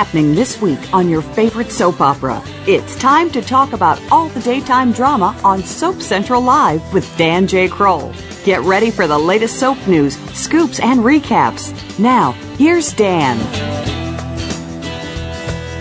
happening 0.00 0.34
this 0.34 0.62
week 0.62 0.94
on 0.94 1.10
your 1.10 1.20
favorite 1.20 1.70
soap 1.70 2.00
opera. 2.00 2.42
It's 2.66 2.96
time 2.96 3.30
to 3.32 3.42
talk 3.42 3.74
about 3.74 4.00
all 4.10 4.28
the 4.28 4.40
daytime 4.40 4.92
drama 4.92 5.38
on 5.44 5.62
Soap 5.62 6.00
Central 6.00 6.40
Live 6.40 6.80
with 6.94 7.06
Dan 7.18 7.46
J. 7.46 7.68
Kroll. 7.68 8.10
Get 8.42 8.62
ready 8.62 8.90
for 8.90 9.06
the 9.06 9.18
latest 9.18 9.60
soap 9.60 9.76
news, 9.86 10.16
scoops, 10.32 10.80
and 10.80 11.00
recaps. 11.00 11.74
Now, 11.98 12.32
here's 12.56 12.94
Dan. 12.94 13.36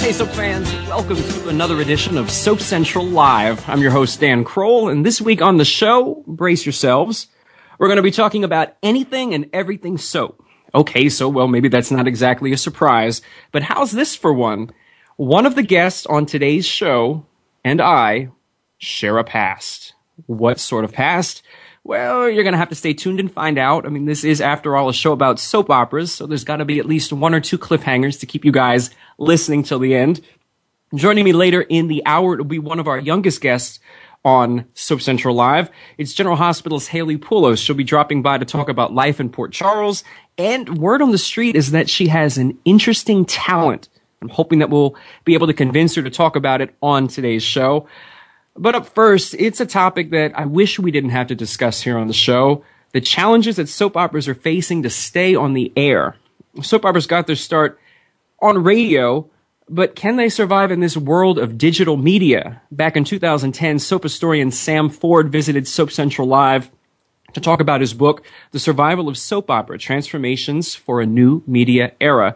Hey, 0.01 0.11
soap 0.11 0.31
fans, 0.31 0.69
welcome 0.89 1.15
to 1.15 1.47
another 1.47 1.79
edition 1.79 2.17
of 2.17 2.29
Soap 2.29 2.59
Central 2.59 3.05
Live. 3.05 3.69
I'm 3.69 3.81
your 3.81 3.91
host, 3.91 4.19
Dan 4.19 4.43
Kroll, 4.43 4.89
and 4.89 5.05
this 5.05 5.21
week 5.21 5.41
on 5.41 5.55
the 5.55 5.63
show, 5.63 6.25
brace 6.27 6.65
yourselves, 6.65 7.27
we're 7.77 7.87
going 7.87 7.95
to 7.95 8.03
be 8.03 8.11
talking 8.11 8.43
about 8.43 8.75
anything 8.83 9.33
and 9.33 9.49
everything 9.53 9.97
soap. 9.97 10.43
Okay, 10.73 11.09
so 11.09 11.27
well, 11.27 11.47
maybe 11.47 11.67
that's 11.67 11.91
not 11.91 12.07
exactly 12.07 12.51
a 12.51 12.57
surprise, 12.57 13.21
but 13.51 13.63
how's 13.63 13.91
this 13.91 14.15
for 14.15 14.33
one? 14.33 14.71
One 15.17 15.45
of 15.45 15.55
the 15.55 15.63
guests 15.63 16.05
on 16.05 16.25
today's 16.25 16.65
show 16.65 17.25
and 17.63 17.81
I 17.81 18.29
share 18.77 19.17
a 19.17 19.23
past. 19.23 19.93
What 20.27 20.59
sort 20.59 20.85
of 20.85 20.93
past? 20.93 21.41
Well, 21.83 22.29
you're 22.29 22.43
going 22.43 22.53
to 22.53 22.59
have 22.59 22.69
to 22.69 22.75
stay 22.75 22.93
tuned 22.93 23.19
and 23.19 23.31
find 23.31 23.57
out. 23.57 23.85
I 23.85 23.89
mean, 23.89 24.05
this 24.05 24.23
is, 24.23 24.41
after 24.41 24.75
all, 24.75 24.89
a 24.89 24.93
show 24.93 25.11
about 25.11 25.39
soap 25.39 25.69
operas, 25.69 26.11
so 26.11 26.27
there's 26.27 26.43
got 26.43 26.57
to 26.57 26.65
be 26.65 26.79
at 26.79 26.85
least 26.85 27.11
one 27.11 27.33
or 27.33 27.39
two 27.39 27.57
cliffhangers 27.57 28.19
to 28.19 28.25
keep 28.25 28.45
you 28.45 28.51
guys 28.51 28.91
listening 29.17 29.63
till 29.63 29.79
the 29.79 29.95
end. 29.95 30.21
Joining 30.93 31.23
me 31.23 31.33
later 31.33 31.61
in 31.61 31.87
the 31.87 32.03
hour 32.05 32.35
will 32.35 32.43
be 32.43 32.59
one 32.59 32.79
of 32.79 32.87
our 32.87 32.99
youngest 32.99 33.41
guests 33.41 33.79
on 34.25 34.65
Soap 34.73 35.01
Central 35.01 35.35
Live. 35.35 35.69
It's 35.97 36.13
General 36.13 36.35
Hospital's 36.35 36.87
Haley 36.87 37.17
Pullos. 37.17 37.63
She'll 37.63 37.75
be 37.75 37.83
dropping 37.83 38.21
by 38.21 38.37
to 38.37 38.45
talk 38.45 38.63
mm-hmm. 38.63 38.71
about 38.71 38.93
life 38.93 39.19
in 39.19 39.29
Port 39.29 39.53
Charles. 39.53 40.03
And 40.37 40.77
word 40.77 41.01
on 41.01 41.11
the 41.11 41.17
street 41.17 41.55
is 41.55 41.71
that 41.71 41.89
she 41.89 42.07
has 42.07 42.37
an 42.37 42.57
interesting 42.65 43.25
talent. 43.25 43.89
I'm 44.21 44.29
hoping 44.29 44.59
that 44.59 44.69
we'll 44.69 44.95
be 45.23 45.33
able 45.33 45.47
to 45.47 45.53
convince 45.53 45.95
her 45.95 46.03
to 46.03 46.09
talk 46.09 46.35
about 46.35 46.61
it 46.61 46.75
on 46.81 47.07
today's 47.07 47.43
show. 47.43 47.87
But 48.55 48.75
up 48.75 48.87
first, 48.87 49.35
it's 49.35 49.61
a 49.61 49.65
topic 49.65 50.09
that 50.09 50.37
I 50.37 50.45
wish 50.45 50.77
we 50.77 50.91
didn't 50.91 51.11
have 51.11 51.27
to 51.27 51.35
discuss 51.35 51.81
here 51.81 51.97
on 51.97 52.07
the 52.07 52.13
show. 52.13 52.63
The 52.91 53.01
challenges 53.01 53.55
that 53.55 53.69
soap 53.69 53.95
operas 53.95 54.27
are 54.27 54.35
facing 54.35 54.83
to 54.83 54.89
stay 54.89 55.35
on 55.35 55.53
the 55.53 55.71
air. 55.77 56.17
Soap 56.61 56.85
operas 56.85 57.07
got 57.07 57.27
their 57.27 57.35
start 57.37 57.79
on 58.41 58.63
radio, 58.63 59.29
but 59.69 59.95
can 59.95 60.15
they 60.15 60.29
survive 60.29 60.71
in 60.71 60.79
this 60.79 60.97
world 60.97 61.37
of 61.37 61.57
digital 61.57 61.95
media? 61.95 62.61
Back 62.71 62.97
in 62.97 63.03
2010, 63.03 63.79
soap 63.79 64.03
historian 64.03 64.51
Sam 64.51 64.89
Ford 64.89 65.31
visited 65.31 65.67
Soap 65.67 65.91
Central 65.91 66.27
Live 66.27 66.71
to 67.33 67.39
talk 67.39 67.59
about 67.59 67.81
his 67.81 67.93
book, 67.93 68.23
The 68.51 68.59
Survival 68.59 69.07
of 69.07 69.17
Soap 69.17 69.49
Opera 69.49 69.77
Transformations 69.77 70.73
for 70.73 70.99
a 70.99 71.05
New 71.05 71.43
Media 71.45 71.93
Era. 72.01 72.35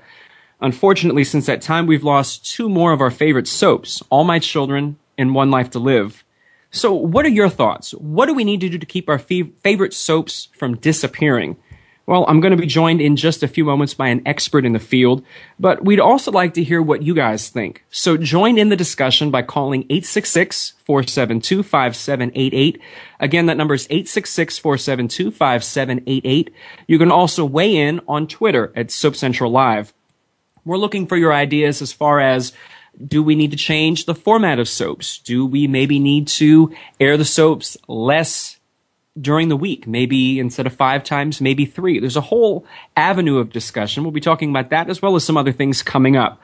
Unfortunately, 0.61 1.23
since 1.23 1.47
that 1.47 1.61
time, 1.61 1.87
we've 1.87 2.03
lost 2.03 2.45
two 2.45 2.69
more 2.69 2.93
of 2.93 3.01
our 3.01 3.11
favorite 3.11 3.47
soaps, 3.47 4.03
All 4.09 4.23
My 4.23 4.39
Children 4.39 4.97
and 5.17 5.33
One 5.33 5.51
Life 5.51 5.71
to 5.71 5.79
Live. 5.79 6.23
So, 6.71 6.93
what 6.93 7.25
are 7.25 7.29
your 7.29 7.49
thoughts? 7.49 7.93
What 7.93 8.27
do 8.27 8.33
we 8.33 8.43
need 8.43 8.61
to 8.61 8.69
do 8.69 8.77
to 8.77 8.85
keep 8.85 9.09
our 9.09 9.19
favorite 9.19 9.93
soaps 9.93 10.49
from 10.57 10.77
disappearing? 10.77 11.57
Well, 12.05 12.25
I'm 12.27 12.41
going 12.41 12.51
to 12.51 12.57
be 12.57 12.67
joined 12.67 12.99
in 12.99 13.15
just 13.15 13.43
a 13.43 13.47
few 13.47 13.63
moments 13.63 13.93
by 13.93 14.09
an 14.09 14.21
expert 14.25 14.65
in 14.65 14.73
the 14.73 14.79
field, 14.79 15.23
but 15.57 15.85
we'd 15.85 16.01
also 16.01 16.31
like 16.31 16.53
to 16.55 16.63
hear 16.63 16.81
what 16.81 17.01
you 17.01 17.15
guys 17.15 17.47
think. 17.47 17.85
So 17.91 18.17
join 18.17 18.57
in 18.57 18.67
the 18.67 18.75
discussion 18.75 19.31
by 19.31 19.43
calling 19.43 19.87
866-472-5788. 19.87 22.77
Again, 23.21 23.45
that 23.45 23.55
number 23.55 23.73
is 23.73 23.87
866-472-5788. 23.87 26.49
You 26.87 26.99
can 26.99 27.09
also 27.09 27.45
weigh 27.45 27.73
in 27.73 28.01
on 28.05 28.27
Twitter 28.27 28.73
at 28.75 28.91
Soap 28.91 29.15
Central 29.15 29.49
Live. 29.49 29.93
We're 30.65 30.77
looking 30.77 31.07
for 31.07 31.15
your 31.15 31.33
ideas 31.33 31.81
as 31.81 31.93
far 31.93 32.19
as 32.19 32.51
do 33.07 33.23
we 33.23 33.35
need 33.35 33.51
to 33.51 33.57
change 33.57 34.05
the 34.05 34.15
format 34.15 34.59
of 34.59 34.67
soaps? 34.67 35.19
Do 35.19 35.45
we 35.45 35.67
maybe 35.67 35.99
need 35.99 36.27
to 36.27 36.73
air 36.99 37.15
the 37.15 37.25
soaps 37.25 37.77
less 37.87 38.57
during 39.19 39.49
the 39.49 39.57
week, 39.57 39.85
maybe 39.85 40.39
instead 40.39 40.65
of 40.65 40.73
five 40.73 41.03
times, 41.03 41.39
maybe 41.39 41.65
three. 41.65 41.99
There's 41.99 42.17
a 42.17 42.21
whole 42.21 42.65
avenue 42.95 43.37
of 43.37 43.51
discussion. 43.51 44.03
We'll 44.03 44.11
be 44.11 44.19
talking 44.19 44.49
about 44.49 44.71
that 44.71 44.89
as 44.89 45.01
well 45.01 45.15
as 45.15 45.23
some 45.23 45.37
other 45.37 45.51
things 45.51 45.83
coming 45.83 46.15
up. 46.15 46.41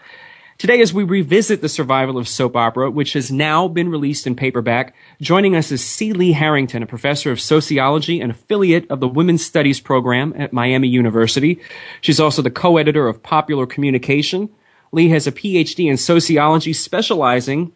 Today, 0.60 0.82
as 0.82 0.94
we 0.94 1.06
revisit 1.06 1.62
the 1.62 1.70
survival 1.70 2.18
of 2.18 2.28
soap 2.28 2.58
opera, 2.58 2.92
which 2.92 3.14
has 3.14 3.32
now 3.32 3.70
been 3.70 3.88
released 3.88 4.28
in 4.28 4.36
paperback, 4.36 4.94
joining 5.22 5.56
us 5.56 5.72
is 5.72 5.84
C. 5.84 6.12
Lee 6.12 6.34
Harrington, 6.34 6.84
a 6.84 6.86
professor 6.86 7.32
of 7.32 7.40
sociology 7.40 8.20
and 8.20 8.32
affiliate 8.32 8.86
of 8.92 9.00
the 9.00 9.08
Women's 9.08 9.46
Studies 9.46 9.80
program 9.80 10.34
at 10.36 10.52
Miami 10.52 10.90
University. 10.90 11.62
She's 12.02 12.20
also 12.20 12.42
the 12.42 12.52
co-editor 12.52 13.08
of 13.08 13.24
Popular 13.24 13.66
Communication. 13.66 14.50
Lee 14.92 15.08
has 15.10 15.28
a 15.28 15.32
PhD 15.32 15.90
in 15.90 15.96
sociology 15.96 16.74
specializing 16.74 17.72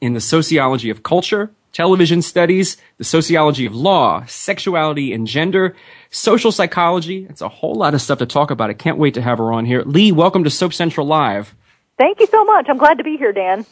in 0.00 0.14
the 0.14 0.20
sociology 0.20 0.88
of 0.88 1.02
culture, 1.02 1.52
television 1.74 2.22
studies, 2.22 2.78
the 2.96 3.04
sociology 3.04 3.66
of 3.66 3.74
law, 3.74 4.24
sexuality 4.26 5.12
and 5.12 5.26
gender, 5.26 5.74
social 6.08 6.52
psychology. 6.52 7.26
It's 7.28 7.42
a 7.42 7.48
whole 7.48 7.74
lot 7.74 7.92
of 7.92 8.00
stuff 8.00 8.20
to 8.20 8.26
talk 8.26 8.50
about. 8.50 8.70
I 8.70 8.74
can't 8.74 8.96
wait 8.96 9.14
to 9.14 9.20
have 9.20 9.38
her 9.38 9.52
on 9.52 9.66
here. 9.66 9.82
Lee, 9.82 10.12
welcome 10.12 10.44
to 10.44 10.50
Soap 10.50 10.72
Central 10.72 11.06
Live. 11.06 11.54
Thank 11.98 12.20
you 12.20 12.26
so 12.28 12.44
much. 12.44 12.66
I'm 12.68 12.78
glad 12.78 12.98
to 12.98 13.04
be 13.04 13.16
here, 13.16 13.32
Dan. 13.32 13.66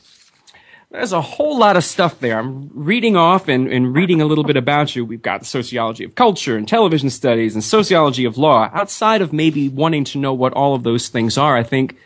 There's 0.90 1.12
a 1.12 1.22
whole 1.22 1.56
lot 1.56 1.76
of 1.78 1.84
stuff 1.84 2.20
there. 2.20 2.38
I'm 2.38 2.68
reading 2.74 3.16
off 3.16 3.48
and, 3.48 3.72
and 3.72 3.94
reading 3.94 4.20
a 4.20 4.26
little 4.26 4.44
bit 4.44 4.58
about 4.58 4.94
you. 4.94 5.06
We've 5.06 5.22
got 5.22 5.40
the 5.40 5.46
sociology 5.46 6.04
of 6.04 6.14
culture 6.14 6.56
and 6.56 6.68
television 6.68 7.08
studies 7.08 7.54
and 7.54 7.64
sociology 7.64 8.26
of 8.26 8.36
law. 8.36 8.68
Outside 8.74 9.22
of 9.22 9.32
maybe 9.32 9.70
wanting 9.70 10.04
to 10.04 10.18
know 10.18 10.34
what 10.34 10.52
all 10.52 10.74
of 10.74 10.82
those 10.82 11.08
things 11.08 11.38
are, 11.38 11.56
I 11.56 11.62
think 11.62 11.96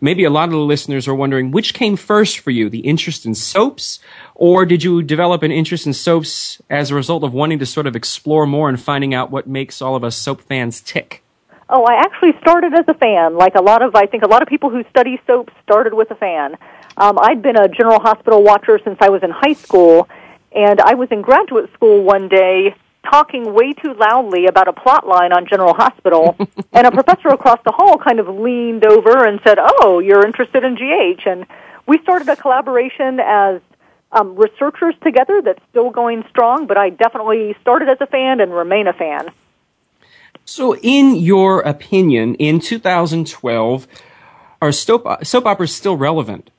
maybe 0.00 0.24
a 0.24 0.30
lot 0.30 0.44
of 0.44 0.52
the 0.52 0.58
listeners 0.58 1.08
are 1.08 1.14
wondering 1.14 1.50
which 1.50 1.74
came 1.74 1.96
first 1.96 2.38
for 2.38 2.50
you, 2.50 2.68
the 2.68 2.80
interest 2.80 3.26
in 3.26 3.34
soaps, 3.34 3.98
or 4.34 4.66
did 4.66 4.84
you 4.84 5.02
develop 5.02 5.42
an 5.42 5.50
interest 5.50 5.86
in 5.86 5.92
soaps 5.92 6.60
as 6.68 6.90
a 6.90 6.94
result 6.94 7.24
of 7.24 7.32
wanting 7.32 7.58
to 7.58 7.66
sort 7.66 7.86
of 7.86 7.96
explore 7.96 8.46
more 8.46 8.68
and 8.68 8.80
finding 8.80 9.14
out 9.14 9.30
what 9.30 9.46
makes 9.46 9.80
all 9.80 9.96
of 9.96 10.04
us 10.04 10.16
soap 10.16 10.40
fans 10.42 10.80
tick? 10.80 11.22
Oh, 11.68 11.84
I 11.84 11.94
actually 11.94 12.32
started 12.40 12.74
as 12.74 12.84
a 12.86 12.94
fan. 12.94 13.36
Like 13.36 13.56
a 13.56 13.62
lot 13.62 13.82
of, 13.82 13.96
I 13.96 14.06
think 14.06 14.22
a 14.22 14.28
lot 14.28 14.42
of 14.42 14.48
people 14.48 14.70
who 14.70 14.84
study 14.90 15.20
soaps 15.26 15.52
started 15.62 15.94
with 15.94 16.10
a 16.10 16.14
fan. 16.14 16.56
Um, 16.96 17.18
I'd 17.20 17.42
been 17.42 17.56
a 17.56 17.68
General 17.68 17.98
Hospital 18.00 18.42
watcher 18.42 18.78
since 18.84 18.98
I 19.00 19.08
was 19.08 19.22
in 19.22 19.30
high 19.30 19.52
school, 19.52 20.08
and 20.52 20.80
I 20.80 20.94
was 20.94 21.08
in 21.10 21.22
graduate 21.22 21.72
school 21.74 22.02
one 22.02 22.28
day 22.28 22.74
talking 23.10 23.54
way 23.54 23.72
too 23.72 23.94
loudly 23.94 24.46
about 24.46 24.68
a 24.68 24.72
plot 24.72 25.06
line 25.06 25.32
on 25.32 25.46
General 25.46 25.74
Hospital, 25.74 26.36
and 26.72 26.86
a 26.86 26.90
professor 26.90 27.28
across 27.28 27.60
the 27.64 27.72
hall 27.72 27.98
kind 27.98 28.20
of 28.20 28.28
leaned 28.28 28.84
over 28.84 29.26
and 29.26 29.40
said, 29.46 29.58
"Oh, 29.60 29.98
you're 29.98 30.26
interested 30.26 30.64
in 30.64 30.74
GH," 30.74 31.26
and 31.26 31.46
we 31.86 31.98
started 31.98 32.28
a 32.28 32.36
collaboration 32.36 33.20
as 33.20 33.60
um, 34.12 34.36
researchers 34.36 34.94
together 35.02 35.42
that's 35.44 35.62
still 35.70 35.90
going 35.90 36.24
strong. 36.30 36.66
But 36.66 36.76
I 36.76 36.90
definitely 36.90 37.56
started 37.60 37.88
as 37.88 37.98
a 38.00 38.06
fan 38.06 38.40
and 38.40 38.52
remain 38.52 38.86
a 38.86 38.92
fan. 38.92 39.30
So, 40.44 40.76
in 40.76 41.16
your 41.16 41.60
opinion, 41.60 42.36
in 42.36 42.60
2012, 42.60 43.88
are 44.62 44.72
soap, 44.72 45.24
soap 45.24 45.46
operas 45.46 45.74
still 45.74 45.96
relevant? 45.96 46.50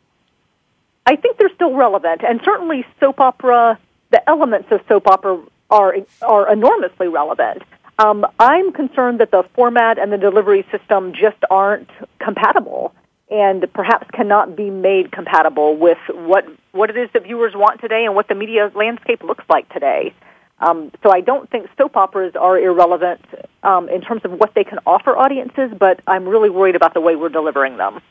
I 1.06 1.16
think 1.16 1.38
they're 1.38 1.53
still 1.56 1.74
relevant, 1.74 2.22
and 2.22 2.41
certainly 2.44 2.86
soap 3.00 3.22
opera, 3.22 3.80
the 4.12 4.30
elements 4.30 4.68
of 4.72 4.81
soap 4.90 5.07
opera 5.07 5.41
are 5.70 5.96
are 6.22 6.52
enormously 6.52 7.08
relevant. 7.08 7.64
Um, 8.00 8.26
I'm 8.40 8.72
concerned 8.74 9.20
that 9.20 9.32
the 9.32 9.44
format 9.56 9.98
and 9.98 10.12
the 10.12 10.18
delivery 10.18 10.66
system 10.72 11.14
just 11.14 11.38
aren't 11.50 11.90
compatible, 12.20 12.94
and 13.30 13.66
perhaps 13.74 14.08
cannot 14.14 14.56
be 14.56 14.70
made 14.70 15.12
compatible 15.12 15.76
with 15.76 15.98
what 16.10 16.46
what 16.72 16.90
it 16.90 16.98
is 16.98 17.10
that 17.14 17.24
viewers 17.24 17.54
want 17.56 17.82
today 17.82 18.06
and 18.06 18.16
what 18.16 18.28
the 18.28 18.36
media 18.36 18.72
landscape 18.76 19.24
looks 19.24 19.44
like 19.50 19.68
today. 19.74 20.14
Um, 20.60 20.92
so 21.04 21.12
I 21.12 21.22
don't 21.22 21.50
think 21.50 21.70
soap 21.78 21.96
operas 21.96 22.34
are 22.36 22.58
irrelevant 22.58 23.22
um, 23.62 23.90
in 23.90 24.02
terms 24.02 24.22
of 24.25 24.31
what 24.31 24.56
they 24.56 24.63
can 24.63 24.80
offer 24.88 25.16
audiences, 25.16 25.72
but 25.78 26.02
I'm 26.08 26.28
really 26.28 26.50
worried 26.50 26.75
about 26.75 26.94
the 26.94 27.02
way 27.02 27.16
we're 27.16 27.30
delivering 27.30 27.78
them. 27.78 28.02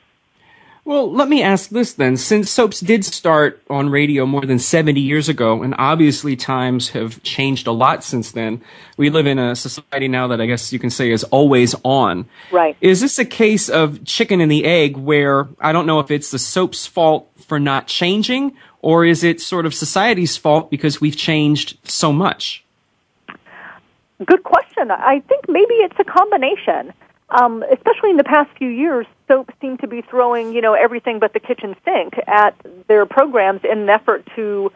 Well, 0.87 1.11
let 1.11 1.29
me 1.29 1.43
ask 1.43 1.71
this 1.71 1.94
then. 1.94 2.17
Since 2.17 2.49
soaps 2.49 2.79
did 2.79 3.05
start 3.05 3.61
on 3.69 3.91
radio 3.91 4.25
more 4.25 4.43
than 4.43 4.61
70 4.61 5.00
years 5.00 5.29
ago, 5.29 5.65
and 5.65 5.75
obviously 5.79 6.37
times 6.37 6.91
have 6.91 7.21
changed 7.25 7.67
a 7.67 7.73
lot 7.73 8.05
since 8.05 8.31
then, 8.31 8.62
we 8.97 9.11
live 9.11 9.27
in 9.27 9.37
a 9.37 9.56
society 9.56 10.06
now 10.06 10.29
that 10.29 10.41
I 10.41 10.47
guess 10.47 10.73
you 10.73 10.79
can 10.79 10.91
say 10.91 11.11
is 11.11 11.25
always 11.25 11.75
on. 11.83 12.27
Right. 12.53 12.77
Is 12.81 13.00
this 13.00 13.19
a 13.19 13.25
case 13.25 13.69
of 13.69 14.05
chicken 14.05 14.41
and 14.41 14.49
the 14.49 14.65
egg 14.65 14.97
where 14.97 15.49
I 15.61 15.73
don't 15.73 15.87
know 15.87 15.99
if 15.99 16.12
it's 16.12 16.31
the 16.31 16.38
soap's 16.38 16.87
fault 16.87 17.29
for 17.35 17.59
not 17.59 17.88
changing, 17.88 18.56
or 18.81 19.05
is 19.05 19.25
it 19.25 19.41
sort 19.41 19.67
of 19.67 19.75
society's 19.75 20.37
fault 20.37 20.71
because 20.71 21.00
we've 21.00 21.17
changed 21.17 21.79
so 21.83 22.12
much? 22.12 22.65
Good 24.25 24.44
question. 24.44 24.93
I 24.93 25.21
think 25.27 25.49
maybe 25.49 25.75
it's 25.75 25.99
a 25.99 26.05
combination 26.05 26.93
um, 27.28 27.62
especially 27.62 28.11
in 28.11 28.17
the 28.17 28.25
past 28.25 28.50
few 28.56 28.69
years, 28.69 29.06
soap 29.28 29.50
seem 29.61 29.78
to 29.78 29.88
be 29.88 30.02
throwing, 30.02 30.52
you 30.52 30.61
know, 30.61 30.75
everything 30.75 31.19
but 31.19 31.32
the 31.32 31.40
kitchen 31.40 31.75
sink 31.84 32.14
at 32.26 32.55
their 32.87 33.06
programs 33.06 33.62
in 33.64 33.78
an 33.78 33.88
effort 33.88 34.26
to 34.37 34.70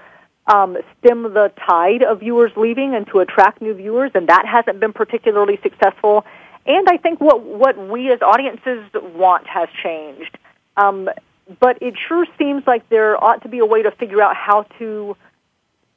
um, 0.46 0.76
stem 0.98 1.22
the 1.22 1.52
tide 1.66 2.02
of 2.02 2.20
viewers 2.20 2.50
leaving 2.56 2.94
and 2.94 3.06
to 3.08 3.20
attract 3.20 3.62
new 3.62 3.74
viewers, 3.74 4.10
and 4.14 4.28
that 4.28 4.44
hasn't 4.46 4.80
been 4.80 4.92
particularly 4.92 5.58
successful. 5.62 6.24
And 6.66 6.88
I 6.88 6.96
think 6.96 7.20
what 7.20 7.42
what 7.42 7.78
we 7.88 8.12
as 8.12 8.20
audiences 8.20 8.84
want 9.14 9.46
has 9.46 9.68
changed. 9.82 10.36
Um, 10.76 11.08
but 11.58 11.82
it 11.82 11.94
sure 12.08 12.26
seems 12.38 12.64
like 12.66 12.88
there 12.88 13.22
ought 13.22 13.42
to 13.42 13.48
be 13.48 13.58
a 13.58 13.66
way 13.66 13.82
to 13.82 13.90
figure 13.90 14.22
out 14.22 14.36
how 14.36 14.62
to, 14.78 15.16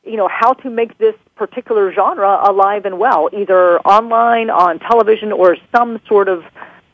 you 0.03 0.17
know, 0.17 0.27
how 0.27 0.53
to 0.53 0.69
make 0.69 0.97
this 0.97 1.15
particular 1.35 1.91
genre 1.93 2.39
alive 2.43 2.85
and 2.85 2.99
well, 2.99 3.29
either 3.33 3.79
online, 3.79 4.49
on 4.49 4.79
television, 4.79 5.31
or 5.31 5.57
some 5.75 5.99
sort 6.07 6.27
of, 6.27 6.43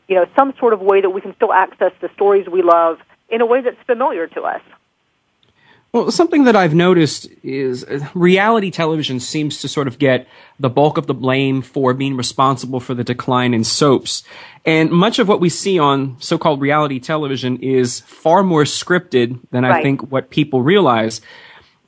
you 0.08 0.14
know, 0.14 0.26
some 0.36 0.54
sort 0.58 0.72
of 0.72 0.80
way 0.80 1.00
that 1.00 1.10
we 1.10 1.20
can 1.20 1.34
still 1.34 1.52
access 1.52 1.92
the 2.00 2.10
stories 2.14 2.48
we 2.48 2.62
love 2.62 2.98
in 3.28 3.40
a 3.40 3.46
way 3.46 3.60
that's 3.60 3.80
familiar 3.86 4.26
to 4.28 4.42
us. 4.42 4.62
Well, 5.92 6.12
something 6.12 6.44
that 6.44 6.54
I've 6.54 6.74
noticed 6.74 7.26
is 7.42 7.82
uh, 7.82 8.06
reality 8.14 8.70
television 8.70 9.18
seems 9.18 9.60
to 9.60 9.68
sort 9.68 9.88
of 9.88 9.98
get 9.98 10.28
the 10.60 10.70
bulk 10.70 10.96
of 10.96 11.08
the 11.08 11.14
blame 11.14 11.62
for 11.62 11.94
being 11.94 12.16
responsible 12.16 12.78
for 12.78 12.94
the 12.94 13.02
decline 13.02 13.52
in 13.52 13.64
soaps. 13.64 14.22
And 14.64 14.90
much 14.92 15.18
of 15.18 15.26
what 15.26 15.40
we 15.40 15.48
see 15.48 15.80
on 15.80 16.16
so-called 16.20 16.60
reality 16.60 17.00
television 17.00 17.56
is 17.56 18.00
far 18.00 18.44
more 18.44 18.62
scripted 18.62 19.40
than 19.50 19.64
right. 19.64 19.80
I 19.80 19.82
think 19.82 20.12
what 20.12 20.30
people 20.30 20.62
realize. 20.62 21.20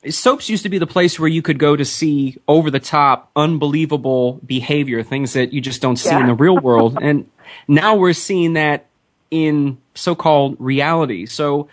Soaps 0.09 0.49
used 0.49 0.63
to 0.63 0.69
be 0.69 0.77
the 0.77 0.87
place 0.87 1.19
where 1.19 1.29
you 1.29 1.41
could 1.41 1.57
go 1.57 1.75
to 1.75 1.85
see 1.85 2.37
over 2.47 2.69
the 2.69 2.79
top, 2.79 3.31
unbelievable 3.35 4.39
behavior, 4.45 5.03
things 5.03 5.33
that 5.33 5.53
you 5.53 5.61
just 5.61 5.81
don't 5.81 5.97
see 5.97 6.09
yeah. 6.09 6.21
in 6.21 6.27
the 6.27 6.33
real 6.33 6.57
world. 6.57 6.97
and 7.01 7.29
now 7.67 7.95
we're 7.95 8.13
seeing 8.13 8.53
that 8.53 8.85
in 9.31 9.77
so-called 9.95 10.57
reality. 10.59 11.25
So, 11.25 11.67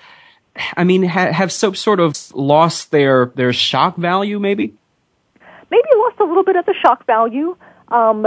I 0.76 0.84
mean, 0.84 1.04
ha- 1.04 1.32
have 1.32 1.52
soaps 1.52 1.80
sort 1.80 2.00
of 2.00 2.16
lost 2.34 2.90
their 2.90 3.26
their 3.34 3.52
shock 3.52 3.96
value? 3.96 4.38
Maybe. 4.38 4.74
Maybe 5.70 5.88
lost 5.96 6.20
a 6.20 6.24
little 6.24 6.44
bit 6.44 6.56
of 6.56 6.66
the 6.66 6.74
shock 6.82 7.06
value, 7.06 7.56
um, 7.88 8.26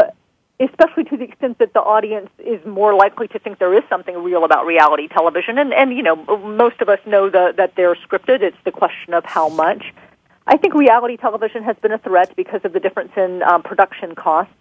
especially 0.60 1.04
to 1.06 1.18
the 1.18 1.24
extent 1.24 1.60
that 1.60 1.74
the 1.74 1.80
audience 1.80 2.30
is 2.40 2.64
more 2.66 2.94
likely 2.94 3.28
to 3.30 3.40
think 3.40 3.60
there 3.60 3.74
is 3.74 3.84
something 3.90 4.16
real 4.24 4.46
about 4.46 4.66
reality 4.66 5.08
television. 5.08 5.58
And 5.58 5.74
and 5.74 5.96
you 5.96 6.04
know, 6.04 6.16
most 6.38 6.82
of 6.82 6.90
us 6.90 7.00
know 7.06 7.30
the, 7.30 7.54
that 7.58 7.76
they're 7.76 7.96
scripted. 7.96 8.42
It's 8.42 8.58
the 8.66 8.72
question 8.72 9.14
of 9.14 9.26
how 9.26 9.50
much. 9.50 9.94
I 10.46 10.58
think 10.58 10.74
reality 10.74 11.18
television 11.18 11.64
has 11.64 11.78
been 11.82 11.94
a 11.94 11.98
threat 11.98 12.36
because 12.36 12.62
of 12.64 12.74
the 12.74 12.80
difference 12.80 13.12
in 13.16 13.42
um, 13.44 13.64
production 13.64 14.14
costs. 14.14 14.54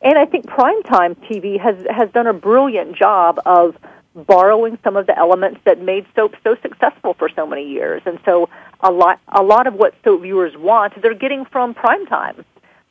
And 0.00 0.18
I 0.18 0.24
think 0.24 0.46
primetime 0.46 1.14
TV 1.28 1.60
has 1.60 1.76
has 1.90 2.10
done 2.10 2.26
a 2.26 2.34
brilliant 2.34 2.96
job 2.96 3.40
of 3.46 3.76
borrowing 4.14 4.78
some 4.82 4.96
of 4.96 5.06
the 5.06 5.16
elements 5.18 5.60
that 5.64 5.80
made 5.80 6.06
soap 6.14 6.34
so 6.42 6.56
successful 6.62 7.14
for 7.14 7.28
so 7.28 7.46
many 7.46 7.68
years. 7.68 8.02
And 8.06 8.18
so 8.24 8.48
a 8.80 8.90
lot, 8.90 9.20
a 9.28 9.42
lot 9.42 9.66
of 9.66 9.74
what 9.74 9.94
soap 10.02 10.22
viewers 10.22 10.56
want, 10.56 11.00
they're 11.02 11.14
getting 11.14 11.44
from 11.44 11.74
primetime. 11.74 12.44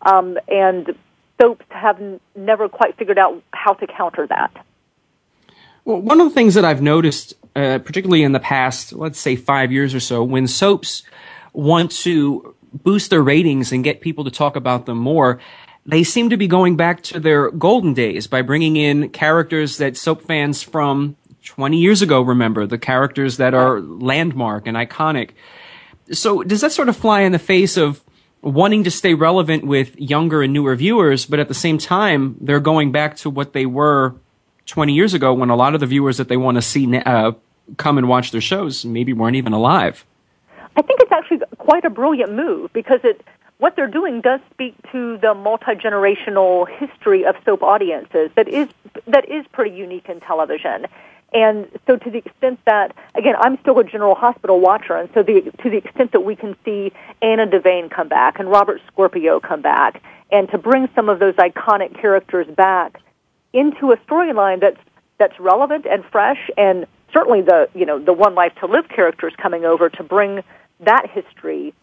Um, 0.03 0.37
and 0.47 0.95
soaps 1.41 1.65
have 1.69 1.99
n- 2.01 2.19
never 2.35 2.69
quite 2.69 2.97
figured 2.97 3.17
out 3.17 3.41
how 3.51 3.73
to 3.73 3.87
counter 3.87 4.27
that. 4.27 4.65
Well, 5.83 6.01
one 6.01 6.19
of 6.19 6.29
the 6.29 6.33
things 6.33 6.55
that 6.55 6.65
I've 6.65 6.81
noticed, 6.81 7.35
uh, 7.55 7.79
particularly 7.79 8.23
in 8.23 8.31
the 8.31 8.39
past, 8.39 8.93
let's 8.93 9.19
say 9.19 9.35
five 9.35 9.71
years 9.71 9.93
or 9.93 9.99
so, 9.99 10.23
when 10.23 10.47
soaps 10.47 11.03
want 11.53 11.91
to 11.91 12.55
boost 12.73 13.09
their 13.09 13.21
ratings 13.21 13.71
and 13.71 13.83
get 13.83 14.01
people 14.01 14.23
to 14.23 14.31
talk 14.31 14.55
about 14.55 14.85
them 14.85 14.97
more, 14.97 15.39
they 15.85 16.03
seem 16.03 16.29
to 16.29 16.37
be 16.37 16.47
going 16.47 16.75
back 16.75 17.03
to 17.03 17.19
their 17.19 17.51
golden 17.51 17.93
days 17.93 18.27
by 18.27 18.41
bringing 18.41 18.75
in 18.75 19.09
characters 19.09 19.77
that 19.77 19.95
soap 19.95 20.23
fans 20.23 20.63
from 20.63 21.15
20 21.43 21.77
years 21.77 22.01
ago 22.01 22.21
remember, 22.21 22.65
the 22.65 22.77
characters 22.77 23.37
that 23.37 23.53
are 23.53 23.79
landmark 23.79 24.65
and 24.65 24.75
iconic. 24.75 25.31
So 26.11 26.43
does 26.43 26.61
that 26.61 26.71
sort 26.71 26.89
of 26.89 26.97
fly 26.97 27.21
in 27.21 27.31
the 27.31 27.39
face 27.39 27.77
of 27.77 28.01
wanting 28.45 28.83
to 28.83 28.91
stay 28.91 29.13
relevant 29.13 29.65
with 29.65 29.99
younger 29.99 30.43
and 30.43 30.53
newer 30.53 30.75
viewers, 30.75 31.25
but 31.25 31.39
at 31.39 31.47
the 31.47 31.53
same 31.53 31.77
time, 31.77 32.37
they're 32.39 32.59
going 32.59 32.91
back 32.91 33.17
to 33.17 33.29
what 33.29 33.53
they 33.53 33.65
were 33.65 34.15
20 34.67 34.93
years 34.93 35.13
ago 35.13 35.33
when 35.33 35.49
a 35.49 35.55
lot 35.55 35.73
of 35.73 35.79
the 35.79 35.87
viewers 35.87 36.17
that 36.17 36.29
they 36.29 36.37
want 36.37 36.55
to 36.55 36.61
see 36.61 36.95
uh, 36.97 37.31
come 37.77 37.97
and 37.97 38.07
watch 38.07 38.31
their 38.31 38.41
shows 38.41 38.85
maybe 38.85 39.13
weren't 39.13 39.35
even 39.35 39.51
alive? 39.51 40.05
I 40.77 40.81
think 40.81 40.99
it's 41.01 41.11
actually 41.11 41.39
quite 41.57 41.85
a 41.85 41.89
brilliant 41.89 42.33
move 42.33 42.71
because 42.71 42.99
it 43.03 43.21
what 43.57 43.77
they're 43.77 43.87
doing 43.87 44.19
does 44.19 44.41
speak 44.51 44.75
to 44.91 45.17
the 45.17 45.33
multi-generational 45.33 46.67
history 46.69 47.25
of 47.25 47.35
soap 47.45 47.63
audiences 47.63 48.29
that 48.35 48.49
is 48.49 48.67
that 49.07 49.29
is 49.29 49.45
pretty 49.53 49.75
unique 49.75 50.09
in 50.09 50.19
television. 50.19 50.85
And 51.35 51.67
so 51.85 51.97
to 51.97 52.09
the 52.09 52.17
extent 52.17 52.59
that 52.65 52.95
again, 53.13 53.35
I'm 53.39 53.59
still 53.59 53.77
a 53.79 53.83
General 53.83 54.15
Hospital 54.15 54.59
watcher 54.59 54.95
and 54.95 55.09
so 55.13 55.21
the 55.21 55.51
to 55.61 55.69
the 55.69 55.77
extent 55.77 56.13
that 56.13 56.21
we 56.21 56.35
can 56.35 56.55
see 56.65 56.91
Anna 57.21 57.45
Devane 57.45 57.91
come 57.91 58.07
back 58.07 58.39
and 58.39 58.49
Robert 58.49 58.81
Scorpio 58.87 59.39
come 59.39 59.61
back 59.61 60.01
and 60.31 60.49
to 60.49 60.57
bring 60.57 60.89
some 60.95 61.09
of 61.09 61.19
those 61.19 61.35
iconic 61.35 61.99
characters 61.99 62.47
back 62.55 62.99
into 63.53 63.91
a 63.91 63.97
storyline 63.97 64.59
that's 64.61 64.79
that's 65.19 65.39
relevant 65.39 65.85
and 65.85 66.03
fresh 66.05 66.49
and 66.57 66.87
certainly 67.13 67.41
the 67.41 67.69
you 67.75 67.85
know 67.85 67.99
the 67.99 68.13
one 68.13 68.33
life 68.33 68.53
to 68.61 68.65
live 68.65 68.87
characters 68.89 69.33
coming 69.37 69.65
over 69.65 69.89
to 69.89 70.03
bring 70.03 70.41
that 70.79 71.09
history 71.09 71.73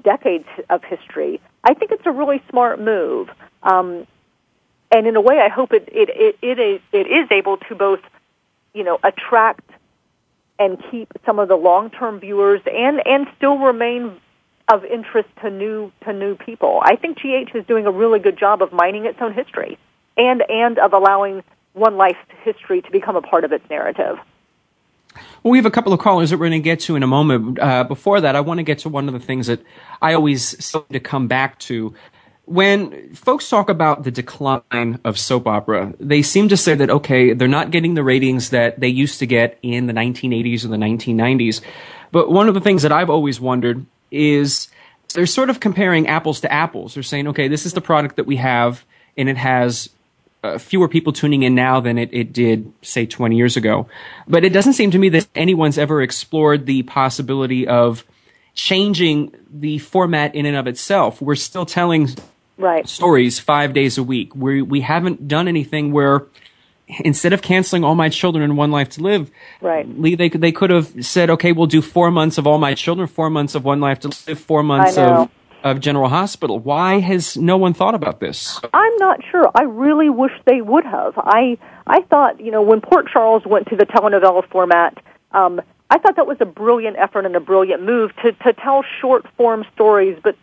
decades 0.00 0.48
of 0.70 0.82
history, 0.84 1.40
I 1.64 1.74
think 1.74 1.92
it's 1.92 2.06
a 2.06 2.12
really 2.12 2.42
smart 2.50 2.80
move. 2.80 3.28
Um, 3.62 4.06
and 4.90 5.06
in 5.06 5.16
a 5.16 5.20
way, 5.20 5.40
I 5.40 5.48
hope 5.48 5.72
it, 5.72 5.88
it, 5.92 6.10
it, 6.10 6.36
it, 6.42 6.58
is, 6.58 6.80
it 6.92 7.06
is 7.06 7.30
able 7.30 7.56
to 7.68 7.74
both, 7.74 8.00
you 8.74 8.84
know, 8.84 8.98
attract 9.02 9.68
and 10.58 10.82
keep 10.90 11.08
some 11.26 11.38
of 11.38 11.48
the 11.48 11.56
long-term 11.56 12.20
viewers 12.20 12.60
and, 12.66 13.00
and 13.06 13.26
still 13.36 13.58
remain 13.58 14.16
of 14.68 14.84
interest 14.84 15.28
to 15.42 15.50
new, 15.50 15.92
to 16.04 16.12
new 16.12 16.36
people. 16.36 16.80
I 16.82 16.96
think 16.96 17.18
GH 17.18 17.54
is 17.54 17.66
doing 17.66 17.86
a 17.86 17.90
really 17.90 18.20
good 18.20 18.38
job 18.38 18.62
of 18.62 18.72
mining 18.72 19.06
its 19.06 19.18
own 19.20 19.34
history 19.34 19.78
and, 20.16 20.42
and 20.48 20.78
of 20.78 20.92
allowing 20.92 21.42
One 21.72 21.96
Life 21.96 22.16
history 22.44 22.80
to 22.82 22.90
become 22.90 23.16
a 23.16 23.22
part 23.22 23.44
of 23.44 23.52
its 23.52 23.68
narrative. 23.68 24.18
Well, 25.42 25.50
we 25.50 25.58
have 25.58 25.66
a 25.66 25.70
couple 25.70 25.92
of 25.92 26.00
callers 26.00 26.30
that 26.30 26.38
we're 26.38 26.48
going 26.48 26.62
to 26.62 26.64
get 26.64 26.80
to 26.80 26.96
in 26.96 27.02
a 27.02 27.06
moment. 27.06 27.58
Uh, 27.58 27.84
before 27.84 28.20
that, 28.20 28.36
I 28.36 28.40
want 28.40 28.58
to 28.58 28.64
get 28.64 28.78
to 28.80 28.88
one 28.88 29.08
of 29.08 29.14
the 29.14 29.20
things 29.20 29.46
that 29.48 29.60
I 30.00 30.14
always 30.14 30.64
seem 30.64 30.84
to 30.90 31.00
come 31.00 31.28
back 31.28 31.58
to. 31.60 31.94
When 32.44 33.14
folks 33.14 33.48
talk 33.48 33.68
about 33.70 34.02
the 34.02 34.10
decline 34.10 34.98
of 35.04 35.18
soap 35.18 35.46
opera, 35.46 35.94
they 36.00 36.22
seem 36.22 36.48
to 36.48 36.56
say 36.56 36.74
that, 36.74 36.90
okay, 36.90 37.32
they're 37.34 37.46
not 37.48 37.70
getting 37.70 37.94
the 37.94 38.02
ratings 38.02 38.50
that 38.50 38.80
they 38.80 38.88
used 38.88 39.20
to 39.20 39.26
get 39.26 39.58
in 39.62 39.86
the 39.86 39.92
1980s 39.92 40.64
or 40.64 40.68
the 40.68 40.76
1990s. 40.76 41.60
But 42.10 42.30
one 42.30 42.48
of 42.48 42.54
the 42.54 42.60
things 42.60 42.82
that 42.82 42.92
I've 42.92 43.10
always 43.10 43.40
wondered 43.40 43.86
is 44.10 44.68
they're 45.14 45.26
sort 45.26 45.50
of 45.50 45.60
comparing 45.60 46.08
apples 46.08 46.40
to 46.40 46.52
apples. 46.52 46.94
They're 46.94 47.02
saying, 47.02 47.28
okay, 47.28 47.48
this 47.48 47.64
is 47.64 47.74
the 47.74 47.80
product 47.80 48.16
that 48.16 48.26
we 48.26 48.36
have, 48.36 48.84
and 49.16 49.28
it 49.28 49.36
has 49.36 49.88
uh, 50.42 50.58
fewer 50.58 50.88
people 50.88 51.12
tuning 51.12 51.44
in 51.44 51.54
now 51.54 51.80
than 51.80 51.98
it, 51.98 52.10
it 52.12 52.32
did, 52.32 52.72
say, 52.82 53.06
20 53.06 53.36
years 53.36 53.56
ago. 53.56 53.88
But 54.26 54.44
it 54.44 54.52
doesn't 54.52 54.72
seem 54.72 54.90
to 54.90 54.98
me 54.98 55.08
that 55.10 55.28
anyone's 55.34 55.78
ever 55.78 56.02
explored 56.02 56.66
the 56.66 56.82
possibility 56.82 57.66
of 57.66 58.04
changing 58.54 59.34
the 59.50 59.78
format 59.78 60.34
in 60.34 60.44
and 60.44 60.56
of 60.56 60.66
itself. 60.66 61.22
We're 61.22 61.36
still 61.36 61.64
telling 61.64 62.08
right. 62.62 62.88
stories 62.88 63.38
five 63.38 63.72
days 63.74 63.98
a 63.98 64.02
week. 64.02 64.34
We 64.34 64.62
we 64.62 64.80
haven't 64.80 65.28
done 65.28 65.48
anything 65.48 65.92
where 65.92 66.26
instead 67.00 67.32
of 67.32 67.42
canceling 67.42 67.84
All 67.84 67.94
My 67.94 68.08
Children 68.08 68.44
and 68.44 68.56
One 68.56 68.70
Life 68.70 68.90
to 68.90 69.02
Live, 69.02 69.30
right? 69.60 69.88
Lee, 69.98 70.14
They 70.14 70.28
could 70.28 70.40
they 70.40 70.52
could 70.52 70.70
have 70.70 71.04
said, 71.04 71.30
okay, 71.30 71.52
we'll 71.52 71.66
do 71.66 71.82
four 71.82 72.10
months 72.10 72.38
of 72.38 72.46
All 72.46 72.58
My 72.58 72.74
Children, 72.74 73.08
four 73.08 73.30
months 73.30 73.54
of 73.54 73.64
One 73.64 73.80
Life 73.80 74.00
to 74.00 74.08
Live, 74.08 74.38
four 74.38 74.62
months 74.62 74.96
of 74.96 75.30
of 75.62 75.78
General 75.78 76.08
Hospital. 76.08 76.58
Why 76.58 76.98
has 76.98 77.36
no 77.36 77.56
one 77.56 77.72
thought 77.72 77.94
about 77.94 78.18
this? 78.18 78.60
I'm 78.72 78.96
not 78.96 79.20
sure. 79.30 79.50
I 79.54 79.62
really 79.62 80.10
wish 80.10 80.32
they 80.44 80.60
would 80.60 80.84
have. 80.84 81.14
I 81.16 81.56
I 81.86 82.02
thought 82.02 82.40
you 82.40 82.50
know 82.50 82.62
when 82.62 82.80
Port 82.80 83.06
Charles 83.12 83.44
went 83.46 83.68
to 83.68 83.76
the 83.76 83.86
telenovela 83.86 84.48
format. 84.50 84.98
Um, 85.32 85.60
I 85.88 85.98
thought 85.98 86.16
that 86.16 86.26
was 86.26 86.38
a 86.40 86.46
brilliant 86.46 86.96
effort 86.96 87.26
and 87.26 87.36
a 87.36 87.40
brilliant 87.40 87.82
move 87.82 88.12
to, 88.22 88.32
to 88.32 88.54
tell 88.54 88.82
short 89.00 89.26
form 89.36 89.64
stories, 89.74 90.18
but 90.24 90.36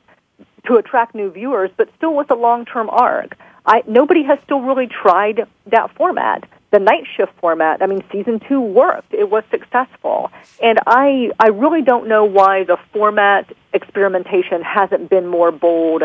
to 0.68 0.75
attract 0.75 1.16
new 1.16 1.32
viewers, 1.32 1.72
but 1.78 1.89
still 1.98 2.16
with 2.16 2.32
a 2.32 2.36
long 2.36 2.66
term 2.66 2.89
arc. 2.89 3.38
I, 3.66 3.84
nobody 3.88 4.24
has 4.24 4.39
still 4.46 4.62
really 4.62 4.88
tried 4.88 5.48
that 5.68 5.96
format. 5.96 6.48
The 6.72 6.80
night 6.80 7.06
shift 7.16 7.34
format, 7.39 7.82
I 7.82 7.88
mean, 7.88 8.04
season 8.12 8.39
two 8.39 8.62
worked. 8.62 9.13
It 9.13 9.30
was 9.30 9.44
successful. 9.50 10.32
And 10.62 10.80
I, 10.86 11.32
I 11.39 11.48
really 11.50 11.82
don't 11.82 12.08
know 12.08 12.25
why 12.25 12.63
the 12.63 12.78
format 12.94 13.51
experimentation 13.74 14.62
hasn't 14.62 15.10
been 15.10 15.28
more 15.28 15.51
bold 15.51 16.04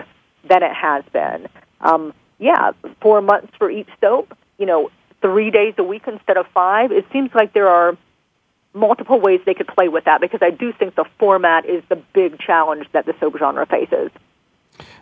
than 0.49 0.63
it 0.63 0.73
has 0.73 1.05
been. 1.13 1.49
Um, 1.81 2.15
yeah, 2.39 2.73
four 3.01 3.21
months 3.21 3.53
for 3.59 3.71
each 3.71 3.89
soap, 4.01 4.37
you 4.59 4.67
know, 4.67 4.91
three 5.21 5.51
days 5.51 5.75
a 5.79 5.85
week 5.85 6.03
instead 6.07 6.37
of 6.37 6.47
five. 6.49 6.93
It 6.93 7.07
seems 7.13 7.31
like 7.35 7.53
there 7.53 7.69
are 7.69 7.97
multiple 8.75 9.21
ways 9.21 9.41
they 9.47 9.55
could 9.55 9.69
play 9.69 9.89
with 9.89 10.05
that 10.05 10.21
because 10.21 10.41
I 10.43 10.51
do 10.51 10.73
think 10.73 10.97
the 10.97 11.05
format 11.19 11.65
is 11.65 11.83
the 11.89 11.97
big 11.97 12.39
challenge 12.39 12.87
that 12.93 13.07
the 13.07 13.15
soap 13.21 13.39
genre 13.39 13.65
faces. 13.67 14.11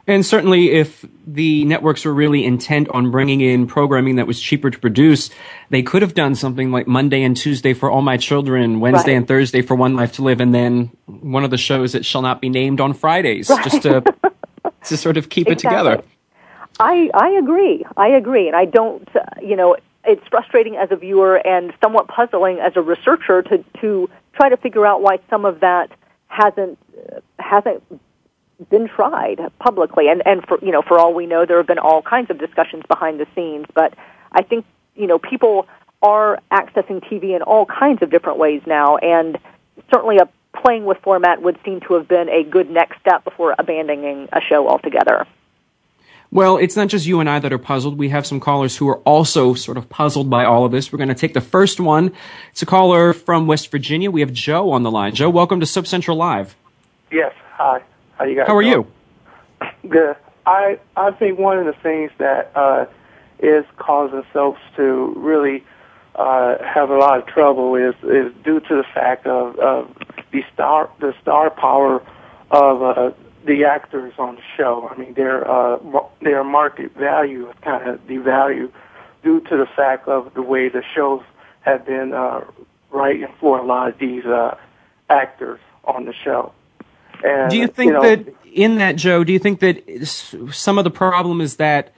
And 0.06 0.26
certainly, 0.26 0.72
if 0.72 1.04
the 1.26 1.64
networks 1.64 2.04
were 2.04 2.12
really 2.12 2.44
intent 2.44 2.88
on 2.88 3.12
bringing 3.12 3.40
in 3.40 3.68
programming 3.68 4.16
that 4.16 4.26
was 4.26 4.40
cheaper 4.40 4.68
to 4.68 4.78
produce, 4.78 5.30
they 5.70 5.82
could 5.82 6.02
have 6.02 6.14
done 6.14 6.34
something 6.34 6.72
like 6.72 6.88
Monday 6.88 7.22
and 7.22 7.36
Tuesday 7.36 7.72
for 7.72 7.88
All 7.88 8.02
My 8.02 8.16
Children, 8.16 8.80
Wednesday 8.80 9.12
right. 9.12 9.18
and 9.18 9.28
Thursday 9.28 9.62
for 9.62 9.76
One 9.76 9.94
Life 9.94 10.12
to 10.14 10.22
Live, 10.22 10.40
and 10.40 10.52
then 10.52 10.90
one 11.06 11.44
of 11.44 11.50
the 11.50 11.58
shows 11.58 11.92
that 11.92 12.04
shall 12.04 12.22
not 12.22 12.40
be 12.40 12.48
named 12.48 12.80
on 12.80 12.94
Fridays, 12.94 13.48
right. 13.48 13.62
just 13.62 13.82
to 13.82 14.02
to 14.84 14.96
sort 14.96 15.16
of 15.16 15.28
keep 15.28 15.46
exactly. 15.46 15.68
it 15.68 15.70
together. 15.70 16.04
I 16.80 17.10
I 17.14 17.28
agree. 17.30 17.84
I 17.96 18.08
agree, 18.08 18.48
and 18.48 18.56
I 18.56 18.64
don't. 18.64 19.08
Uh, 19.14 19.22
you 19.40 19.54
know, 19.54 19.76
it's 20.04 20.26
frustrating 20.28 20.74
as 20.76 20.90
a 20.90 20.96
viewer 20.96 21.36
and 21.36 21.72
somewhat 21.80 22.08
puzzling 22.08 22.58
as 22.58 22.72
a 22.74 22.80
researcher 22.82 23.42
to 23.42 23.64
to 23.80 24.10
try 24.32 24.48
to 24.48 24.56
figure 24.56 24.84
out 24.84 25.00
why 25.00 25.20
some 25.30 25.44
of 25.44 25.60
that 25.60 25.90
hasn't 26.26 26.76
uh, 27.14 27.20
hasn't 27.38 27.84
been 28.70 28.88
tried 28.88 29.40
publicly. 29.58 30.08
And 30.08 30.22
and 30.26 30.44
for 30.46 30.58
you 30.62 30.72
know, 30.72 30.82
for 30.82 30.98
all 30.98 31.14
we 31.14 31.26
know, 31.26 31.46
there 31.46 31.56
have 31.58 31.66
been 31.66 31.78
all 31.78 32.02
kinds 32.02 32.30
of 32.30 32.38
discussions 32.38 32.84
behind 32.88 33.20
the 33.20 33.26
scenes. 33.34 33.66
But 33.74 33.94
I 34.32 34.42
think 34.42 34.64
you 34.94 35.06
know 35.06 35.18
people 35.18 35.66
are 36.02 36.40
accessing 36.50 37.02
TV 37.04 37.36
in 37.36 37.42
all 37.42 37.66
kinds 37.66 38.02
of 38.02 38.10
different 38.10 38.38
ways 38.38 38.62
now, 38.66 38.96
and 38.96 39.38
certainly 39.90 40.16
a 40.18 40.28
playing 40.62 40.84
with 40.84 40.98
format 40.98 41.42
would 41.42 41.58
seem 41.64 41.80
to 41.80 41.94
have 41.94 42.08
been 42.08 42.28
a 42.28 42.44
good 42.44 42.70
next 42.70 43.00
step 43.00 43.24
before 43.24 43.54
abandoning 43.58 44.28
a 44.32 44.40
show 44.40 44.68
altogether. 44.68 45.26
Well, 46.30 46.56
it's 46.56 46.76
not 46.76 46.88
just 46.88 47.04
you 47.04 47.20
and 47.20 47.28
I 47.28 47.38
that 47.40 47.52
are 47.52 47.58
puzzled. 47.58 47.98
We 47.98 48.08
have 48.08 48.26
some 48.26 48.40
callers 48.40 48.78
who 48.78 48.88
are 48.88 48.98
also 49.00 49.52
sort 49.52 49.76
of 49.76 49.90
puzzled 49.90 50.30
by 50.30 50.46
all 50.46 50.64
of 50.64 50.72
this. 50.72 50.90
We're 50.90 50.96
going 50.96 51.10
to 51.10 51.14
take 51.14 51.34
the 51.34 51.42
first 51.42 51.78
one. 51.78 52.10
It's 52.50 52.62
a 52.62 52.66
caller 52.66 53.12
from 53.12 53.46
West 53.46 53.70
Virginia. 53.70 54.10
We 54.10 54.22
have 54.22 54.32
Joe 54.32 54.70
on 54.70 54.82
the 54.82 54.90
line. 54.90 55.14
Joe, 55.14 55.28
welcome 55.28 55.60
to 55.60 55.66
Soap 55.66 55.86
Central 55.86 56.16
Live. 56.16 56.56
Yes. 57.10 57.34
Hi. 57.56 57.82
How 58.18 58.24
you 58.24 58.36
guys? 58.36 58.46
How 58.46 58.56
are 58.56 58.62
doing? 58.62 58.86
you? 59.82 59.88
Good. 59.88 60.16
I 60.46 60.78
I 60.96 61.10
think 61.12 61.38
one 61.38 61.58
of 61.58 61.66
the 61.66 61.72
things 61.82 62.10
that 62.18 62.52
uh, 62.54 62.86
is 63.38 63.64
causing 63.76 64.24
soaps 64.32 64.60
to 64.76 65.12
really 65.16 65.64
uh, 66.14 66.56
have 66.62 66.90
a 66.90 66.96
lot 66.96 67.18
of 67.18 67.26
trouble 67.26 67.74
is 67.76 67.94
is 68.02 68.32
due 68.44 68.60
to 68.60 68.76
the 68.76 68.84
fact 68.94 69.26
of, 69.26 69.58
of 69.58 69.96
the 70.32 70.44
star 70.52 70.90
the 71.00 71.14
star 71.20 71.50
power 71.50 72.02
of 72.50 72.82
uh, 72.82 73.12
the 73.46 73.64
actors 73.64 74.12
on 74.18 74.36
the 74.36 74.42
show. 74.56 74.88
I 74.90 74.98
mean, 74.98 75.14
their 75.14 75.48
uh, 75.50 75.78
their 76.20 76.44
market 76.44 76.94
value 76.96 77.48
is 77.48 77.56
kind 77.62 77.88
of 77.88 78.06
devalued 78.06 78.70
due 79.22 79.40
to 79.40 79.56
the 79.56 79.66
fact 79.66 80.08
of 80.08 80.34
the 80.34 80.42
way 80.42 80.68
the 80.68 80.82
shows 80.94 81.22
have 81.60 81.86
been 81.86 82.12
uh, 82.12 82.44
writing 82.90 83.28
for 83.40 83.58
a 83.58 83.64
lot 83.64 83.88
of 83.88 83.98
these 83.98 84.24
uh, 84.24 84.56
actors 85.08 85.60
on 85.84 86.04
the 86.04 86.12
show. 86.12 86.52
And, 87.24 87.50
Do 87.50 87.56
you 87.56 87.66
think 87.66 87.92
know, 87.92 88.02
that 88.02 88.34
in 88.52 88.76
that, 88.76 88.96
Joe, 88.96 89.24
do 89.24 89.32
you 89.32 89.38
think 89.38 89.60
that 89.60 90.06
some 90.52 90.78
of 90.78 90.84
the 90.84 90.90
problem 90.90 91.40
is 91.40 91.56
that 91.56 91.92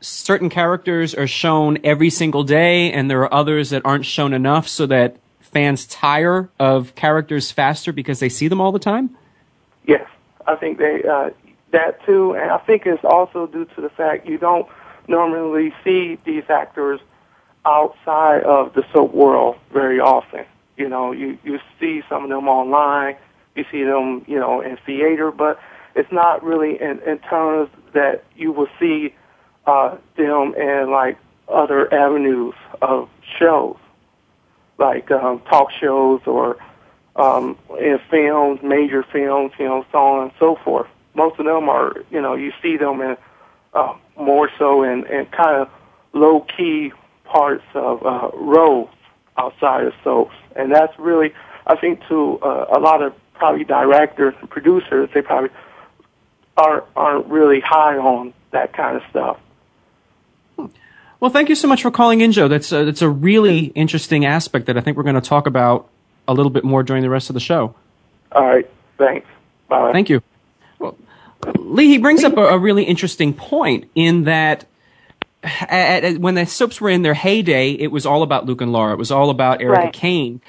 certain 0.00 0.48
characters 0.48 1.14
are 1.14 1.26
shown 1.26 1.78
every 1.84 2.10
single 2.10 2.44
day 2.44 2.92
and 2.92 3.10
there 3.10 3.20
are 3.22 3.32
others 3.32 3.70
that 3.70 3.82
aren't 3.84 4.04
shown 4.04 4.32
enough 4.32 4.68
so 4.68 4.86
that 4.86 5.16
fans 5.40 5.86
tire 5.86 6.50
of 6.58 6.94
characters 6.94 7.50
faster 7.50 7.92
because 7.92 8.20
they 8.20 8.28
see 8.28 8.48
them 8.48 8.60
all 8.60 8.72
the 8.72 8.78
time? 8.78 9.16
Yes, 9.86 10.06
I 10.46 10.56
think 10.56 10.78
they 10.78 11.02
uh, 11.02 11.30
that 11.70 12.04
too, 12.04 12.34
and 12.34 12.50
I 12.50 12.58
think 12.58 12.86
it's 12.86 13.04
also 13.04 13.46
due 13.46 13.64
to 13.64 13.80
the 13.80 13.88
fact 13.88 14.26
you 14.26 14.38
don't 14.38 14.66
normally 15.08 15.72
see 15.84 16.18
these 16.24 16.44
actors 16.48 17.00
outside 17.64 18.42
of 18.42 18.74
the 18.74 18.84
soap 18.92 19.14
world 19.14 19.56
very 19.72 20.00
often. 20.00 20.44
You 20.76 20.88
know, 20.88 21.12
you 21.12 21.38
you 21.44 21.58
see 21.80 22.02
some 22.08 22.24
of 22.24 22.28
them 22.28 22.48
online, 22.48 23.16
you 23.56 23.64
see 23.70 23.84
them, 23.84 24.24
you 24.26 24.38
know, 24.38 24.60
in 24.60 24.76
theater, 24.86 25.30
but 25.30 25.60
it's 25.94 26.10
not 26.12 26.42
really 26.42 26.80
in, 26.80 27.00
in 27.00 27.18
terms 27.18 27.70
that 27.94 28.24
you 28.36 28.52
will 28.52 28.68
see 28.78 29.14
uh, 29.66 29.96
them 30.16 30.54
in 30.54 30.90
like 30.90 31.18
other 31.48 31.92
avenues 31.92 32.54
of 32.82 33.08
shows, 33.38 33.76
like 34.78 35.10
um, 35.10 35.40
talk 35.40 35.70
shows 35.72 36.20
or 36.26 36.56
um, 37.16 37.56
in 37.80 37.98
films, 38.10 38.60
major 38.62 39.02
films, 39.02 39.52
you 39.58 39.64
know, 39.64 39.84
so 39.90 39.98
on 39.98 40.22
and 40.24 40.32
so 40.38 40.56
forth. 40.56 40.88
Most 41.14 41.38
of 41.38 41.46
them 41.46 41.68
are, 41.68 41.94
you 42.10 42.20
know, 42.20 42.34
you 42.34 42.52
see 42.62 42.76
them 42.76 43.00
in 43.00 43.16
uh, 43.72 43.94
more 44.18 44.50
so 44.58 44.82
in, 44.82 45.06
in 45.06 45.26
kind 45.26 45.56
of 45.56 45.68
low 46.12 46.40
key 46.56 46.92
parts 47.24 47.64
of 47.74 48.04
uh, 48.04 48.30
roles 48.34 48.90
outside 49.38 49.84
of 49.84 49.92
soaps, 50.04 50.34
and 50.54 50.74
that's 50.74 50.98
really, 50.98 51.32
I 51.66 51.76
think, 51.76 52.00
to 52.08 52.38
uh, 52.42 52.66
a 52.70 52.78
lot 52.78 53.02
of 53.02 53.14
probably 53.38 53.64
directors 53.64 54.34
and 54.40 54.48
producers, 54.50 55.08
they 55.14 55.22
probably 55.22 55.50
aren't 56.56 56.84
aren't 56.96 57.26
really 57.26 57.60
high 57.60 57.96
on 57.96 58.32
that 58.52 58.72
kind 58.72 58.96
of 58.96 59.02
stuff. 59.10 59.38
Well, 61.18 61.30
thank 61.30 61.48
you 61.48 61.54
so 61.54 61.66
much 61.66 61.82
for 61.82 61.90
calling 61.90 62.20
in, 62.20 62.32
Joe. 62.32 62.46
That's 62.46 62.70
a, 62.72 62.84
that's 62.84 63.02
a 63.02 63.08
really 63.08 63.66
interesting 63.74 64.26
aspect 64.26 64.66
that 64.66 64.76
I 64.76 64.80
think 64.82 64.96
we're 64.96 65.02
going 65.02 65.14
to 65.14 65.20
talk 65.20 65.46
about 65.46 65.88
a 66.28 66.34
little 66.34 66.50
bit 66.50 66.62
more 66.62 66.82
during 66.82 67.02
the 67.02 67.08
rest 67.08 67.30
of 67.30 67.34
the 67.34 67.40
show. 67.40 67.74
All 68.32 68.44
right, 68.44 68.68
thanks. 68.98 69.26
Bye. 69.68 69.92
Thank 69.92 70.10
you. 70.10 70.22
Well, 70.78 70.96
Lee, 71.56 71.88
he 71.88 71.98
brings 71.98 72.22
up 72.22 72.36
a, 72.36 72.42
a 72.42 72.58
really 72.58 72.84
interesting 72.84 73.32
point 73.32 73.90
in 73.94 74.24
that 74.24 74.66
at, 75.42 76.04
at, 76.04 76.18
when 76.18 76.34
the 76.34 76.44
soaps 76.44 76.80
were 76.80 76.90
in 76.90 77.02
their 77.02 77.14
heyday, 77.14 77.70
it 77.72 77.88
was 77.88 78.04
all 78.04 78.22
about 78.22 78.46
Luke 78.46 78.60
and 78.60 78.72
Laura. 78.72 78.92
It 78.92 78.98
was 78.98 79.10
all 79.10 79.30
about 79.30 79.62
Erica 79.62 79.82
Right. 79.84 79.92
Kane. 79.92 80.40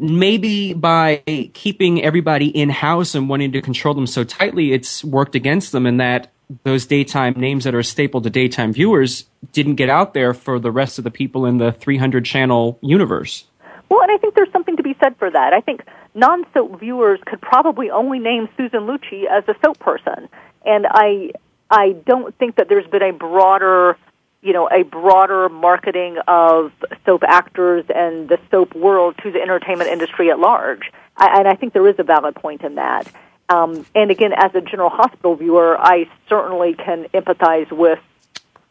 Maybe 0.00 0.72
by 0.72 1.22
keeping 1.52 2.02
everybody 2.02 2.48
in 2.48 2.70
house 2.70 3.14
and 3.14 3.28
wanting 3.28 3.52
to 3.52 3.60
control 3.60 3.94
them 3.94 4.06
so 4.06 4.24
tightly, 4.24 4.72
it's 4.72 5.04
worked 5.04 5.34
against 5.34 5.72
them 5.72 5.86
in 5.86 5.98
that 5.98 6.32
those 6.64 6.86
daytime 6.86 7.34
names 7.36 7.64
that 7.64 7.74
are 7.74 7.82
staple 7.82 8.20
to 8.22 8.30
daytime 8.30 8.72
viewers 8.72 9.26
didn't 9.52 9.76
get 9.76 9.88
out 9.88 10.14
there 10.14 10.34
for 10.34 10.58
the 10.58 10.70
rest 10.70 10.98
of 10.98 11.04
the 11.04 11.10
people 11.10 11.46
in 11.46 11.58
the 11.58 11.70
300 11.70 12.24
channel 12.24 12.78
universe. 12.82 13.44
Well, 13.88 14.02
and 14.02 14.10
I 14.10 14.18
think 14.18 14.34
there's 14.34 14.50
something 14.52 14.76
to 14.76 14.82
be 14.82 14.96
said 15.02 15.16
for 15.18 15.30
that. 15.30 15.52
I 15.52 15.60
think 15.60 15.82
non-soap 16.14 16.80
viewers 16.80 17.20
could 17.26 17.40
probably 17.40 17.90
only 17.90 18.18
name 18.18 18.48
Susan 18.56 18.80
Lucci 18.80 19.24
as 19.30 19.44
a 19.48 19.54
soap 19.64 19.78
person, 19.78 20.28
and 20.64 20.86
I 20.88 21.32
I 21.70 21.92
don't 22.06 22.36
think 22.36 22.56
that 22.56 22.68
there's 22.68 22.86
been 22.88 23.02
a 23.02 23.12
broader, 23.12 23.96
you 24.42 24.52
know, 24.52 24.68
a 24.68 24.82
broader 24.82 25.48
marketing 25.48 26.18
of 26.26 26.72
soap 27.04 27.22
actors 27.26 27.84
and 27.94 28.28
the 28.28 28.38
soap 28.50 28.74
world 28.74 29.16
to 29.22 29.30
the 29.30 29.40
entertainment 29.40 29.90
industry 29.90 30.30
at 30.30 30.38
large. 30.38 30.90
I, 31.16 31.38
and 31.38 31.48
I 31.48 31.54
think 31.54 31.72
there 31.72 31.86
is 31.86 31.96
a 31.98 32.04
valid 32.04 32.34
point 32.34 32.62
in 32.62 32.76
that. 32.76 33.10
Um, 33.50 33.84
and 33.94 34.10
again, 34.10 34.32
as 34.34 34.54
a 34.54 34.60
General 34.60 34.90
Hospital 34.90 35.34
viewer, 35.34 35.76
I 35.78 36.08
certainly 36.28 36.74
can 36.74 37.04
empathize 37.12 37.70
with 37.70 37.98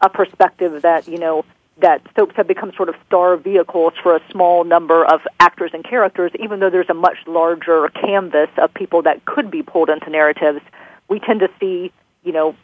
a 0.01 0.09
perspective 0.09 0.81
that 0.81 1.07
you 1.07 1.19
know 1.19 1.43
that 1.81 2.01
soaps 2.15 2.35
have 2.35 2.47
become 2.47 2.71
sort 2.75 2.89
of 2.89 2.95
star 3.05 3.37
vehicles 3.37 3.93
for 4.01 4.15
a 4.15 4.21
small 4.31 4.63
number 4.63 5.05
of 5.05 5.21
actors 5.39 5.71
and 5.73 5.83
characters, 5.83 6.31
even 6.39 6.59
though 6.59 6.69
there's 6.69 6.89
a 6.89 6.93
much 6.93 7.17
larger 7.27 7.89
canvas 7.89 8.49
of 8.57 8.73
people 8.73 9.01
that 9.03 9.23
could 9.25 9.49
be 9.51 9.63
pulled 9.63 9.89
into 9.89 10.09
narratives. 10.09 10.61
We 11.07 11.19
tend 11.19 11.41
to 11.41 11.49
see, 11.59 11.91
you 12.23 12.31
know, 12.31 12.55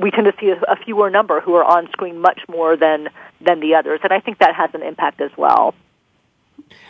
we 0.00 0.10
tend 0.10 0.26
to 0.26 0.34
see 0.40 0.50
a, 0.50 0.60
a 0.72 0.76
fewer 0.76 1.10
number 1.10 1.40
who 1.40 1.54
are 1.54 1.64
on 1.64 1.90
screen 1.92 2.18
much 2.20 2.40
more 2.48 2.76
than 2.76 3.08
than 3.40 3.60
the 3.60 3.74
others, 3.74 4.00
and 4.02 4.12
I 4.12 4.20
think 4.20 4.38
that 4.38 4.54
has 4.54 4.70
an 4.74 4.82
impact 4.82 5.20
as 5.20 5.30
well. 5.36 5.74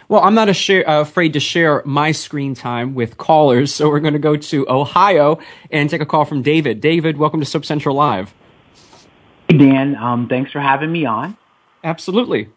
Well, 0.08 0.22
I'm 0.22 0.34
not 0.34 0.48
a 0.48 0.54
share, 0.54 0.88
uh, 0.88 1.00
afraid 1.00 1.34
to 1.34 1.40
share 1.40 1.82
my 1.84 2.10
screen 2.10 2.54
time 2.54 2.94
with 2.94 3.16
callers, 3.16 3.72
so 3.72 3.88
we're 3.88 4.00
going 4.00 4.14
to 4.14 4.18
go 4.18 4.36
to 4.36 4.68
Ohio 4.68 5.38
and 5.70 5.88
take 5.88 6.00
a 6.00 6.06
call 6.06 6.24
from 6.24 6.42
David. 6.42 6.80
David, 6.80 7.16
welcome 7.16 7.38
to 7.38 7.46
Soap 7.46 7.64
Central 7.64 7.94
Live. 7.94 8.34
Hey, 9.48 9.58
Dan, 9.58 9.94
um, 9.94 10.28
thanks 10.28 10.50
for 10.50 10.60
having 10.60 10.90
me 10.90 11.06
on. 11.06 11.36
Absolutely. 11.84 12.48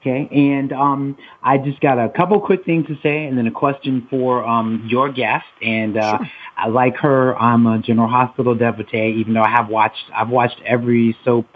Okay, 0.00 0.28
and 0.30 0.72
um, 0.72 1.18
I 1.42 1.58
just 1.58 1.80
got 1.80 1.98
a 1.98 2.08
couple 2.08 2.40
quick 2.40 2.64
things 2.64 2.86
to 2.86 2.96
say, 3.02 3.24
and 3.24 3.36
then 3.36 3.48
a 3.48 3.50
question 3.50 4.06
for 4.08 4.46
um, 4.46 4.86
your 4.88 5.10
guest. 5.10 5.46
And 5.60 5.96
uh, 5.96 6.18
I 6.56 6.68
like 6.68 6.96
her. 6.98 7.36
I'm 7.36 7.66
a 7.66 7.80
General 7.80 8.08
Hospital 8.08 8.54
devotee, 8.54 9.16
even 9.18 9.34
though 9.34 9.42
I 9.42 9.48
have 9.50 9.68
watched. 9.68 10.04
I've 10.14 10.28
watched 10.28 10.60
every 10.64 11.16
soap 11.24 11.46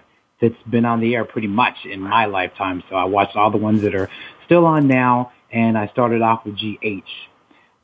that's 0.40 0.60
been 0.68 0.84
on 0.84 1.00
the 1.00 1.14
air 1.14 1.24
pretty 1.24 1.46
much 1.46 1.76
in 1.84 2.00
my 2.00 2.26
lifetime. 2.26 2.82
So 2.90 2.96
I 2.96 3.04
watched 3.04 3.36
all 3.36 3.52
the 3.52 3.58
ones 3.58 3.82
that 3.82 3.94
are 3.94 4.10
still 4.44 4.66
on 4.66 4.88
now, 4.88 5.32
and 5.52 5.78
I 5.78 5.86
started 5.88 6.20
off 6.20 6.44
with 6.44 6.56
GH. 6.56 7.08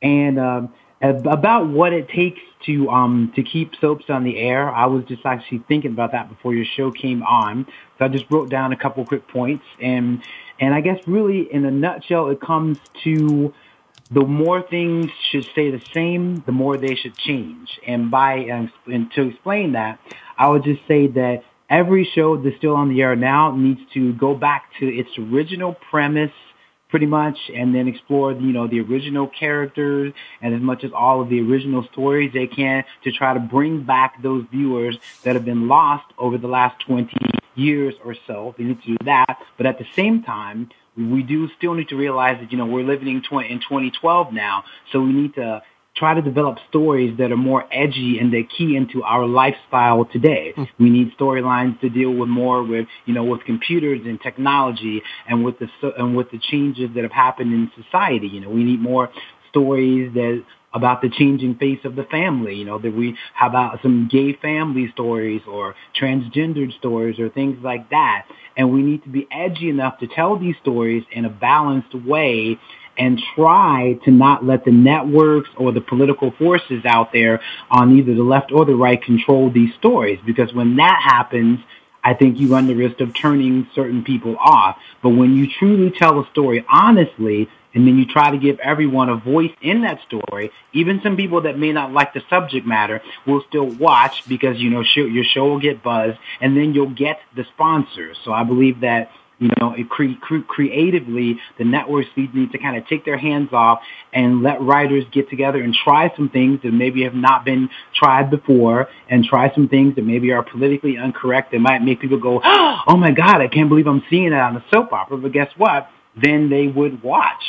And 0.01 0.37
um, 0.37 0.73
ab- 1.01 1.25
about 1.25 1.69
what 1.69 1.93
it 1.93 2.09
takes 2.09 2.41
to 2.65 2.89
um, 2.89 3.31
to 3.35 3.43
keep 3.43 3.75
soaps 3.79 4.05
on 4.09 4.23
the 4.25 4.37
air, 4.37 4.69
I 4.69 4.85
was 4.87 5.05
just 5.05 5.25
actually 5.25 5.63
thinking 5.67 5.91
about 5.91 6.11
that 6.11 6.27
before 6.29 6.53
your 6.53 6.65
show 6.65 6.91
came 6.91 7.23
on. 7.23 7.65
So 7.97 8.05
I 8.05 8.07
just 8.09 8.25
wrote 8.29 8.49
down 8.49 8.73
a 8.73 8.77
couple 8.77 9.05
quick 9.05 9.27
points, 9.27 9.63
and 9.81 10.21
and 10.59 10.73
I 10.73 10.81
guess 10.81 10.99
really 11.07 11.51
in 11.51 11.65
a 11.65 11.71
nutshell, 11.71 12.29
it 12.29 12.41
comes 12.41 12.77
to 13.03 13.53
the 14.11 14.21
more 14.21 14.61
things 14.61 15.11
should 15.31 15.45
stay 15.45 15.71
the 15.71 15.81
same, 15.93 16.43
the 16.45 16.51
more 16.51 16.77
they 16.77 16.95
should 16.95 17.15
change. 17.15 17.79
And 17.85 18.09
by 18.09 18.35
and, 18.35 19.11
to 19.11 19.27
explain 19.27 19.73
that, 19.73 19.99
I 20.37 20.49
would 20.49 20.63
just 20.63 20.81
say 20.87 21.07
that 21.07 21.43
every 21.69 22.09
show 22.15 22.37
that's 22.37 22.57
still 22.57 22.75
on 22.75 22.89
the 22.89 23.01
air 23.01 23.15
now 23.15 23.55
needs 23.55 23.81
to 23.93 24.13
go 24.13 24.33
back 24.33 24.71
to 24.79 24.87
its 24.87 25.09
original 25.17 25.75
premise 25.89 26.31
pretty 26.89 27.05
much 27.05 27.37
and 27.53 27.73
then 27.75 27.87
explore 27.87 28.31
you 28.31 28.51
know 28.51 28.67
the 28.67 28.79
original 28.79 29.27
characters 29.27 30.11
and 30.41 30.55
as 30.55 30.61
much 30.61 30.83
as 30.83 30.91
all 30.91 31.21
of 31.21 31.29
the 31.29 31.39
original 31.39 31.85
stories 31.91 32.31
they 32.33 32.47
can 32.47 32.83
to 33.03 33.11
try 33.11 33.31
to 33.31 33.39
bring 33.39 33.83
back 33.83 34.19
those 34.23 34.43
viewers 34.51 34.97
that 35.23 35.35
have 35.35 35.45
been 35.45 35.67
lost 35.67 36.05
over 36.17 36.39
the 36.39 36.47
last 36.47 36.79
20 36.87 37.15
years 37.59 37.93
or 38.03 38.15
so 38.27 38.55
they 38.57 38.63
need 38.63 38.81
to 38.81 38.87
do 38.87 38.97
that 39.05 39.37
but 39.57 39.65
at 39.65 39.77
the 39.77 39.85
same 39.95 40.23
time 40.23 40.69
we 40.97 41.21
do 41.23 41.47
still 41.57 41.73
need 41.73 41.87
to 41.87 41.95
realize 41.95 42.37
that 42.41 42.51
you 42.51 42.57
know 42.57 42.65
we're 42.65 42.83
living 42.83 43.07
in 43.07 43.21
20, 43.21 43.51
in 43.51 43.59
2012 43.59 44.33
now 44.33 44.63
so 44.91 44.99
we 45.01 45.11
need 45.11 45.33
to 45.35 45.61
try 45.99 46.13
to 46.13 46.21
develop 46.21 46.57
stories 46.69 47.17
that 47.17 47.31
are 47.31 47.37
more 47.37 47.65
edgy 47.71 48.19
and 48.19 48.31
that 48.31 48.45
key 48.57 48.75
into 48.75 49.03
our 49.03 49.25
lifestyle 49.25 50.05
today. 50.05 50.53
Mm. 50.55 50.67
We 50.79 50.89
need 50.89 51.11
storylines 51.19 51.79
to 51.81 51.89
deal 51.89 52.11
with 52.11 52.29
more 52.29 52.63
with, 52.63 52.87
you 53.05 53.13
know, 53.13 53.25
with 53.25 53.43
computers 53.43 53.99
and 54.05 54.19
technology 54.21 55.01
and 55.27 55.43
with 55.43 55.55
the, 55.59 55.67
and 55.97 56.15
with 56.15 56.31
the 56.31 56.39
changes 56.39 56.89
that 56.95 57.03
have 57.03 57.11
happened 57.11 57.53
in 57.53 57.69
society. 57.83 58.27
You 58.27 58.39
know, 58.39 58.49
we 58.49 58.63
need 58.63 58.79
more 58.79 59.11
stories 59.49 60.13
that 60.13 60.43
about 60.73 61.01
the 61.01 61.09
changing 61.09 61.55
face 61.55 61.79
of 61.83 61.95
the 61.95 62.03
family. 62.03 62.55
You 62.55 62.65
know, 62.65 62.79
that 62.79 62.93
we 62.93 63.17
how 63.33 63.47
about 63.47 63.81
some 63.81 64.07
gay 64.07 64.33
family 64.33 64.89
stories 64.91 65.41
or 65.47 65.75
transgendered 65.99 66.73
stories 66.77 67.19
or 67.19 67.29
things 67.29 67.63
like 67.63 67.89
that. 67.89 68.27
And 68.55 68.71
we 68.73 68.81
need 68.81 69.03
to 69.03 69.09
be 69.09 69.27
edgy 69.31 69.69
enough 69.69 69.99
to 69.99 70.07
tell 70.07 70.37
these 70.37 70.55
stories 70.61 71.03
in 71.11 71.25
a 71.25 71.29
balanced 71.29 71.95
way 71.95 72.59
and 72.97 73.21
try 73.35 73.97
to 74.03 74.11
not 74.11 74.43
let 74.45 74.65
the 74.65 74.71
networks 74.71 75.49
or 75.55 75.71
the 75.71 75.79
political 75.79 76.31
forces 76.31 76.83
out 76.85 77.13
there 77.13 77.39
on 77.71 77.97
either 77.97 78.13
the 78.13 78.23
left 78.23 78.51
or 78.51 78.65
the 78.65 78.75
right 78.75 79.01
control 79.01 79.49
these 79.49 79.73
stories. 79.75 80.19
Because 80.25 80.53
when 80.53 80.75
that 80.75 81.01
happens, 81.01 81.59
I 82.03 82.13
think 82.13 82.39
you 82.39 82.51
run 82.51 82.67
the 82.67 82.75
risk 82.75 82.99
of 82.99 83.13
turning 83.13 83.67
certain 83.73 84.03
people 84.03 84.35
off. 84.37 84.77
But 85.01 85.09
when 85.09 85.35
you 85.35 85.47
truly 85.49 85.91
tell 85.91 86.19
a 86.19 86.29
story 86.31 86.65
honestly, 86.69 87.49
and 87.73 87.87
then 87.87 87.97
you 87.97 88.05
try 88.05 88.31
to 88.31 88.37
give 88.37 88.59
everyone 88.59 89.09
a 89.09 89.15
voice 89.15 89.51
in 89.61 89.81
that 89.81 89.99
story. 90.07 90.51
Even 90.73 91.01
some 91.03 91.15
people 91.15 91.41
that 91.41 91.57
may 91.57 91.71
not 91.71 91.91
like 91.91 92.13
the 92.13 92.21
subject 92.29 92.65
matter 92.65 93.01
will 93.25 93.43
still 93.47 93.65
watch 93.65 94.23
because 94.27 94.57
you 94.59 94.69
know 94.69 94.83
your 94.95 95.23
show 95.23 95.47
will 95.47 95.59
get 95.59 95.83
buzz, 95.83 96.15
and 96.41 96.55
then 96.55 96.73
you'll 96.73 96.93
get 96.93 97.19
the 97.35 97.45
sponsors. 97.53 98.17
So 98.23 98.31
I 98.31 98.43
believe 98.43 98.81
that 98.81 99.11
you 99.39 99.49
know, 99.59 99.73
it 99.73 99.89
cre- 99.89 100.19
cre- 100.19 100.41
creatively, 100.45 101.39
the 101.57 101.63
networks 101.63 102.09
need 102.17 102.51
to 102.51 102.57
kind 102.57 102.75
of 102.75 102.85
take 102.87 103.05
their 103.05 103.17
hands 103.17 103.49
off 103.53 103.79
and 104.11 104.43
let 104.43 104.61
writers 104.61 105.05
get 105.11 105.29
together 105.29 105.63
and 105.63 105.73
try 105.73 106.13
some 106.15 106.29
things 106.29 106.59
that 106.63 106.71
maybe 106.71 107.03
have 107.03 107.13
not 107.13 107.45
been 107.45 107.69
tried 107.95 108.29
before 108.29 108.89
and 109.09 109.23
try 109.23 109.53
some 109.55 109.69
things 109.69 109.95
that 109.95 110.03
maybe 110.03 110.31
are 110.33 110.43
politically 110.43 110.97
incorrect 110.97 111.53
that 111.53 111.59
might 111.59 111.81
make 111.81 112.01
people 112.01 112.19
go, 112.19 112.41
oh 112.43 112.97
my 112.97 113.11
God, 113.11 113.41
I 113.41 113.47
can't 113.47 113.69
believe 113.69 113.87
I'm 113.87 114.03
seeing 114.09 114.31
that 114.31 114.41
on 114.41 114.57
a 114.57 114.65
soap 114.71 114.91
opera. 114.91 115.17
But 115.17 115.31
guess 115.31 115.49
what? 115.55 115.89
Then 116.21 116.49
they 116.49 116.67
would 116.67 117.03
watch. 117.03 117.43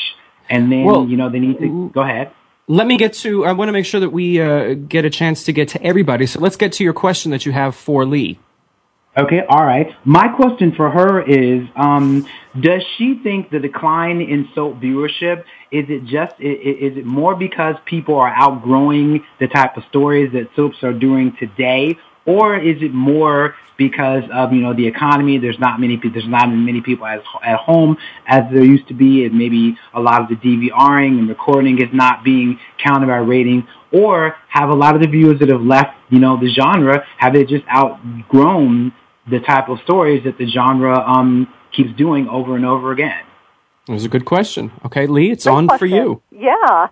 And 0.49 0.71
then, 0.71 0.85
well, 0.85 1.07
you 1.07 1.17
know, 1.17 1.29
they 1.31 1.39
need 1.39 1.59
to 1.59 1.91
go 1.95 2.03
ahead. 2.03 2.33
Let 2.67 2.87
me 2.87 2.97
get 2.97 3.15
to, 3.15 3.45
I 3.45 3.53
want 3.53 3.69
to 3.69 3.73
make 3.73 3.87
sure 3.87 4.01
that 4.01 4.11
we 4.11 4.41
uh, 4.41 4.75
get 4.75 5.05
a 5.05 5.11
chance 5.11 5.45
to 5.45 5.53
get 5.53 5.69
to 5.71 5.83
everybody. 5.83 6.27
So 6.27 6.41
let's 6.41 6.57
get 6.57 6.73
to 6.75 6.85
your 6.85 6.93
question 6.93 7.31
that 7.33 7.45
you 7.45 7.53
have 7.53 7.75
for 7.75 8.05
Lee. 8.05 8.39
Okay, 9.19 9.41
all 9.49 9.65
right. 9.65 9.93
My 10.05 10.29
question 10.29 10.73
for 10.77 10.89
her 10.89 11.21
is, 11.21 11.67
um, 11.75 12.29
does 12.61 12.83
she 12.97 13.19
think 13.25 13.51
the 13.51 13.59
decline 13.59 14.21
in 14.21 14.49
soap 14.55 14.81
viewership 14.81 15.45
is 15.73 15.87
it 15.89 16.05
just 16.05 16.35
is 16.41 16.97
it 16.97 17.05
more 17.05 17.35
because 17.35 17.75
people 17.87 18.17
are 18.17 18.33
outgrowing 18.33 19.25
the 19.41 19.49
type 19.49 19.77
of 19.77 19.85
stories 19.89 20.33
that 20.33 20.49
soaps 20.55 20.83
are 20.85 20.93
doing 20.93 21.37
today, 21.41 21.99
or 22.25 22.57
is 22.57 22.83
it 22.83 22.95
more 22.95 23.57
because 23.81 24.25
of 24.31 24.53
you 24.53 24.61
know 24.61 24.75
the 24.75 24.87
economy? 24.87 25.39
There's 25.39 25.59
not 25.59 25.81
many 25.81 25.97
there's 25.97 26.29
not 26.29 26.49
many 26.49 26.83
people 26.83 27.07
as, 27.07 27.21
at 27.43 27.57
home 27.57 27.97
as 28.27 28.43
there 28.53 28.63
used 28.63 28.87
to 28.89 28.95
be, 28.95 29.25
and 29.25 29.35
maybe 29.37 29.79
a 29.95 30.01
lot 30.01 30.21
of 30.21 30.29
the 30.29 30.37
DVRing 30.37 31.19
and 31.19 31.29
recording 31.29 31.81
is 31.81 31.89
not 31.95 32.23
being 32.23 32.61
counted 32.85 33.07
by 33.07 33.17
ratings, 33.17 33.65
or 33.91 34.37
have 34.51 34.69
a 34.69 34.75
lot 34.75 34.95
of 34.95 35.01
the 35.01 35.09
viewers 35.09 35.39
that 35.41 35.49
have 35.49 35.63
left 35.63 35.95
you 36.11 36.19
know 36.19 36.39
the 36.39 36.53
genre 36.53 37.05
have 37.17 37.33
they 37.33 37.45
just 37.45 37.65
outgrown 37.75 38.93
the 39.31 39.41
type 39.41 39.71
of 39.71 39.79
stories 39.85 40.23
that 40.25 40.37
the 40.37 40.47
genre 40.47 40.99
um, 41.01 41.49
keeps 41.75 41.97
doing 41.97 42.29
over 42.29 42.57
and 42.57 42.67
over 42.67 42.93
again? 42.93 43.25
It 43.89 43.93
was 43.93 44.05
a 44.05 44.09
good 44.09 44.27
question. 44.27 44.73
Okay, 44.85 45.07
Lee, 45.07 45.31
it's 45.31 45.45
good 45.45 45.55
on 45.55 45.69
question. 45.69 45.89
for 45.89 45.95
you. 45.95 46.23
Yeah. 46.31 46.89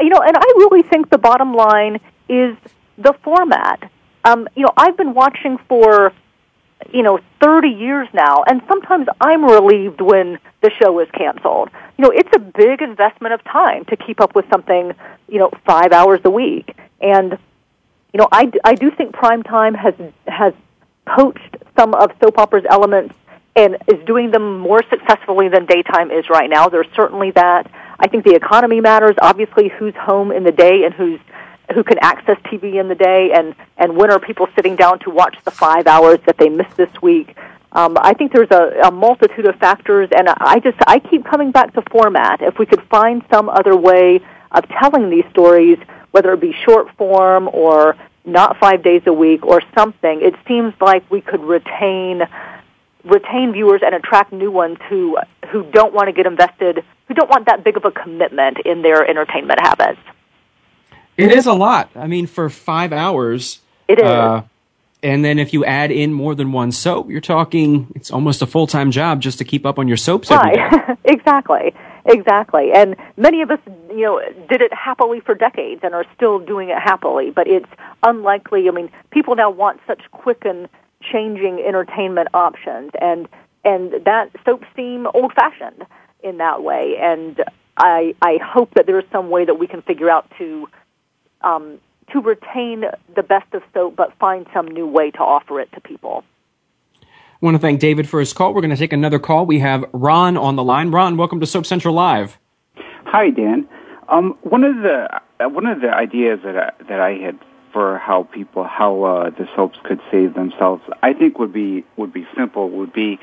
You 0.00 0.08
know, 0.08 0.20
and 0.20 0.36
I 0.36 0.46
really 0.56 0.82
think 0.82 1.10
the 1.10 1.18
bottom 1.18 1.52
line 1.52 2.00
is 2.28 2.56
the 2.96 3.14
format. 3.22 3.90
Um, 4.24 4.48
you 4.54 4.62
know, 4.62 4.72
I've 4.76 4.96
been 4.96 5.14
watching 5.14 5.58
for, 5.68 6.12
you 6.92 7.02
know, 7.02 7.20
30 7.40 7.68
years 7.68 8.08
now, 8.12 8.42
and 8.46 8.62
sometimes 8.68 9.06
I'm 9.20 9.44
relieved 9.44 10.00
when 10.00 10.38
the 10.62 10.70
show 10.82 10.98
is 11.00 11.08
canceled. 11.12 11.70
You 11.98 12.04
know, 12.04 12.10
it's 12.10 12.30
a 12.34 12.38
big 12.38 12.82
investment 12.82 13.34
of 13.34 13.44
time 13.44 13.84
to 13.86 13.96
keep 13.96 14.20
up 14.20 14.34
with 14.34 14.44
something, 14.50 14.92
you 15.28 15.38
know, 15.38 15.50
five 15.66 15.92
hours 15.92 16.20
a 16.24 16.30
week. 16.30 16.76
And, 17.00 17.38
you 18.12 18.18
know, 18.18 18.28
I, 18.32 18.50
I 18.64 18.74
do 18.74 18.90
think 18.90 19.12
prime 19.12 19.42
time 19.42 19.74
has, 19.74 19.94
has 20.26 20.54
poached 21.06 21.56
some 21.78 21.94
of 21.94 22.10
soap 22.22 22.38
opera's 22.38 22.64
elements 22.68 23.14
and 23.56 23.76
is 23.88 24.04
doing 24.06 24.30
them 24.30 24.58
more 24.58 24.80
successfully 24.88 25.48
than 25.48 25.66
daytime 25.66 26.10
is 26.10 26.28
right 26.30 26.48
now. 26.48 26.68
There's 26.68 26.86
certainly 26.94 27.32
that. 27.32 27.70
I 27.98 28.08
think 28.08 28.24
the 28.24 28.34
economy 28.34 28.80
matters. 28.80 29.16
Obviously, 29.20 29.68
who's 29.68 29.94
home 29.94 30.32
in 30.32 30.44
the 30.44 30.52
day 30.52 30.84
and 30.84 30.94
who's 30.94 31.20
who 31.74 31.84
can 31.84 31.98
access 32.00 32.36
TV 32.44 32.80
in 32.80 32.88
the 32.88 32.94
day, 32.94 33.32
and 33.32 33.54
and 33.76 33.96
when 33.96 34.10
are 34.10 34.18
people 34.18 34.48
sitting 34.54 34.76
down 34.76 34.98
to 35.00 35.10
watch 35.10 35.36
the 35.44 35.50
five 35.50 35.86
hours 35.86 36.18
that 36.26 36.38
they 36.38 36.48
missed 36.48 36.76
this 36.76 36.90
week? 37.02 37.36
Um, 37.72 37.96
I 38.00 38.14
think 38.14 38.32
there's 38.32 38.50
a, 38.50 38.88
a 38.88 38.90
multitude 38.90 39.46
of 39.46 39.56
factors, 39.56 40.08
and 40.16 40.28
I 40.28 40.58
just 40.58 40.78
I 40.86 40.98
keep 40.98 41.24
coming 41.24 41.52
back 41.52 41.72
to 41.74 41.82
format. 41.90 42.42
If 42.42 42.58
we 42.58 42.66
could 42.66 42.82
find 42.90 43.22
some 43.30 43.48
other 43.48 43.76
way 43.76 44.20
of 44.50 44.68
telling 44.68 45.10
these 45.10 45.24
stories, 45.30 45.78
whether 46.10 46.32
it 46.32 46.40
be 46.40 46.52
short 46.64 46.88
form 46.96 47.48
or 47.52 47.96
not 48.24 48.58
five 48.58 48.82
days 48.82 49.02
a 49.06 49.12
week 49.12 49.44
or 49.44 49.62
something, 49.74 50.20
it 50.20 50.34
seems 50.46 50.74
like 50.80 51.08
we 51.10 51.20
could 51.20 51.42
retain 51.42 52.22
retain 53.04 53.52
viewers 53.52 53.80
and 53.84 53.94
attract 53.94 54.32
new 54.32 54.50
ones 54.50 54.78
who 54.88 55.16
who 55.50 55.62
don't 55.70 55.94
want 55.94 56.08
to 56.08 56.12
get 56.12 56.26
invested, 56.26 56.84
who 57.06 57.14
don't 57.14 57.30
want 57.30 57.46
that 57.46 57.64
big 57.64 57.76
of 57.76 57.84
a 57.84 57.90
commitment 57.90 58.58
in 58.64 58.82
their 58.82 59.06
entertainment 59.06 59.60
habits. 59.60 60.00
It 61.20 61.32
is 61.32 61.46
a 61.46 61.52
lot. 61.52 61.90
I 61.94 62.06
mean, 62.06 62.26
for 62.26 62.48
five 62.48 62.92
hours, 62.92 63.60
it 63.88 63.98
is. 63.98 64.04
Uh, 64.04 64.42
and 65.02 65.24
then 65.24 65.38
if 65.38 65.52
you 65.52 65.64
add 65.64 65.90
in 65.90 66.12
more 66.12 66.34
than 66.34 66.52
one 66.52 66.72
soap, 66.72 67.10
you're 67.10 67.20
talking 67.20 67.90
it's 67.94 68.10
almost 68.10 68.42
a 68.42 68.46
full 68.46 68.66
time 68.66 68.90
job 68.90 69.20
just 69.20 69.38
to 69.38 69.44
keep 69.44 69.64
up 69.64 69.78
on 69.78 69.88
your 69.88 69.96
soaps 69.96 70.30
right. 70.30 70.98
exactly. 71.04 71.74
Exactly. 72.06 72.72
And 72.72 72.96
many 73.16 73.42
of 73.42 73.50
us, 73.50 73.58
you 73.90 74.02
know, 74.02 74.20
did 74.48 74.62
it 74.62 74.72
happily 74.72 75.20
for 75.20 75.34
decades 75.34 75.80
and 75.84 75.94
are 75.94 76.06
still 76.16 76.38
doing 76.38 76.70
it 76.70 76.78
happily, 76.78 77.30
but 77.30 77.46
it's 77.46 77.68
unlikely. 78.02 78.68
I 78.68 78.72
mean, 78.72 78.90
people 79.10 79.36
now 79.36 79.50
want 79.50 79.80
such 79.86 80.00
quick 80.10 80.44
and 80.44 80.68
changing 81.02 81.60
entertainment 81.60 82.28
options 82.34 82.92
and 83.00 83.28
and 83.64 83.92
that 84.04 84.30
soap 84.44 84.64
seem 84.76 85.06
old 85.14 85.32
fashioned 85.32 85.86
in 86.22 86.38
that 86.38 86.62
way 86.62 86.96
and 87.00 87.42
I 87.76 88.14
I 88.20 88.38
hope 88.42 88.74
that 88.74 88.86
there's 88.86 89.04
some 89.10 89.30
way 89.30 89.46
that 89.46 89.58
we 89.58 89.66
can 89.66 89.80
figure 89.82 90.10
out 90.10 90.30
to 90.38 90.68
um 91.42 91.78
to 92.12 92.20
retain 92.20 92.84
the 93.14 93.22
best 93.22 93.52
of 93.54 93.62
soap 93.72 93.96
but 93.96 94.12
find 94.18 94.46
some 94.52 94.66
new 94.66 94.86
way 94.86 95.10
to 95.12 95.20
offer 95.20 95.60
it 95.60 95.70
to 95.72 95.80
people. 95.80 96.24
I 97.02 97.46
want 97.46 97.54
to 97.54 97.58
thank 97.58 97.80
David 97.80 98.08
for 98.08 98.20
his 98.20 98.32
call. 98.32 98.52
We're 98.52 98.60
going 98.60 98.70
to 98.72 98.76
take 98.76 98.92
another 98.92 99.18
call. 99.18 99.46
We 99.46 99.60
have 99.60 99.84
Ron 99.92 100.36
on 100.36 100.56
the 100.56 100.64
line. 100.64 100.90
Ron, 100.90 101.16
welcome 101.16 101.40
to 101.40 101.46
Soap 101.46 101.64
Central 101.64 101.94
Live. 101.94 102.38
Hi, 103.06 103.30
Dan. 103.30 103.66
Um, 104.08 104.36
one 104.42 104.64
of 104.64 104.76
the 104.82 105.22
uh, 105.40 105.48
one 105.48 105.66
of 105.66 105.80
the 105.80 105.88
ideas 105.88 106.40
that 106.44 106.56
I, 106.58 106.72
that 106.88 107.00
I 107.00 107.12
had 107.14 107.38
for 107.72 107.96
how 107.98 108.24
people 108.24 108.64
how 108.64 109.04
uh, 109.04 109.30
the 109.30 109.48
soaps 109.56 109.78
could 109.84 110.00
save 110.10 110.34
themselves, 110.34 110.82
I 111.02 111.14
think 111.14 111.38
would 111.38 111.52
be 111.52 111.84
would 111.96 112.12
be 112.12 112.26
simple. 112.36 112.68
Would 112.70 112.92
be 112.92 113.18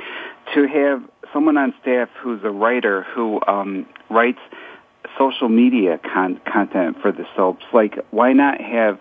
to 0.56 0.67
have 0.67 1.03
someone 1.32 1.58
on 1.58 1.73
staff 1.82 2.10
who's 2.19 2.43
a 2.43 2.49
writer 2.49 3.03
who 3.03 3.39
um, 3.47 3.86
writes 4.10 4.39
social 5.17 5.50
media 5.50 6.00
con- 6.00 6.39
content 6.46 7.02
for 7.02 7.12
the 7.12 7.26
soaps. 7.36 7.65
Like, 7.74 7.98
why 8.12 8.34
not 8.34 8.60
have 8.62 9.00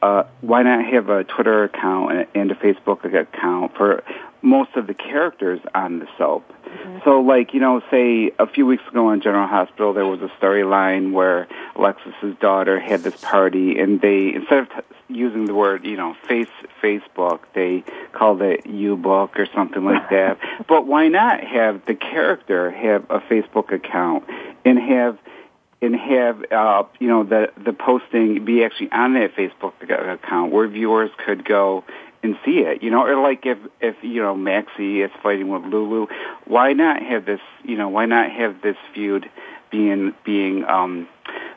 uh, 0.00 0.24
why 0.42 0.62
not 0.62 0.84
have 0.84 1.08
a 1.08 1.24
Twitter 1.24 1.64
account 1.64 2.28
and 2.34 2.50
a 2.50 2.54
Facebook 2.54 3.04
account 3.04 3.76
for 3.76 4.04
most 4.42 4.76
of 4.76 4.86
the 4.86 4.94
characters 4.94 5.60
on 5.74 5.98
the 5.98 6.06
soap? 6.16 6.48
Mm-hmm. 6.64 6.98
So, 7.04 7.20
like, 7.20 7.52
you 7.54 7.60
know, 7.60 7.82
say 7.90 8.30
a 8.38 8.46
few 8.46 8.64
weeks 8.66 8.84
ago 8.88 9.08
on 9.08 9.20
General 9.20 9.48
Hospital, 9.48 9.92
there 9.92 10.06
was 10.06 10.20
a 10.20 10.28
storyline 10.40 11.12
where 11.12 11.48
Alexis's 11.74 12.36
daughter 12.38 12.78
had 12.78 13.02
this 13.02 13.16
party, 13.20 13.78
and 13.78 14.00
they 14.00 14.34
instead 14.34 14.60
of 14.60 14.68
t- 14.68 14.74
using 15.08 15.46
the 15.46 15.54
word, 15.54 15.84
you 15.84 15.96
know, 15.96 16.14
face 16.28 16.48
Facebook, 16.80 17.40
they 17.54 17.82
called 18.12 18.42
it 18.42 18.66
U 18.66 18.96
book 18.96 19.38
or 19.40 19.46
something 19.46 19.84
like 19.84 20.10
that. 20.10 20.38
but 20.68 20.86
why 20.86 21.08
not 21.08 21.42
have 21.42 21.84
the 21.86 21.94
character 21.94 22.70
have 22.70 23.04
a 23.10 23.18
Facebook 23.18 23.72
account 23.72 24.24
and 24.64 24.78
have 24.78 25.18
and 25.80 25.94
have 25.94 26.44
uh, 26.50 26.84
you 26.98 27.08
know 27.08 27.24
the 27.24 27.52
the 27.62 27.72
posting 27.72 28.44
be 28.44 28.64
actually 28.64 28.90
on 28.90 29.14
that 29.14 29.34
Facebook 29.36 29.72
account 29.82 30.52
where 30.52 30.68
viewers 30.68 31.10
could 31.24 31.44
go 31.44 31.84
and 32.22 32.36
see 32.44 32.60
it. 32.60 32.82
You 32.82 32.90
know, 32.90 33.06
or 33.06 33.20
like 33.20 33.46
if 33.46 33.58
if 33.80 33.96
you 34.02 34.22
know 34.22 34.34
Maxie 34.34 35.02
is 35.02 35.10
fighting 35.22 35.48
with 35.48 35.62
Lulu, 35.62 36.06
why 36.46 36.72
not 36.72 37.02
have 37.02 37.24
this? 37.24 37.40
You 37.64 37.76
know, 37.76 37.88
why 37.88 38.06
not 38.06 38.30
have 38.30 38.60
this 38.62 38.76
feud 38.92 39.30
being 39.70 40.14
being 40.24 40.64
um, 40.64 41.08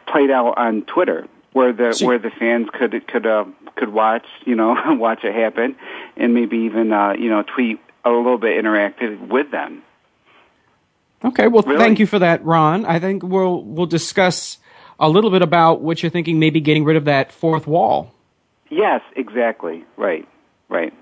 played 0.07 0.31
out 0.31 0.57
on 0.57 0.83
Twitter 0.83 1.27
where 1.53 1.73
the 1.73 1.99
where 2.05 2.19
the 2.19 2.31
fans 2.31 2.67
could 2.71 3.07
could 3.07 3.25
uh, 3.25 3.45
could 3.75 3.89
watch 3.89 4.25
you 4.45 4.55
know 4.55 4.75
watch 4.89 5.23
it 5.23 5.33
happen 5.33 5.75
and 6.15 6.33
maybe 6.33 6.57
even 6.59 6.91
uh, 6.93 7.13
you 7.13 7.29
know 7.29 7.43
tweet 7.43 7.79
a 8.03 8.09
little 8.09 8.37
bit 8.37 8.63
interactive 8.63 9.27
with 9.27 9.51
them. 9.51 9.83
Okay, 11.23 11.47
well, 11.47 11.63
really? 11.63 11.77
thank 11.77 11.99
you 11.99 12.07
for 12.07 12.19
that, 12.19 12.43
Ron. 12.43 12.85
I 12.85 12.99
think 12.99 13.23
we'll 13.23 13.63
we'll 13.63 13.85
discuss 13.85 14.57
a 14.99 15.07
little 15.09 15.29
bit 15.29 15.41
about 15.41 15.81
what 15.81 16.01
you're 16.01 16.09
thinking, 16.09 16.39
maybe 16.39 16.59
getting 16.61 16.83
rid 16.83 16.97
of 16.97 17.05
that 17.05 17.31
fourth 17.31 17.67
wall. 17.67 18.13
Yes, 18.69 19.01
exactly. 19.15 19.83
Right, 19.97 20.27
right. 20.69 20.93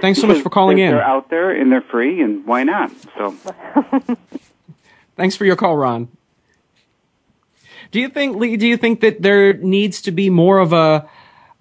Thanks 0.00 0.20
so 0.20 0.26
much 0.26 0.40
for 0.40 0.50
calling 0.50 0.78
they're, 0.78 0.86
in. 0.86 0.94
They're 0.94 1.04
out 1.04 1.30
there 1.30 1.50
and 1.50 1.70
they're 1.70 1.82
free, 1.82 2.20
and 2.22 2.46
why 2.46 2.62
not? 2.62 2.90
So, 3.16 3.32
thanks 5.16 5.36
for 5.36 5.44
your 5.44 5.56
call, 5.56 5.76
Ron. 5.76 6.08
Do 7.90 8.00
you 8.00 8.08
think, 8.08 8.36
Lee? 8.36 8.56
Do 8.56 8.66
you 8.66 8.76
think 8.76 9.00
that 9.00 9.22
there 9.22 9.52
needs 9.52 10.00
to 10.02 10.10
be 10.10 10.30
more 10.30 10.58
of 10.58 10.72
a 10.72 11.08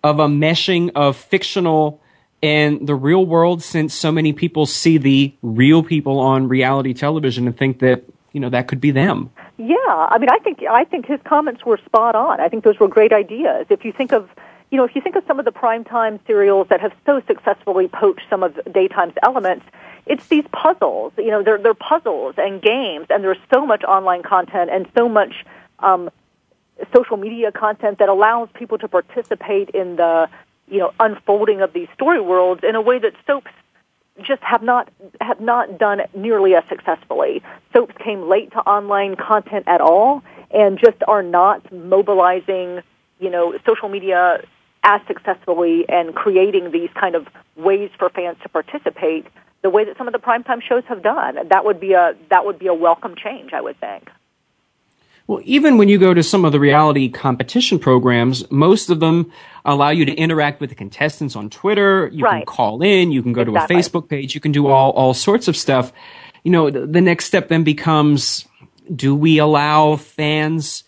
of 0.03 0.19
a 0.19 0.27
meshing 0.27 0.91
of 0.95 1.17
fictional 1.17 2.01
and 2.41 2.87
the 2.87 2.95
real 2.95 3.25
world, 3.25 3.61
since 3.63 3.93
so 3.93 4.11
many 4.11 4.33
people 4.33 4.65
see 4.65 4.97
the 4.97 5.33
real 5.41 5.83
people 5.83 6.19
on 6.19 6.47
reality 6.47 6.93
television 6.93 7.47
and 7.47 7.57
think 7.57 7.79
that 7.79 8.03
you 8.31 8.39
know 8.39 8.49
that 8.49 8.67
could 8.67 8.81
be 8.81 8.91
them? 8.91 9.31
Yeah, 9.57 9.75
I 9.87 10.17
mean, 10.19 10.29
I 10.31 10.39
think 10.39 10.59
I 10.69 10.85
think 10.85 11.05
his 11.05 11.19
comments 11.23 11.65
were 11.65 11.77
spot 11.85 12.15
on. 12.15 12.39
I 12.39 12.47
think 12.47 12.63
those 12.63 12.79
were 12.79 12.87
great 12.87 13.11
ideas. 13.11 13.65
If 13.69 13.83
you 13.83 13.91
think 13.91 14.13
of 14.13 14.29
you 14.71 14.77
know, 14.77 14.85
if 14.85 14.95
you 14.95 15.01
think 15.01 15.15
of 15.15 15.23
some 15.27 15.39
of 15.39 15.45
the 15.45 15.51
primetime 15.51 16.19
serials 16.27 16.67
that 16.69 16.79
have 16.79 16.93
so 17.05 17.21
successfully 17.27 17.87
poached 17.87 18.21
some 18.29 18.43
of 18.43 18.53
daytime's 18.71 19.15
elements, 19.23 19.65
it's 20.05 20.27
these 20.27 20.45
puzzles. 20.51 21.11
You 21.17 21.31
know, 21.31 21.43
they're 21.43 21.57
they're 21.57 21.73
puzzles 21.73 22.35
and 22.37 22.61
games, 22.61 23.07
and 23.09 23.23
there's 23.23 23.37
so 23.53 23.65
much 23.65 23.83
online 23.83 24.23
content 24.23 24.69
and 24.71 24.87
so 24.97 25.09
much 25.09 25.45
um, 25.79 26.09
social 26.95 27.17
media 27.17 27.51
content 27.51 27.99
that 27.99 28.09
allows 28.09 28.49
people 28.53 28.77
to 28.77 28.87
participate 28.87 29.69
in 29.71 29.95
the 29.95 30.29
you 30.69 30.79
know 30.79 30.91
unfolding 30.99 31.61
of 31.61 31.73
these 31.73 31.87
story 31.93 32.21
worlds 32.21 32.61
in 32.67 32.75
a 32.75 32.81
way 32.81 32.99
that 32.99 33.13
soaps 33.25 33.51
just 34.21 34.41
have 34.43 34.61
not 34.61 34.89
have 35.21 35.39
not 35.39 35.77
done 35.77 36.01
nearly 36.13 36.55
as 36.55 36.63
successfully. 36.69 37.41
Soaps 37.73 37.95
came 38.03 38.27
late 38.27 38.51
to 38.51 38.59
online 38.59 39.15
content 39.15 39.65
at 39.67 39.81
all, 39.81 40.23
and 40.51 40.77
just 40.77 40.97
are 41.07 41.23
not 41.23 41.71
mobilizing 41.71 42.81
you 43.19 43.29
know 43.29 43.57
social 43.65 43.89
media 43.89 44.43
as 44.83 45.01
successfully 45.07 45.85
and 45.89 46.15
creating 46.15 46.71
these 46.71 46.89
kind 46.99 47.15
of 47.15 47.27
ways 47.55 47.89
for 47.97 48.09
fans 48.09 48.37
to 48.41 48.49
participate 48.49 49.27
the 49.61 49.69
way 49.69 49.83
that 49.83 49.97
some 49.97 50.07
of 50.07 50.13
the 50.13 50.19
primetime 50.19 50.61
shows 50.61 50.83
have 50.87 51.03
done. 51.03 51.35
That 51.49 51.65
would 51.65 51.79
be 51.79 51.93
a 51.93 52.15
that 52.29 52.45
would 52.45 52.59
be 52.59 52.67
a 52.67 52.73
welcome 52.73 53.15
change, 53.15 53.53
I 53.53 53.61
would 53.61 53.79
think. 53.79 54.09
Well, 55.29 55.41
even 55.43 55.77
when 55.77 55.89
you 55.89 55.99
go 55.99 56.15
to 56.15 56.23
some 56.23 56.43
of 56.43 56.53
the 56.53 56.59
reality 56.59 57.07
competition 57.07 57.77
programs, 57.77 58.49
most 58.49 58.89
of 58.89 58.99
them 58.99 59.31
allow 59.63 59.89
you 59.91 60.03
to 60.05 60.15
interact 60.15 60.59
with 60.59 60.71
the 60.71 60.75
contestants 60.75 61.35
on 61.35 61.51
Twitter. 61.51 62.09
You 62.11 62.23
right. 62.23 62.39
can 62.39 62.45
call 62.47 62.81
in, 62.81 63.11
you 63.11 63.21
can 63.21 63.33
go 63.33 63.41
exactly. 63.41 63.75
to 63.75 63.79
a 63.79 63.83
Facebook 63.83 64.09
page, 64.09 64.33
you 64.33 64.41
can 64.41 64.51
do 64.51 64.65
all, 64.65 64.89
all 64.89 65.13
sorts 65.13 65.47
of 65.47 65.55
stuff. 65.55 65.93
You 66.43 66.49
know, 66.51 66.71
the, 66.71 66.87
the 66.87 66.99
next 66.99 67.25
step 67.25 67.47
then 67.47 67.63
becomes, 67.63 68.47
do 68.95 69.13
we 69.13 69.37
allow 69.37 69.97
fans 69.97 70.83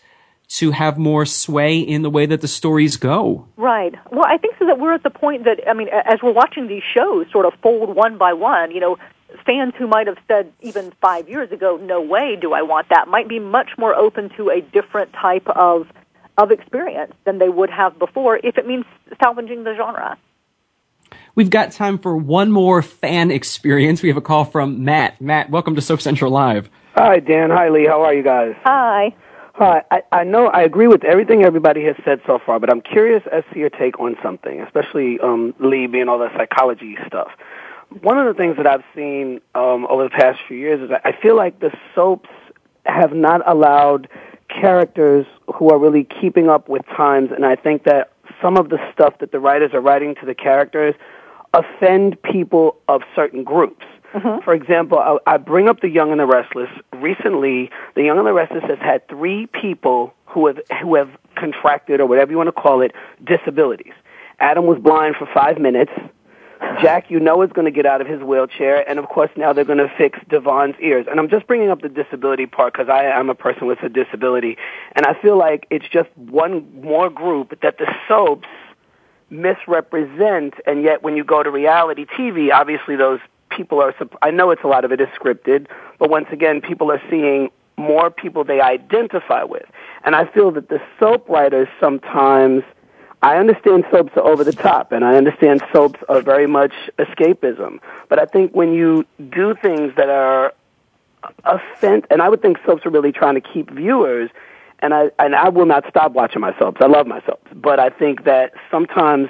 to 0.48 0.72
have 0.72 0.98
more 0.98 1.24
sway 1.24 1.78
in 1.78 2.02
the 2.02 2.10
way 2.10 2.26
that 2.26 2.42
the 2.42 2.48
stories 2.48 2.98
go. 2.98 3.46
Right. 3.56 3.94
Well, 4.10 4.26
I 4.26 4.36
think 4.36 4.56
so 4.58 4.66
that 4.66 4.78
we're 4.78 4.92
at 4.92 5.02
the 5.02 5.08
point 5.08 5.44
that, 5.44 5.60
I 5.66 5.72
mean, 5.72 5.88
as 5.88 6.18
we're 6.22 6.34
watching 6.34 6.66
these 6.66 6.82
shows 6.94 7.26
sort 7.32 7.46
of 7.46 7.54
fold 7.62 7.96
one 7.96 8.18
by 8.18 8.34
one, 8.34 8.70
you 8.70 8.80
know, 8.80 8.98
fans 9.44 9.74
who 9.78 9.86
might 9.86 10.06
have 10.06 10.18
said 10.28 10.52
even 10.60 10.92
five 11.00 11.28
years 11.28 11.50
ago, 11.52 11.76
no 11.76 12.00
way 12.00 12.36
do 12.40 12.52
I 12.52 12.62
want 12.62 12.88
that, 12.90 13.08
might 13.08 13.28
be 13.28 13.38
much 13.38 13.70
more 13.78 13.94
open 13.94 14.30
to 14.36 14.50
a 14.50 14.60
different 14.60 15.12
type 15.12 15.46
of, 15.48 15.86
of 16.38 16.50
experience 16.50 17.12
than 17.24 17.38
they 17.38 17.48
would 17.48 17.70
have 17.70 17.98
before 17.98 18.38
if 18.42 18.58
it 18.58 18.66
means 18.66 18.84
salvaging 19.22 19.64
the 19.64 19.74
genre. 19.76 20.18
We've 21.34 21.50
got 21.50 21.72
time 21.72 21.98
for 21.98 22.16
one 22.16 22.50
more 22.50 22.82
fan 22.82 23.30
experience. 23.30 24.02
We 24.02 24.08
have 24.08 24.18
a 24.18 24.22
call 24.22 24.44
from 24.44 24.84
Matt. 24.84 25.20
Matt, 25.20 25.50
welcome 25.50 25.74
to 25.76 25.80
Soap 25.80 26.00
Central 26.00 26.30
Live. 26.30 26.68
Hi, 26.94 27.20
Dan. 27.20 27.50
Hi, 27.50 27.70
Lee. 27.70 27.86
How 27.86 28.02
are 28.02 28.12
you 28.12 28.22
guys? 28.22 28.54
Hi. 28.64 29.14
Hi. 29.54 29.82
I, 29.90 30.02
I 30.12 30.24
know 30.24 30.46
I 30.48 30.62
agree 30.62 30.88
with 30.88 31.04
everything 31.04 31.44
everybody 31.44 31.84
has 31.84 31.96
said 32.04 32.20
so 32.26 32.38
far, 32.44 32.60
but 32.60 32.70
I'm 32.70 32.82
curious 32.82 33.22
as 33.32 33.44
to 33.52 33.58
your 33.58 33.70
take 33.70 33.98
on 33.98 34.16
something, 34.22 34.60
especially 34.60 35.18
um, 35.20 35.54
Lee 35.58 35.86
being 35.86 36.08
all 36.08 36.18
the 36.18 36.30
psychology 36.36 36.96
stuff. 37.06 37.30
One 38.00 38.18
of 38.18 38.26
the 38.26 38.34
things 38.34 38.56
that 38.56 38.66
I've 38.66 38.84
seen 38.94 39.40
um, 39.54 39.86
over 39.86 40.04
the 40.04 40.10
past 40.10 40.40
few 40.48 40.56
years 40.56 40.80
is 40.80 40.90
I 41.04 41.12
feel 41.12 41.36
like 41.36 41.60
the 41.60 41.72
soaps 41.94 42.30
have 42.86 43.12
not 43.12 43.42
allowed 43.46 44.08
characters 44.48 45.26
who 45.54 45.70
are 45.70 45.78
really 45.78 46.04
keeping 46.04 46.48
up 46.48 46.68
with 46.68 46.84
times, 46.86 47.30
and 47.34 47.44
I 47.44 47.56
think 47.56 47.84
that 47.84 48.12
some 48.40 48.56
of 48.56 48.68
the 48.68 48.78
stuff 48.92 49.18
that 49.20 49.32
the 49.32 49.40
writers 49.40 49.72
are 49.72 49.80
writing 49.80 50.14
to 50.16 50.26
the 50.26 50.34
characters 50.34 50.94
offend 51.54 52.20
people 52.22 52.76
of 52.88 53.02
certain 53.14 53.44
groups. 53.44 53.84
Mm-hmm. 54.14 54.42
For 54.42 54.52
example, 54.52 54.98
I, 54.98 55.18
I 55.26 55.36
bring 55.38 55.68
up 55.68 55.80
The 55.80 55.88
Young 55.88 56.10
and 56.10 56.20
the 56.20 56.26
Restless. 56.26 56.68
Recently, 56.92 57.70
The 57.94 58.02
Young 58.02 58.18
and 58.18 58.26
the 58.26 58.32
Restless 58.32 58.64
has 58.64 58.78
had 58.78 59.06
three 59.08 59.46
people 59.46 60.12
who 60.26 60.46
have 60.46 60.60
who 60.82 60.94
have 60.96 61.10
contracted 61.36 62.00
or 62.00 62.06
whatever 62.06 62.30
you 62.30 62.36
want 62.36 62.48
to 62.48 62.52
call 62.52 62.82
it 62.82 62.92
disabilities. 63.24 63.92
Adam 64.38 64.66
was 64.66 64.78
blind 64.78 65.16
for 65.16 65.26
five 65.32 65.58
minutes. 65.58 65.92
Jack, 66.80 67.10
you 67.10 67.20
know, 67.20 67.42
is 67.42 67.52
going 67.52 67.64
to 67.64 67.70
get 67.70 67.86
out 67.86 68.00
of 68.00 68.06
his 68.06 68.20
wheelchair, 68.20 68.88
and 68.88 68.98
of 68.98 69.08
course, 69.08 69.30
now 69.36 69.52
they're 69.52 69.64
going 69.64 69.78
to 69.78 69.92
fix 69.96 70.18
Devon's 70.28 70.76
ears. 70.80 71.06
And 71.10 71.20
I'm 71.20 71.28
just 71.28 71.46
bringing 71.46 71.70
up 71.70 71.82
the 71.82 71.88
disability 71.88 72.46
part 72.46 72.72
because 72.72 72.88
I 72.88 73.04
am 73.04 73.30
a 73.30 73.34
person 73.34 73.66
with 73.66 73.82
a 73.82 73.88
disability, 73.88 74.56
and 74.94 75.06
I 75.06 75.14
feel 75.20 75.36
like 75.36 75.66
it's 75.70 75.88
just 75.88 76.08
one 76.16 76.82
more 76.82 77.10
group 77.10 77.60
that 77.62 77.78
the 77.78 77.92
soaps 78.08 78.48
misrepresent, 79.30 80.54
and 80.66 80.82
yet 80.82 81.02
when 81.02 81.16
you 81.16 81.24
go 81.24 81.42
to 81.42 81.50
reality 81.50 82.04
TV, 82.04 82.52
obviously 82.52 82.96
those 82.96 83.20
people 83.50 83.80
are. 83.80 83.94
I 84.20 84.30
know 84.30 84.50
it's 84.50 84.62
a 84.62 84.68
lot 84.68 84.84
of 84.84 84.92
it 84.92 85.00
is 85.00 85.08
scripted, 85.08 85.66
but 85.98 86.10
once 86.10 86.26
again, 86.30 86.60
people 86.60 86.92
are 86.92 87.02
seeing 87.10 87.50
more 87.76 88.10
people 88.10 88.44
they 88.44 88.60
identify 88.60 89.42
with, 89.42 89.66
and 90.04 90.14
I 90.14 90.26
feel 90.26 90.50
that 90.52 90.68
the 90.68 90.80
soap 91.00 91.28
writers 91.28 91.68
sometimes. 91.80 92.62
I 93.22 93.36
understand 93.36 93.84
soaps 93.92 94.12
are 94.16 94.24
over 94.26 94.42
the 94.42 94.52
top, 94.52 94.90
and 94.90 95.04
I 95.04 95.14
understand 95.14 95.62
soaps 95.72 96.00
are 96.08 96.20
very 96.20 96.48
much 96.48 96.72
escapism. 96.98 97.78
But 98.08 98.18
I 98.18 98.24
think 98.24 98.52
when 98.52 98.74
you 98.74 99.06
do 99.30 99.54
things 99.62 99.92
that 99.96 100.08
are 100.08 100.52
offend, 101.44 102.06
and 102.10 102.20
I 102.20 102.28
would 102.28 102.42
think 102.42 102.58
soaps 102.66 102.84
are 102.84 102.90
really 102.90 103.12
trying 103.12 103.36
to 103.36 103.40
keep 103.40 103.70
viewers, 103.70 104.28
and 104.80 104.92
I 104.92 105.10
and 105.20 105.36
I 105.36 105.50
will 105.50 105.66
not 105.66 105.84
stop 105.88 106.12
watching 106.12 106.40
my 106.40 106.56
soaps. 106.58 106.80
I 106.82 106.86
love 106.88 107.06
my 107.06 107.20
soaps, 107.24 107.48
but 107.54 107.78
I 107.78 107.90
think 107.90 108.24
that 108.24 108.54
sometimes 108.70 109.28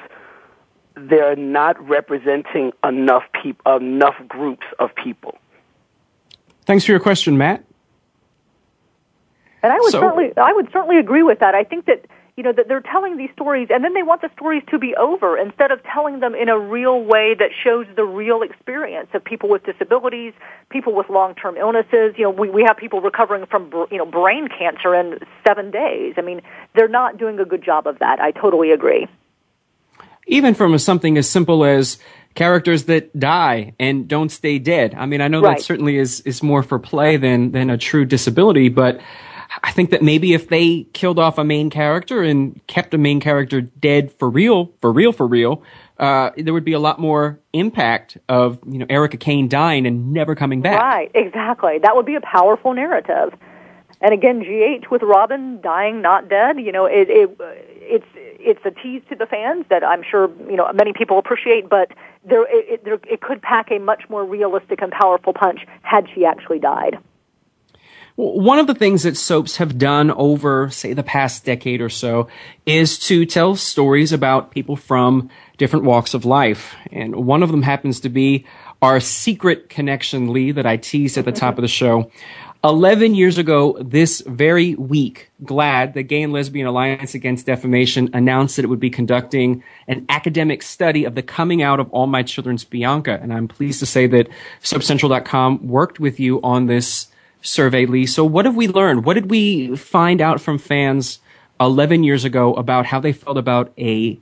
they're 0.94 1.36
not 1.36 1.78
representing 1.86 2.72
enough 2.84 3.24
people, 3.42 3.76
enough 3.76 4.16
groups 4.26 4.66
of 4.78 4.94
people. 4.94 5.38
Thanks 6.64 6.84
for 6.84 6.92
your 6.92 7.00
question, 7.00 7.36
Matt. 7.36 7.64
And 9.62 9.72
I 9.72 9.76
would 9.76 9.92
So- 9.92 10.00
certainly, 10.00 10.32
I 10.36 10.52
would 10.52 10.70
certainly 10.72 10.98
agree 10.98 11.22
with 11.22 11.40
that. 11.40 11.54
I 11.54 11.64
think 11.64 11.86
that 11.86 12.06
you 12.36 12.42
know 12.42 12.52
that 12.52 12.66
they're 12.68 12.80
telling 12.80 13.16
these 13.16 13.30
stories, 13.34 13.68
and 13.70 13.84
then 13.84 13.92
they 13.92 14.02
want 14.02 14.22
the 14.22 14.30
stories 14.34 14.62
to 14.70 14.78
be 14.78 14.94
over 14.96 15.36
instead 15.36 15.70
of 15.70 15.80
telling 15.84 16.20
them 16.20 16.34
in 16.34 16.48
a 16.48 16.58
real 16.58 17.02
way 17.04 17.34
that 17.38 17.50
shows 17.62 17.86
the 17.94 18.04
real 18.04 18.42
experience 18.42 19.08
of 19.12 19.22
people 19.22 19.48
with 19.50 19.64
disabilities, 19.64 20.32
people 20.70 20.94
with 20.94 21.10
long-term 21.10 21.56
illnesses. 21.56 22.14
You 22.16 22.24
know, 22.24 22.30
we 22.30 22.48
we 22.48 22.62
have 22.66 22.76
people 22.76 23.00
recovering 23.00 23.44
from 23.46 23.70
you 23.90 23.98
know 23.98 24.06
brain 24.06 24.48
cancer 24.48 24.94
in 24.94 25.18
seven 25.46 25.70
days. 25.70 26.14
I 26.16 26.22
mean, 26.22 26.40
they're 26.74 26.88
not 26.88 27.18
doing 27.18 27.38
a 27.38 27.44
good 27.44 27.62
job 27.62 27.86
of 27.86 27.98
that. 27.98 28.20
I 28.20 28.30
totally 28.30 28.70
agree. 28.70 29.06
Even 30.26 30.54
from 30.54 30.78
something 30.78 31.18
as 31.18 31.28
simple 31.28 31.64
as 31.64 31.98
characters 32.34 32.84
that 32.84 33.18
die 33.18 33.74
and 33.78 34.08
don't 34.08 34.30
stay 34.30 34.58
dead. 34.58 34.94
I 34.96 35.06
mean, 35.06 35.20
I 35.20 35.28
know 35.28 35.40
Right. 35.42 35.58
that 35.58 35.64
certainly 35.64 35.98
is, 35.98 36.20
is 36.20 36.42
more 36.42 36.62
for 36.62 36.78
play 36.78 37.16
than, 37.16 37.52
than 37.52 37.70
a 37.70 37.76
true 37.76 38.04
disability, 38.04 38.68
but 38.68 39.00
I 39.62 39.70
think 39.72 39.90
that 39.90 40.02
maybe 40.02 40.34
if 40.34 40.48
they 40.48 40.84
killed 40.92 41.18
off 41.18 41.38
a 41.38 41.44
main 41.44 41.70
character 41.70 42.22
and 42.22 42.60
kept 42.66 42.94
a 42.94 42.98
main 42.98 43.20
character 43.20 43.60
dead 43.60 44.10
for 44.12 44.30
real, 44.30 44.72
for 44.80 44.92
real, 44.92 45.12
for 45.12 45.26
real, 45.26 45.62
uh, 45.98 46.30
there 46.36 46.54
would 46.54 46.64
be 46.64 46.72
a 46.72 46.78
lot 46.78 46.98
more 46.98 47.38
impact 47.52 48.18
of, 48.28 48.58
you 48.66 48.78
know, 48.78 48.86
Erica 48.88 49.16
Kane 49.16 49.48
dying 49.48 49.86
and 49.86 50.12
never 50.12 50.34
coming 50.34 50.62
back. 50.62 50.80
Right, 50.80 51.10
exactly. 51.14 51.78
That 51.78 51.94
would 51.96 52.06
be 52.06 52.14
a 52.14 52.20
powerful 52.20 52.72
narrative. 52.72 53.34
And 54.00 54.12
again, 54.12 54.40
GH 54.40 54.90
with 54.90 55.02
Robin 55.02 55.60
dying, 55.60 56.02
not 56.02 56.28
dead. 56.28 56.58
You 56.58 56.72
know, 56.72 56.86
it, 56.86 57.08
it 57.08 57.36
it's 57.38 58.06
it's 58.14 58.60
a 58.64 58.72
tease 58.72 59.02
to 59.10 59.14
the 59.14 59.26
fans 59.26 59.64
that 59.70 59.84
I'm 59.84 60.02
sure 60.02 60.28
you 60.50 60.56
know 60.56 60.68
many 60.74 60.92
people 60.92 61.18
appreciate. 61.18 61.68
But 61.68 61.92
there, 62.24 62.42
it, 62.42 62.66
it, 62.68 62.84
there, 62.84 62.98
it 63.08 63.20
could 63.20 63.40
pack 63.40 63.70
a 63.70 63.78
much 63.78 64.02
more 64.08 64.24
realistic 64.24 64.82
and 64.82 64.90
powerful 64.90 65.32
punch 65.32 65.60
had 65.82 66.08
she 66.12 66.24
actually 66.24 66.58
died. 66.58 66.98
One 68.16 68.58
of 68.58 68.66
the 68.66 68.74
things 68.74 69.04
that 69.04 69.16
soaps 69.16 69.56
have 69.56 69.78
done 69.78 70.10
over, 70.10 70.68
say, 70.68 70.92
the 70.92 71.02
past 71.02 71.46
decade 71.46 71.80
or 71.80 71.88
so 71.88 72.28
is 72.66 72.98
to 73.06 73.24
tell 73.24 73.56
stories 73.56 74.12
about 74.12 74.50
people 74.50 74.76
from 74.76 75.30
different 75.56 75.86
walks 75.86 76.12
of 76.12 76.26
life. 76.26 76.74
And 76.90 77.16
one 77.24 77.42
of 77.42 77.50
them 77.50 77.62
happens 77.62 78.00
to 78.00 78.10
be 78.10 78.44
our 78.82 79.00
secret 79.00 79.70
connection, 79.70 80.32
Lee, 80.32 80.52
that 80.52 80.66
I 80.66 80.76
teased 80.76 81.16
at 81.16 81.24
the 81.24 81.32
top 81.32 81.56
of 81.56 81.62
the 81.62 81.68
show. 81.68 82.10
11 82.64 83.16
years 83.16 83.38
ago, 83.38 83.76
this 83.80 84.20
very 84.20 84.74
week, 84.76 85.30
GLAAD, 85.42 85.94
the 85.94 86.02
Gay 86.04 86.22
and 86.22 86.32
Lesbian 86.32 86.66
Alliance 86.66 87.14
Against 87.14 87.46
Defamation, 87.46 88.10
announced 88.12 88.54
that 88.56 88.64
it 88.64 88.68
would 88.68 88.78
be 88.78 88.90
conducting 88.90 89.64
an 89.88 90.06
academic 90.08 90.62
study 90.62 91.04
of 91.04 91.16
the 91.16 91.22
coming 91.22 91.60
out 91.62 91.80
of 91.80 91.90
All 91.90 92.06
My 92.06 92.22
Children's 92.22 92.62
Bianca. 92.62 93.18
And 93.20 93.32
I'm 93.32 93.48
pleased 93.48 93.80
to 93.80 93.86
say 93.86 94.06
that 94.08 94.28
SoapCentral.com 94.62 95.66
worked 95.66 95.98
with 95.98 96.20
you 96.20 96.40
on 96.42 96.66
this 96.66 97.08
survey, 97.42 97.84
Lee. 97.86 98.06
So 98.06 98.24
what 98.24 98.46
have 98.46 98.56
we 98.56 98.68
learned? 98.68 99.04
What 99.04 99.14
did 99.14 99.30
we 99.30 99.76
find 99.76 100.20
out 100.20 100.40
from 100.40 100.58
fans 100.58 101.18
11 101.60 102.02
years 102.02 102.24
ago 102.24 102.54
about 102.54 102.86
how 102.86 102.98
they 103.00 103.12
felt 103.12 103.38
about 103.38 103.72
a 103.78 104.18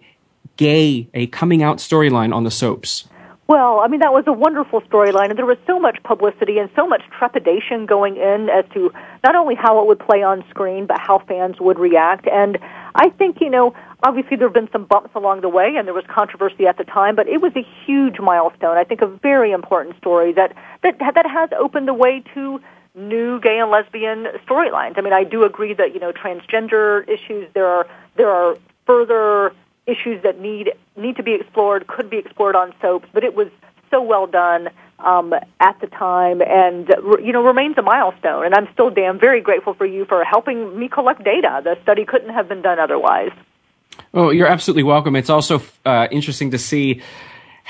gay, 0.60 1.08
a 1.14 1.26
coming 1.28 1.62
out 1.62 1.78
storyline 1.78 2.34
on 2.34 2.44
the 2.44 2.50
soaps. 2.50 3.08
Well, 3.46 3.80
I 3.80 3.88
mean, 3.88 4.00
that 4.00 4.12
was 4.12 4.24
a 4.28 4.32
wonderful 4.32 4.82
storyline, 4.82 5.30
and 5.30 5.38
there 5.38 5.46
was 5.46 5.56
so 5.66 5.80
much 5.80 6.00
publicity 6.04 6.58
and 6.58 6.70
so 6.76 6.86
much 6.86 7.02
trepidation 7.18 7.86
going 7.86 8.16
in 8.16 8.48
as 8.48 8.64
to 8.74 8.92
not 9.24 9.34
only 9.34 9.56
how 9.56 9.80
it 9.80 9.88
would 9.88 9.98
play 9.98 10.22
on 10.22 10.44
screen, 10.50 10.86
but 10.86 11.00
how 11.00 11.18
fans 11.18 11.56
would 11.60 11.78
react. 11.78 12.28
And 12.28 12.58
I 12.94 13.08
think, 13.08 13.40
you 13.40 13.50
know, 13.50 13.74
obviously 14.04 14.36
there 14.36 14.46
have 14.46 14.54
been 14.54 14.70
some 14.70 14.84
bumps 14.84 15.10
along 15.16 15.40
the 15.40 15.48
way, 15.48 15.74
and 15.76 15.88
there 15.88 15.94
was 15.94 16.04
controversy 16.08 16.66
at 16.66 16.76
the 16.76 16.84
time, 16.84 17.16
but 17.16 17.26
it 17.26 17.40
was 17.40 17.52
a 17.56 17.66
huge 17.84 18.20
milestone. 18.20 18.76
I 18.76 18.84
think 18.84 19.00
a 19.00 19.08
very 19.08 19.50
important 19.50 19.96
story 19.96 20.32
that 20.34 20.54
that 20.82 20.98
that 21.00 21.26
has 21.26 21.50
opened 21.58 21.88
the 21.88 21.94
way 21.94 22.22
to 22.34 22.60
new 22.94 23.40
gay 23.40 23.58
and 23.58 23.70
lesbian 23.70 24.26
storylines. 24.46 24.98
I 24.98 25.00
mean, 25.00 25.12
I 25.12 25.24
do 25.24 25.44
agree 25.44 25.74
that 25.74 25.94
you 25.94 26.00
know 26.00 26.12
transgender 26.12 27.08
issues 27.08 27.48
there 27.54 27.66
are 27.66 27.86
there 28.16 28.30
are 28.30 28.56
further 28.86 29.52
issues 29.86 30.22
that 30.22 30.40
need 30.40 30.72
need 30.96 31.16
to 31.16 31.22
be 31.22 31.34
explored, 31.34 31.86
could 31.86 32.10
be 32.10 32.18
explored 32.18 32.56
on 32.56 32.72
soaps, 32.80 33.08
but 33.12 33.24
it 33.24 33.34
was 33.34 33.48
so 33.90 34.02
well 34.02 34.26
done 34.26 34.70
um, 34.98 35.34
at 35.58 35.80
the 35.80 35.86
time, 35.86 36.42
and 36.42 36.88
you 37.22 37.32
know 37.32 37.42
remains 37.42 37.76
a 37.78 37.82
milestone. 37.82 38.44
And 38.44 38.54
I'm 38.54 38.68
still 38.72 38.90
Dan 38.90 39.18
very 39.18 39.40
grateful 39.40 39.74
for 39.74 39.86
you 39.86 40.04
for 40.04 40.24
helping 40.24 40.78
me 40.78 40.88
collect 40.88 41.24
data. 41.24 41.60
The 41.62 41.78
study 41.82 42.04
couldn't 42.04 42.30
have 42.30 42.48
been 42.48 42.62
done 42.62 42.78
otherwise. 42.78 43.32
Oh, 44.14 44.30
you're 44.30 44.46
absolutely 44.46 44.82
welcome. 44.82 45.14
It's 45.16 45.30
also 45.30 45.62
uh, 45.84 46.08
interesting 46.10 46.50
to 46.52 46.58
see 46.58 47.02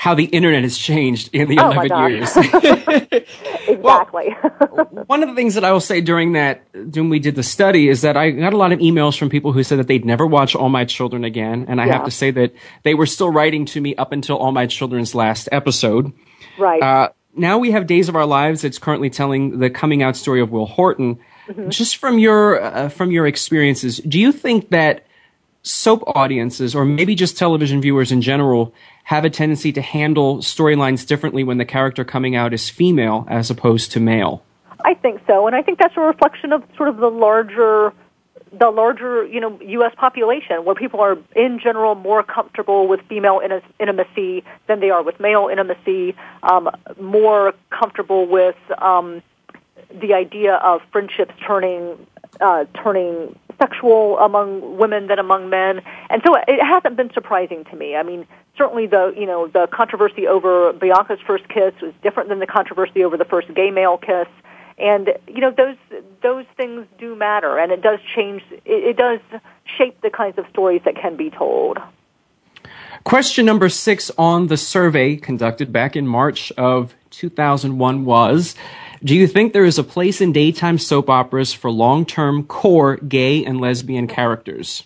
how 0.01 0.15
the 0.15 0.25
internet 0.25 0.63
has 0.63 0.79
changed 0.79 1.29
in 1.31 1.47
the 1.47 1.59
oh 1.59 1.69
11 1.69 2.11
years. 2.11 2.35
exactly. 3.67 4.35
well, 4.71 5.05
one 5.05 5.21
of 5.21 5.29
the 5.29 5.35
things 5.35 5.53
that 5.53 5.63
I 5.63 5.71
will 5.71 5.79
say 5.79 6.01
during 6.01 6.31
that, 6.31 6.63
when 6.73 7.09
we 7.09 7.19
did 7.19 7.35
the 7.35 7.43
study, 7.43 7.87
is 7.87 8.01
that 8.01 8.17
I 8.17 8.31
got 8.31 8.51
a 8.51 8.57
lot 8.57 8.71
of 8.71 8.79
emails 8.79 9.15
from 9.15 9.29
people 9.29 9.51
who 9.51 9.61
said 9.61 9.77
that 9.77 9.85
they'd 9.85 10.03
never 10.03 10.25
watch 10.25 10.55
All 10.55 10.69
My 10.69 10.85
Children 10.85 11.23
again. 11.23 11.65
And 11.67 11.79
I 11.79 11.85
yeah. 11.85 11.93
have 11.93 12.05
to 12.05 12.11
say 12.11 12.31
that 12.31 12.51
they 12.81 12.95
were 12.95 13.05
still 13.05 13.29
writing 13.29 13.63
to 13.65 13.79
me 13.79 13.93
up 13.95 14.11
until 14.11 14.37
All 14.37 14.51
My 14.51 14.65
Children's 14.65 15.13
last 15.13 15.47
episode. 15.51 16.11
Right. 16.57 16.81
Uh, 16.81 17.09
now 17.35 17.59
we 17.59 17.69
have 17.69 17.85
Days 17.85 18.09
of 18.09 18.15
Our 18.15 18.25
Lives. 18.25 18.63
It's 18.63 18.79
currently 18.79 19.11
telling 19.11 19.59
the 19.59 19.69
coming 19.69 20.01
out 20.01 20.15
story 20.15 20.41
of 20.41 20.49
Will 20.49 20.65
Horton. 20.65 21.19
Mm-hmm. 21.47 21.69
Just 21.69 21.97
from 21.97 22.17
your 22.17 22.59
uh, 22.59 22.89
from 22.89 23.11
your 23.11 23.27
experiences, 23.27 23.97
do 23.97 24.19
you 24.19 24.31
think 24.31 24.71
that 24.71 25.05
soap 25.63 26.03
audiences, 26.07 26.73
or 26.75 26.85
maybe 26.85 27.15
just 27.15 27.37
television 27.37 27.81
viewers 27.81 28.11
in 28.11 28.21
general, 28.21 28.73
have 29.05 29.25
a 29.25 29.29
tendency 29.29 29.71
to 29.71 29.81
handle 29.81 30.37
storylines 30.39 31.05
differently 31.05 31.43
when 31.43 31.57
the 31.57 31.65
character 31.65 32.03
coming 32.03 32.35
out 32.35 32.53
is 32.53 32.69
female 32.69 33.25
as 33.29 33.49
opposed 33.49 33.91
to 33.91 33.99
male. 33.99 34.43
I 34.83 34.95
think 34.95 35.21
so, 35.27 35.47
and 35.47 35.55
I 35.55 35.61
think 35.61 35.77
that's 35.79 35.95
a 35.95 36.01
reflection 36.01 36.51
of 36.51 36.63
sort 36.75 36.89
of 36.89 36.97
the 36.97 37.09
larger 37.09 37.93
the 38.53 38.69
larger, 38.69 39.25
you 39.25 39.39
know, 39.39 39.57
U.S. 39.61 39.93
population, 39.95 40.65
where 40.65 40.75
people 40.75 40.99
are 40.99 41.17
in 41.35 41.57
general 41.57 41.95
more 41.95 42.21
comfortable 42.21 42.87
with 42.87 42.99
female 43.07 43.41
intimacy 43.79 44.43
than 44.67 44.81
they 44.81 44.89
are 44.89 45.01
with 45.03 45.19
male 45.21 45.47
intimacy, 45.49 46.15
um, 46.43 46.69
more 46.99 47.53
comfortable 47.69 48.27
with 48.27 48.57
um, 48.77 49.21
the 50.01 50.13
idea 50.13 50.55
of 50.55 50.81
friendships 50.91 51.33
turning 51.45 51.97
uh, 52.41 52.65
turning 52.83 53.37
sexual 53.61 54.17
among 54.19 54.77
women 54.77 55.07
than 55.07 55.19
among 55.19 55.49
men, 55.49 55.81
and 56.09 56.21
so 56.25 56.35
it 56.47 56.63
hasn't 56.63 56.95
been 56.95 57.11
surprising 57.13 57.63
to 57.65 57.75
me. 57.75 57.95
I 57.95 58.03
mean, 58.03 58.25
certainly 58.57 58.87
the 58.87 59.13
you 59.15 59.25
know 59.25 59.47
the 59.47 59.67
controversy 59.71 60.27
over 60.27 60.73
Bianca's 60.73 61.19
first 61.25 61.47
kiss 61.49 61.73
was 61.81 61.93
different 62.01 62.29
than 62.29 62.39
the 62.39 62.47
controversy 62.47 63.03
over 63.03 63.17
the 63.17 63.25
first 63.25 63.53
gay 63.53 63.71
male 63.71 63.97
kiss, 63.97 64.27
and 64.77 65.09
you 65.27 65.41
know 65.41 65.51
those 65.51 65.77
those 66.21 66.45
things 66.57 66.85
do 66.97 67.15
matter, 67.15 67.57
and 67.57 67.71
it 67.71 67.81
does 67.81 67.99
change. 68.15 68.41
It, 68.51 68.61
it 68.65 68.97
does 68.97 69.19
shape 69.77 70.01
the 70.01 70.09
kinds 70.09 70.37
of 70.37 70.45
stories 70.49 70.81
that 70.85 70.95
can 70.95 71.15
be 71.15 71.29
told. 71.29 71.77
Question 73.03 73.45
number 73.45 73.67
six 73.69 74.11
on 74.17 74.47
the 74.47 74.57
survey 74.57 75.15
conducted 75.15 75.73
back 75.73 75.95
in 75.95 76.05
March 76.05 76.51
of 76.51 76.93
2001 77.09 78.05
was 78.05 78.55
Do 79.03 79.15
you 79.15 79.27
think 79.27 79.53
there 79.53 79.65
is 79.65 79.79
a 79.79 79.83
place 79.83 80.21
in 80.21 80.31
daytime 80.31 80.77
soap 80.77 81.09
operas 81.09 81.53
for 81.53 81.71
long 81.71 82.05
term 82.05 82.43
core 82.43 82.97
gay 82.97 83.43
and 83.43 83.59
lesbian 83.59 84.07
characters? 84.07 84.83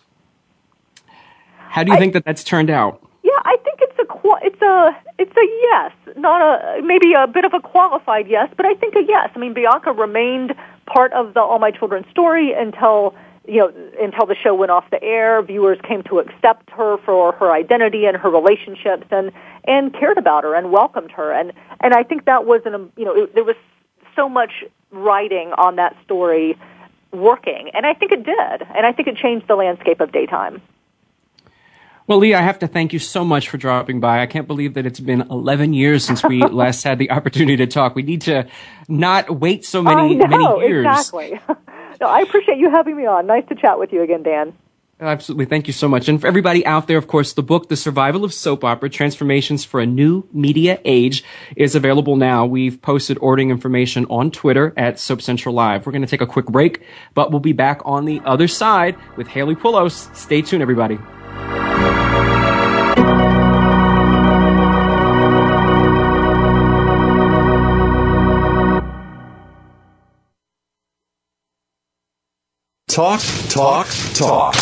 How 1.57 1.83
do 1.83 1.91
you 1.91 1.97
I, 1.97 1.99
think 1.99 2.13
that 2.13 2.23
that's 2.23 2.43
turned 2.43 2.69
out? 2.69 3.05
Yeah, 3.23 3.31
I 3.43 3.57
think 3.57 3.79
it's 3.81 3.99
a 3.99 4.05
it's 4.41 4.61
a 4.61 4.97
it's 5.17 5.35
a 5.35 5.45
yes, 5.63 5.91
not 6.17 6.41
a 6.41 6.81
maybe 6.81 7.13
a 7.13 7.27
bit 7.27 7.45
of 7.45 7.53
a 7.53 7.59
qualified 7.59 8.27
yes, 8.27 8.49
but 8.55 8.65
I 8.65 8.73
think 8.75 8.95
a 8.95 9.03
yes. 9.03 9.29
I 9.35 9.39
mean, 9.39 9.53
Bianca 9.53 9.91
remained 9.91 10.55
part 10.85 11.11
of 11.13 11.33
the 11.33 11.41
All 11.41 11.59
My 11.59 11.71
Children 11.71 12.05
story 12.09 12.53
until 12.53 13.15
you 13.47 13.57
know 13.57 13.73
until 13.99 14.25
the 14.25 14.35
show 14.35 14.55
went 14.55 14.71
off 14.71 14.89
the 14.91 15.03
air. 15.03 15.41
Viewers 15.41 15.79
came 15.83 16.03
to 16.03 16.19
accept 16.19 16.69
her 16.69 16.97
for 16.99 17.33
her 17.33 17.51
identity 17.51 18.05
and 18.05 18.15
her 18.15 18.29
relationships, 18.29 19.07
and 19.11 19.31
and 19.65 19.93
cared 19.93 20.17
about 20.17 20.45
her 20.45 20.55
and 20.55 20.71
welcomed 20.71 21.11
her, 21.11 21.33
and 21.33 21.51
and 21.81 21.93
I 21.93 22.03
think 22.03 22.25
that 22.25 22.45
was 22.45 22.61
an 22.65 22.91
you 22.95 23.05
know 23.05 23.23
it, 23.23 23.35
there 23.35 23.43
was 23.43 23.57
so 24.15 24.29
much 24.29 24.51
writing 24.91 25.51
on 25.57 25.75
that 25.75 25.95
story 26.03 26.57
working, 27.11 27.71
and 27.73 27.85
I 27.85 27.93
think 27.93 28.11
it 28.11 28.23
did, 28.23 28.67
and 28.75 28.85
I 28.85 28.91
think 28.91 29.07
it 29.07 29.17
changed 29.17 29.47
the 29.47 29.55
landscape 29.55 29.99
of 29.99 30.11
daytime. 30.11 30.61
Well, 32.07 32.19
Lee, 32.19 32.35
I 32.35 32.41
have 32.41 32.59
to 32.59 32.67
thank 32.67 32.93
you 32.93 32.99
so 32.99 33.25
much 33.25 33.49
for 33.49 33.57
dropping 33.57 33.99
by. 33.99 34.21
I 34.21 34.27
can't 34.27 34.45
believe 34.45 34.75
that 34.75 34.85
it's 34.85 34.99
been 34.99 35.21
11 35.21 35.73
years 35.73 36.05
since 36.05 36.23
we 36.23 36.39
last 36.45 36.83
had 36.83 36.99
the 36.99 37.09
opportunity 37.09 37.57
to 37.57 37.67
talk. 37.67 37.95
We 37.95 38.03
need 38.03 38.21
to 38.23 38.47
not 38.87 39.39
wait 39.39 39.65
so 39.65 39.81
many, 39.81 40.15
know, 40.15 40.27
many 40.27 40.67
years. 40.67 40.85
Exactly. 40.85 41.39
no, 42.01 42.07
I 42.07 42.19
appreciate 42.19 42.59
you 42.59 42.69
having 42.69 42.95
me 42.95 43.07
on. 43.07 43.25
Nice 43.25 43.47
to 43.49 43.55
chat 43.55 43.79
with 43.79 43.91
you 43.91 44.03
again, 44.03 44.21
Dan. 44.21 44.53
Absolutely. 44.97 45.43
Thank 45.43 45.67
you 45.67 45.73
so 45.73 45.89
much. 45.89 46.07
And 46.07 46.21
for 46.21 46.27
everybody 46.27 46.65
out 46.65 46.87
there, 46.87 46.97
of 46.97 47.07
course, 47.07 47.33
the 47.33 47.43
book, 47.43 47.67
The 47.67 47.75
Survival 47.75 48.23
of 48.23 48.33
Soap 48.33 48.63
Opera, 48.63 48.89
Transformations 48.89 49.65
for 49.65 49.81
a 49.81 49.85
New 49.85 50.25
Media 50.31 50.79
Age 50.85 51.21
is 51.57 51.75
available 51.75 52.15
now. 52.15 52.45
We've 52.45 52.81
posted 52.81 53.17
ordering 53.19 53.49
information 53.49 54.05
on 54.09 54.31
Twitter 54.31 54.73
at 54.77 54.97
Soap 54.97 55.21
Central 55.21 55.53
Live. 55.53 55.85
We're 55.85 55.91
going 55.91 56.01
to 56.01 56.07
take 56.07 56.21
a 56.21 56.25
quick 56.25 56.45
break, 56.45 56.81
but 57.13 57.29
we'll 57.29 57.41
be 57.41 57.51
back 57.51 57.81
on 57.83 58.05
the 58.05 58.21
other 58.23 58.47
side 58.47 58.95
with 59.17 59.27
Haley 59.27 59.55
Pullos. 59.55 60.15
Stay 60.15 60.41
tuned, 60.41 60.61
everybody. 60.61 60.97
Talk, 72.87 73.19
talk, 73.49 73.87
talk. 74.13 74.55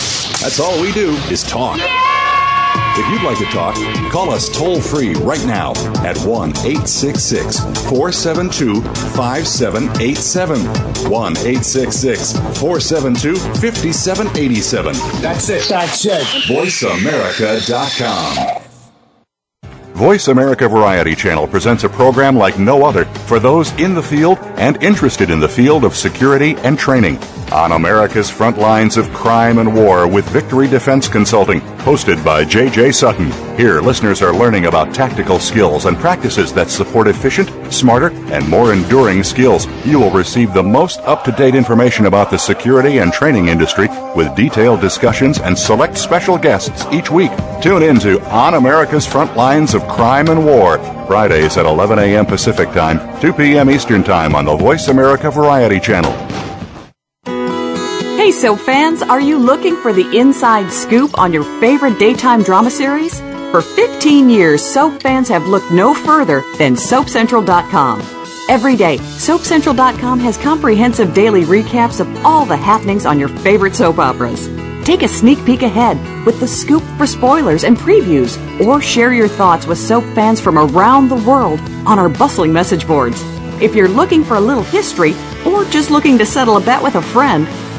That's 0.44 0.60
all 0.60 0.76
we 0.82 0.92
do 0.92 1.12
is 1.32 1.42
talk. 1.42 1.80
If 1.80 3.10
you'd 3.10 3.24
like 3.24 3.38
to 3.38 3.46
talk, 3.46 3.76
call 4.12 4.30
us 4.30 4.50
toll 4.50 4.82
free 4.82 5.14
right 5.14 5.46
now 5.46 5.72
at 6.04 6.18
1 6.18 6.50
866 6.50 7.62
472 7.88 8.82
5787. 8.82 10.60
1 11.10 11.38
866 11.38 12.34
472 12.60 13.38
5787. 13.38 14.94
That's 15.22 15.48
it. 15.48 15.64
That's 15.70 16.06
it. 16.06 16.24
VoiceAmerica.com. 16.50 18.64
Voice 19.94 20.28
America 20.28 20.68
Variety 20.68 21.16
Channel 21.16 21.48
presents 21.48 21.86
a 21.86 21.90
program 21.90 22.36
like 22.36 22.60
no 22.60 22.86
other 22.86 23.06
for 23.06 23.40
those 23.40 23.72
in 23.80 23.94
the 23.94 24.04
field 24.04 24.40
and 24.58 24.84
interested 24.84 25.30
in 25.30 25.40
the 25.40 25.48
field 25.48 25.86
of 25.86 25.96
security 25.96 26.58
and 26.58 26.78
training 26.78 27.18
on 27.52 27.74
America's 27.74 28.30
front 28.30 28.58
lines 28.58 28.98
of 28.98 29.12
crime 29.14 29.58
and 29.58 29.76
war 29.76 30.08
with 30.08 30.28
Victory 30.30 30.68
Defense 30.68 31.08
Consulting, 31.08 31.62
hosted 31.80 32.24
by 32.24 32.46
J.J. 32.46 32.92
Sutton. 32.92 33.32
Here, 33.58 33.82
listeners 33.82 34.22
are 34.22 34.34
learning 34.34 34.66
about 34.66 34.94
tactical 34.94 35.40
skills 35.40 35.86
and 35.86 35.98
practices 35.98 36.54
that 36.54 36.70
support 36.70 37.08
efficient, 37.08 37.50
smarter, 37.74 38.12
and 38.32 38.48
more 38.48 38.74
enduring 38.74 39.24
skills. 39.24 39.68
You 39.86 40.00
will 40.00 40.12
receive 40.12 40.54
the 40.54 40.64
most 40.64 41.00
up 41.02 41.24
to 41.26 41.32
date 41.32 41.56
information 41.56 42.06
about 42.06 42.32
the 42.32 42.38
security 42.38 43.00
and 43.00 43.12
training 43.12 43.48
industry 43.48 43.88
with 44.16 44.36
detailed 44.36 44.82
discussions 44.82 45.40
and 45.40 45.58
select 45.58 45.98
special 45.98 46.38
guests 46.38 46.86
each 46.92 47.12
week. 47.12 47.32
Tune 47.62 47.84
in 47.84 48.00
to 48.00 48.22
On 48.30 48.54
America's 48.56 49.06
Front 49.06 49.36
Lines 49.36 49.74
of 49.74 49.88
Crime 49.88 50.30
and 50.30 50.46
War, 50.46 50.78
Fridays 51.08 51.58
at 51.58 51.66
11 51.66 52.00
a.m. 52.00 52.26
Pacific 52.26 52.70
Time, 52.70 53.20
2 53.22 53.34
p.m. 53.34 53.70
Eastern 53.70 54.04
Time 54.04 54.36
on 54.36 54.46
the 54.46 54.56
Voice 54.56 54.88
America 54.88 55.30
Variety 55.30 55.80
Channel. 55.80 56.12
Soap 58.34 58.62
fans, 58.62 59.04
are 59.04 59.22
you 59.22 59.38
looking 59.38 59.76
for 59.78 59.94
the 59.94 60.18
inside 60.18 60.70
scoop 60.70 61.18
on 61.20 61.32
your 61.32 61.44
favorite 61.62 62.00
daytime 62.00 62.42
drama 62.42 62.70
series? 62.70 63.20
For 63.52 63.62
15 63.62 64.28
years, 64.28 64.62
soap 64.62 65.02
fans 65.02 65.30
have 65.30 65.48
looked 65.48 65.72
no 65.72 65.94
further 65.94 66.44
than 66.58 66.74
SoapCentral.com. 66.76 68.02
Every 68.50 68.76
day, 68.76 68.98
SoapCentral.com 68.98 70.20
has 70.20 70.38
comprehensive 70.38 71.14
daily 71.14 71.44
recaps 71.44 72.00
of 72.00 72.26
all 72.26 72.46
the 72.46 72.58
happenings 72.58 73.06
on 73.06 73.20
your 73.20 73.30
favorite 73.30 73.76
soap 73.76 74.00
operas. 74.00 74.50
Take 74.84 75.04
a 75.04 75.08
sneak 75.08 75.46
peek 75.46 75.62
ahead 75.62 76.26
with 76.26 76.40
the 76.40 76.48
scoop 76.48 76.84
for 76.98 77.06
spoilers 77.06 77.64
and 77.64 77.78
previews, 77.78 78.36
or 78.66 78.82
share 78.82 79.14
your 79.14 79.30
thoughts 79.30 79.68
with 79.68 79.78
soap 79.78 80.04
fans 80.16 80.42
from 80.42 80.58
around 80.58 81.08
the 81.08 81.24
world 81.24 81.60
on 81.86 82.00
our 82.00 82.10
bustling 82.10 82.52
message 82.52 82.88
boards. 82.88 83.22
If 83.62 83.76
you're 83.76 83.88
looking 83.88 84.24
for 84.24 84.36
a 84.36 84.42
little 84.42 84.64
history, 84.64 85.14
or 85.46 85.64
just 85.66 85.92
looking 85.92 86.18
to 86.18 86.26
settle 86.26 86.58
a 86.58 86.62
bet 86.62 86.82
with 86.82 86.96
a 86.96 87.02
friend, 87.02 87.48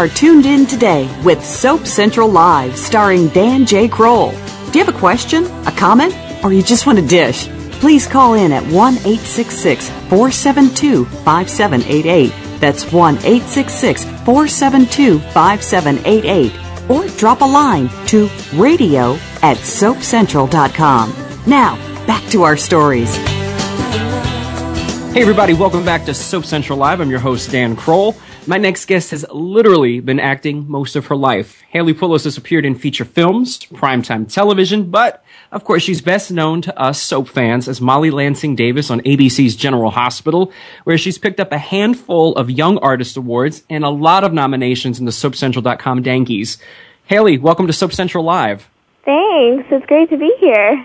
are 0.00 0.08
tuned 0.08 0.46
in 0.46 0.64
today 0.64 1.06
with 1.22 1.44
Soap 1.44 1.86
Central 1.86 2.26
Live, 2.26 2.74
starring 2.74 3.28
Dan 3.28 3.66
J. 3.66 3.86
Kroll. 3.86 4.30
Do 4.30 4.78
you 4.78 4.82
have 4.82 4.88
a 4.88 4.98
question, 4.98 5.44
a 5.66 5.72
comment, 5.72 6.14
or 6.42 6.54
you 6.54 6.62
just 6.62 6.86
want 6.86 6.98
a 6.98 7.06
dish? 7.06 7.48
Please 7.80 8.06
call 8.06 8.32
in 8.32 8.50
at 8.50 8.62
1 8.62 8.94
866 8.94 9.90
472 10.08 11.04
5788. 11.04 12.32
That's 12.60 12.90
1 12.90 13.16
866 13.16 14.04
472 14.24 15.18
5788. 15.18 16.90
Or 16.90 17.06
drop 17.18 17.42
a 17.42 17.44
line 17.44 17.90
to 18.06 18.30
radio 18.54 19.16
at 19.42 19.58
soapcentral.com. 19.58 21.14
Now, 21.46 21.76
back 22.06 22.24
to 22.30 22.42
our 22.42 22.56
stories. 22.56 23.14
Hey, 25.12 25.20
everybody, 25.20 25.52
welcome 25.52 25.84
back 25.84 26.06
to 26.06 26.14
Soap 26.14 26.46
Central 26.46 26.78
Live. 26.78 27.00
I'm 27.00 27.10
your 27.10 27.20
host, 27.20 27.50
Dan 27.50 27.76
Kroll. 27.76 28.16
My 28.50 28.58
next 28.58 28.86
guest 28.86 29.12
has 29.12 29.24
literally 29.30 30.00
been 30.00 30.18
acting 30.18 30.68
most 30.68 30.96
of 30.96 31.06
her 31.06 31.14
life. 31.14 31.62
Haley 31.68 31.94
Pullos 31.94 32.24
has 32.24 32.36
appeared 32.36 32.66
in 32.66 32.74
feature 32.74 33.04
films, 33.04 33.60
primetime 33.60 34.28
television, 34.28 34.90
but 34.90 35.22
of 35.52 35.62
course 35.62 35.84
she's 35.84 36.00
best 36.00 36.32
known 36.32 36.60
to 36.62 36.76
us 36.76 37.00
soap 37.00 37.28
fans 37.28 37.68
as 37.68 37.80
Molly 37.80 38.10
Lansing 38.10 38.56
Davis 38.56 38.90
on 38.90 39.02
ABC's 39.02 39.54
General 39.54 39.92
Hospital, 39.92 40.50
where 40.82 40.98
she's 40.98 41.16
picked 41.16 41.38
up 41.38 41.52
a 41.52 41.58
handful 41.58 42.34
of 42.34 42.50
Young 42.50 42.76
Artist 42.78 43.16
Awards 43.16 43.62
and 43.70 43.84
a 43.84 43.88
lot 43.88 44.24
of 44.24 44.32
nominations 44.32 44.98
in 44.98 45.04
the 45.04 45.12
SoapCentral.com 45.12 46.02
Dankies. 46.02 46.56
Haley, 47.04 47.38
welcome 47.38 47.68
to 47.68 47.72
Soap 47.72 47.92
Central 47.92 48.24
Live. 48.24 48.68
Thanks. 49.04 49.68
It's 49.70 49.86
great 49.86 50.10
to 50.10 50.16
be 50.16 50.34
here. 50.40 50.84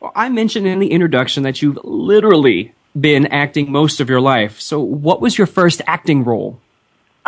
Well, 0.00 0.12
I 0.16 0.30
mentioned 0.30 0.66
in 0.66 0.78
the 0.78 0.92
introduction 0.92 1.42
that 1.42 1.60
you've 1.60 1.78
literally 1.84 2.72
been 2.98 3.26
acting 3.26 3.70
most 3.70 4.00
of 4.00 4.08
your 4.08 4.22
life. 4.22 4.58
So, 4.62 4.80
what 4.80 5.20
was 5.20 5.36
your 5.36 5.46
first 5.46 5.82
acting 5.86 6.24
role? 6.24 6.58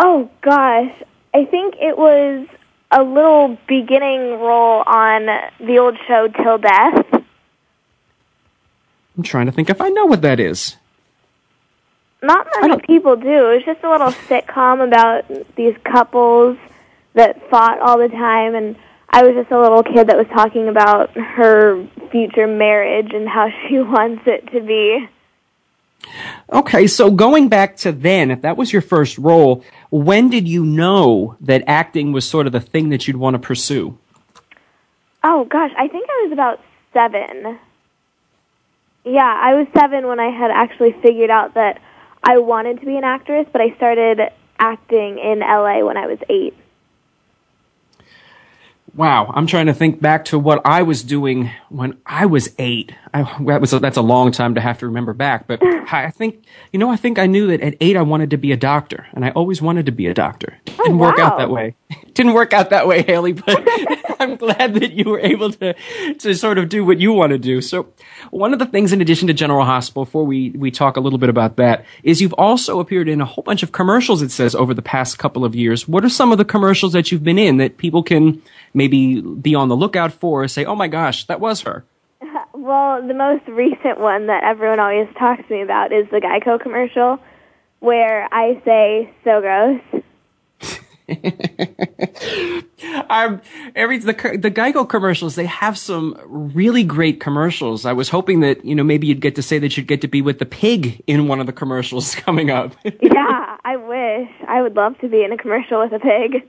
Oh 0.04 0.28
gosh, 0.40 0.92
I 1.32 1.44
think 1.44 1.76
it 1.80 1.96
was 1.96 2.48
a 2.90 3.04
little 3.04 3.56
beginning 3.68 4.40
role 4.40 4.82
on 4.84 5.26
the 5.60 5.78
old 5.78 5.96
show 6.08 6.26
Till 6.26 6.58
Death. 6.58 7.06
I'm 9.16 9.22
trying 9.22 9.46
to 9.46 9.52
think 9.52 9.70
if 9.70 9.80
I 9.80 9.90
know 9.90 10.06
what 10.06 10.22
that 10.22 10.40
is. 10.40 10.76
Not 12.20 12.48
many 12.60 12.80
people 12.80 13.14
do. 13.14 13.50
It 13.50 13.54
was 13.54 13.62
just 13.64 13.84
a 13.84 13.90
little 13.90 14.10
sitcom 14.10 14.84
about 14.84 15.54
these 15.54 15.76
couples 15.84 16.58
that 17.14 17.48
fought 17.48 17.78
all 17.78 17.96
the 17.96 18.08
time 18.08 18.56
and 18.56 18.74
I 19.08 19.22
was 19.22 19.34
just 19.36 19.52
a 19.52 19.60
little 19.60 19.84
kid 19.84 20.08
that 20.08 20.16
was 20.16 20.26
talking 20.34 20.66
about 20.66 21.16
her 21.16 21.86
future 22.10 22.48
marriage 22.48 23.12
and 23.14 23.28
how 23.28 23.50
she 23.68 23.78
wants 23.78 24.22
it 24.26 24.50
to 24.50 24.60
be. 24.62 25.08
Okay, 26.52 26.86
so 26.86 27.10
going 27.10 27.48
back 27.48 27.76
to 27.78 27.92
then, 27.92 28.30
if 28.30 28.42
that 28.42 28.56
was 28.56 28.72
your 28.72 28.82
first 28.82 29.18
role, 29.18 29.64
when 29.90 30.28
did 30.28 30.46
you 30.48 30.64
know 30.64 31.36
that 31.40 31.64
acting 31.66 32.12
was 32.12 32.28
sort 32.28 32.46
of 32.46 32.52
the 32.52 32.60
thing 32.60 32.90
that 32.90 33.06
you'd 33.06 33.16
want 33.16 33.34
to 33.34 33.38
pursue? 33.38 33.98
Oh 35.24 35.44
gosh, 35.44 35.70
I 35.78 35.88
think 35.88 36.08
I 36.08 36.22
was 36.24 36.32
about 36.32 36.60
seven. 36.92 37.58
Yeah, 39.04 39.40
I 39.40 39.54
was 39.54 39.66
seven 39.76 40.06
when 40.06 40.20
I 40.20 40.30
had 40.30 40.50
actually 40.50 40.92
figured 41.02 41.30
out 41.30 41.54
that 41.54 41.80
I 42.22 42.38
wanted 42.38 42.80
to 42.80 42.86
be 42.86 42.96
an 42.96 43.04
actress, 43.04 43.46
but 43.50 43.60
I 43.60 43.74
started 43.76 44.20
acting 44.58 45.18
in 45.18 45.40
LA 45.40 45.84
when 45.84 45.96
I 45.96 46.06
was 46.06 46.18
eight. 46.28 46.54
Wow, 48.94 49.32
I'm 49.34 49.46
trying 49.46 49.66
to 49.66 49.74
think 49.74 50.02
back 50.02 50.26
to 50.26 50.38
what 50.38 50.60
I 50.66 50.82
was 50.82 51.02
doing 51.02 51.50
when 51.70 51.98
I 52.04 52.26
was 52.26 52.54
eight. 52.58 52.94
I, 53.14 53.22
that 53.46 53.60
was 53.60 53.72
a, 53.72 53.78
that's 53.78 53.96
a 53.96 54.02
long 54.02 54.32
time 54.32 54.54
to 54.54 54.60
have 54.60 54.78
to 54.80 54.86
remember 54.86 55.14
back, 55.14 55.46
but 55.46 55.62
I 55.92 56.10
think 56.10 56.44
you 56.72 56.78
know 56.78 56.90
I 56.90 56.96
think 56.96 57.18
I 57.18 57.26
knew 57.26 57.46
that 57.46 57.62
at 57.62 57.74
eight 57.80 57.96
I 57.96 58.02
wanted 58.02 58.28
to 58.30 58.36
be 58.36 58.52
a 58.52 58.56
doctor, 58.56 59.06
and 59.14 59.24
I 59.24 59.30
always 59.30 59.62
wanted 59.62 59.86
to 59.86 59.92
be 59.92 60.06
a 60.08 60.14
doctor. 60.14 60.58
It 60.66 60.76
didn't 60.76 60.98
wow. 60.98 61.08
work 61.08 61.18
out 61.18 61.38
that 61.38 61.50
way. 61.50 61.74
It 61.88 62.12
didn't 62.14 62.34
work 62.34 62.52
out 62.52 62.68
that 62.70 62.86
way, 62.86 63.02
Haley. 63.02 63.32
But 63.32 63.66
I'm 64.20 64.36
glad 64.36 64.74
that 64.74 64.92
you 64.92 65.04
were 65.04 65.20
able 65.20 65.50
to 65.52 65.74
to 66.18 66.34
sort 66.34 66.58
of 66.58 66.68
do 66.68 66.84
what 66.84 67.00
you 67.00 67.14
want 67.14 67.30
to 67.30 67.38
do. 67.38 67.62
So 67.62 67.88
one 68.30 68.52
of 68.52 68.58
the 68.58 68.66
things, 68.66 68.92
in 68.92 69.00
addition 69.00 69.26
to 69.28 69.34
General 69.34 69.64
Hospital, 69.64 70.04
before 70.04 70.26
we 70.26 70.50
we 70.50 70.70
talk 70.70 70.98
a 70.98 71.00
little 71.00 71.18
bit 71.18 71.30
about 71.30 71.56
that, 71.56 71.86
is 72.02 72.20
you've 72.20 72.34
also 72.34 72.78
appeared 72.78 73.08
in 73.08 73.22
a 73.22 73.26
whole 73.26 73.42
bunch 73.42 73.62
of 73.62 73.72
commercials. 73.72 74.20
It 74.20 74.30
says 74.30 74.54
over 74.54 74.74
the 74.74 74.82
past 74.82 75.18
couple 75.18 75.46
of 75.46 75.54
years. 75.54 75.88
What 75.88 76.04
are 76.04 76.10
some 76.10 76.30
of 76.30 76.36
the 76.36 76.44
commercials 76.44 76.92
that 76.92 77.10
you've 77.10 77.24
been 77.24 77.38
in 77.38 77.56
that 77.56 77.78
people 77.78 78.02
can 78.02 78.42
maybe 78.74 79.20
be 79.20 79.54
on 79.54 79.68
the 79.68 79.76
lookout 79.76 80.12
for? 80.12 80.46
Say, 80.48 80.64
oh 80.64 80.74
my 80.74 80.88
gosh, 80.88 81.26
that 81.26 81.40
was 81.40 81.62
her. 81.62 81.84
Well, 82.54 83.04
the 83.04 83.14
most 83.14 83.48
recent 83.48 83.98
one 83.98 84.28
that 84.28 84.44
everyone 84.44 84.78
always 84.78 85.08
talks 85.18 85.42
to 85.48 85.52
me 85.52 85.62
about 85.62 85.92
is 85.92 86.06
the 86.10 86.20
Geico 86.20 86.60
commercial, 86.60 87.18
where 87.80 88.32
I 88.32 88.62
say 88.64 89.12
"so 89.24 89.40
gross." 89.40 89.80
um, 93.10 93.42
every 93.74 93.98
the 93.98 94.12
the 94.40 94.50
Geico 94.50 94.88
commercials 94.88 95.34
they 95.34 95.46
have 95.46 95.76
some 95.76 96.16
really 96.24 96.84
great 96.84 97.20
commercials. 97.20 97.84
I 97.84 97.92
was 97.92 98.10
hoping 98.10 98.40
that 98.40 98.64
you 98.64 98.74
know 98.74 98.84
maybe 98.84 99.08
you'd 99.08 99.20
get 99.20 99.34
to 99.36 99.42
say 99.42 99.58
that 99.58 99.76
you'd 99.76 99.88
get 99.88 100.00
to 100.02 100.08
be 100.08 100.22
with 100.22 100.38
the 100.38 100.46
pig 100.46 101.02
in 101.06 101.26
one 101.26 101.40
of 101.40 101.46
the 101.46 101.52
commercials 101.52 102.14
coming 102.14 102.50
up. 102.50 102.74
yeah, 102.84 103.56
I 103.64 103.76
wish. 103.76 104.30
I 104.46 104.62
would 104.62 104.76
love 104.76 104.98
to 105.00 105.08
be 105.08 105.24
in 105.24 105.32
a 105.32 105.36
commercial 105.36 105.80
with 105.80 105.92
a 105.92 105.98
pig. 105.98 106.48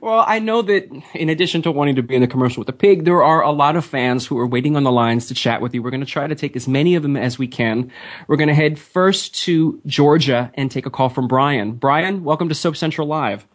Well, 0.00 0.24
I 0.26 0.38
know 0.38 0.62
that 0.62 0.88
in 1.14 1.28
addition 1.28 1.62
to 1.62 1.72
wanting 1.72 1.96
to 1.96 2.02
be 2.02 2.14
in 2.14 2.20
the 2.20 2.26
commercial 2.26 2.60
with 2.60 2.66
the 2.66 2.72
pig, 2.72 3.04
there 3.04 3.22
are 3.22 3.42
a 3.42 3.50
lot 3.50 3.76
of 3.76 3.84
fans 3.84 4.26
who 4.26 4.38
are 4.38 4.46
waiting 4.46 4.76
on 4.76 4.84
the 4.84 4.92
lines 4.92 5.26
to 5.26 5.34
chat 5.34 5.60
with 5.60 5.74
you. 5.74 5.82
We're 5.82 5.90
going 5.90 6.00
to 6.00 6.06
try 6.06 6.26
to 6.26 6.34
take 6.34 6.56
as 6.56 6.68
many 6.68 6.94
of 6.94 7.02
them 7.02 7.16
as 7.16 7.38
we 7.38 7.48
can. 7.48 7.90
We're 8.28 8.36
going 8.36 8.48
to 8.48 8.54
head 8.54 8.78
first 8.78 9.34
to 9.46 9.80
Georgia 9.86 10.50
and 10.54 10.70
take 10.70 10.86
a 10.86 10.90
call 10.90 11.08
from 11.08 11.26
Brian. 11.26 11.72
Brian, 11.72 12.24
welcome 12.24 12.48
to 12.48 12.54
Soap 12.54 12.76
Central 12.76 13.06
Live. 13.06 13.46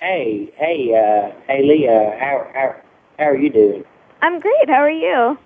Hey, 0.00 0.50
hey, 0.56 0.94
uh, 0.94 1.38
hey, 1.46 1.62
Leah, 1.62 2.16
how, 2.18 2.50
how, 2.54 2.76
how 3.18 3.24
are 3.30 3.36
you 3.36 3.50
doing? 3.50 3.84
I'm 4.22 4.40
great. 4.40 4.68
How 4.68 4.82
are 4.82 4.90
you? 4.90 5.38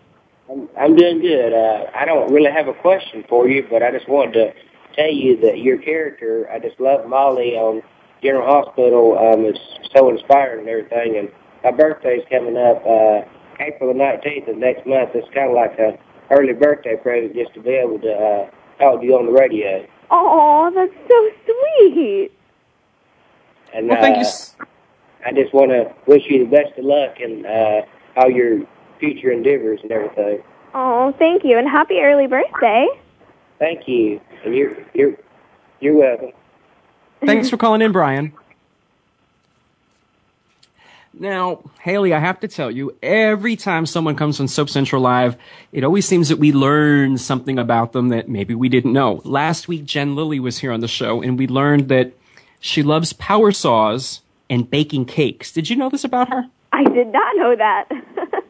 I'm, 0.51 0.69
I'm 0.79 0.97
doing 0.97 1.21
good. 1.21 1.53
Uh, 1.53 1.91
I 1.95 2.05
don't 2.05 2.33
really 2.33 2.51
have 2.51 2.69
a 2.69 2.75
question 2.75 3.25
for 3.29 3.49
you, 3.49 3.67
but 3.69 3.83
I 3.83 3.91
just 3.91 4.09
wanted 4.09 4.33
to 4.35 4.55
tell 4.95 5.11
you 5.11 5.37
that 5.41 5.59
your 5.59 5.79
character, 5.79 6.49
I 6.51 6.59
just 6.59 6.81
love 6.81 7.09
Molly 7.09 7.55
on 7.57 7.83
General 8.23 8.47
Hospital. 8.47 9.19
Um, 9.19 9.45
it's 9.45 9.61
so 9.95 10.11
inspiring 10.11 10.61
and 10.61 10.69
everything. 10.69 11.17
And 11.19 11.29
my 11.63 11.71
birthday's 11.71 12.25
coming 12.31 12.57
up 12.57 12.85
uh, 12.87 13.23
April 13.61 13.93
the 13.93 13.99
19th 13.99 14.49
of 14.51 14.57
next 14.57 14.87
month. 14.87 15.11
It's 15.15 15.29
kind 15.35 15.51
of 15.51 15.55
like 15.55 15.79
a 15.79 15.99
early 16.31 16.53
birthday 16.53 16.97
present 16.97 17.35
just 17.35 17.55
to 17.55 17.61
be 17.61 17.71
able 17.71 17.99
to 18.01 18.13
uh, 18.13 18.51
talk 18.79 19.01
to 19.01 19.07
you 19.07 19.17
on 19.17 19.27
the 19.27 19.33
radio. 19.33 19.87
Oh, 20.11 20.71
that's 20.75 20.93
so 21.09 21.31
sweet. 21.45 22.31
And 23.73 23.89
well, 23.89 24.01
thank 24.01 24.19
uh, 24.19 24.21
you. 24.21 24.67
I 25.27 25.33
just 25.33 25.55
want 25.55 25.71
to 25.71 25.93
wish 26.07 26.23
you 26.29 26.45
the 26.45 26.51
best 26.51 26.79
of 26.79 26.85
luck 26.85 27.19
in 27.21 27.47
uh, 27.47 27.81
all 28.17 28.31
your 28.31 28.61
future 29.01 29.31
endeavors 29.31 29.81
and 29.83 29.91
everything. 29.91 30.43
Oh, 30.75 31.15
thank 31.19 31.45
you, 31.45 31.59
and 31.59 31.69
happy 31.69 32.01
early 32.01 32.27
birthday. 32.27 32.87
Thank 33.59 33.89
you, 33.89 34.21
and 34.45 34.55
you're 34.55 34.77
you're 34.93 35.15
you're 35.81 35.97
welcome. 35.97 36.33
Thanks 37.27 37.51
for 37.51 37.57
calling 37.57 37.83
in, 37.83 37.93
Brian. 37.93 38.33
Now, 41.17 41.63
Haley, 41.81 42.13
I 42.13 42.19
have 42.19 42.41
to 42.41 42.49
tell 42.49 42.73
you, 42.73 42.97
every 43.01 43.55
time 43.55 43.87
someone 43.87 44.17
comes 44.17 44.41
on 44.41 44.49
Soap 44.49 44.69
Central 44.69 45.01
Live, 45.01 45.37
it 45.71 45.85
always 45.85 46.07
seems 46.09 46.29
that 46.29 46.39
we 46.39 46.53
learn 46.53 47.19
something 47.19 47.57
about 47.57 47.93
them 47.93 48.09
that 48.09 48.29
maybe 48.29 48.53
we 48.55 48.69
didn't 48.69 48.93
know. 48.93 49.23
Last 49.25 49.69
week, 49.69 49.85
Jen 49.85 50.17
Lilly 50.17 50.41
was 50.41 50.59
here 50.59 50.73
on 50.73 50.81
the 50.81 50.89
show, 50.89 51.23
and 51.23 51.39
we 51.39 51.47
learned 51.47 51.89
that 51.89 52.15
She 52.61 52.83
loves 52.83 53.13
power 53.13 53.53
saws 53.53 54.23
and 54.49 54.69
baking 54.69 55.05
cakes. 55.05 55.53
Did 55.53 55.69
you 55.69 55.77
know 55.77 55.91
this 55.91 56.03
about 56.03 56.31
her? 56.31 56.49
I 56.73 56.83
did 56.85 57.09
not 57.09 57.37
know 57.37 57.55
that. 57.55 57.89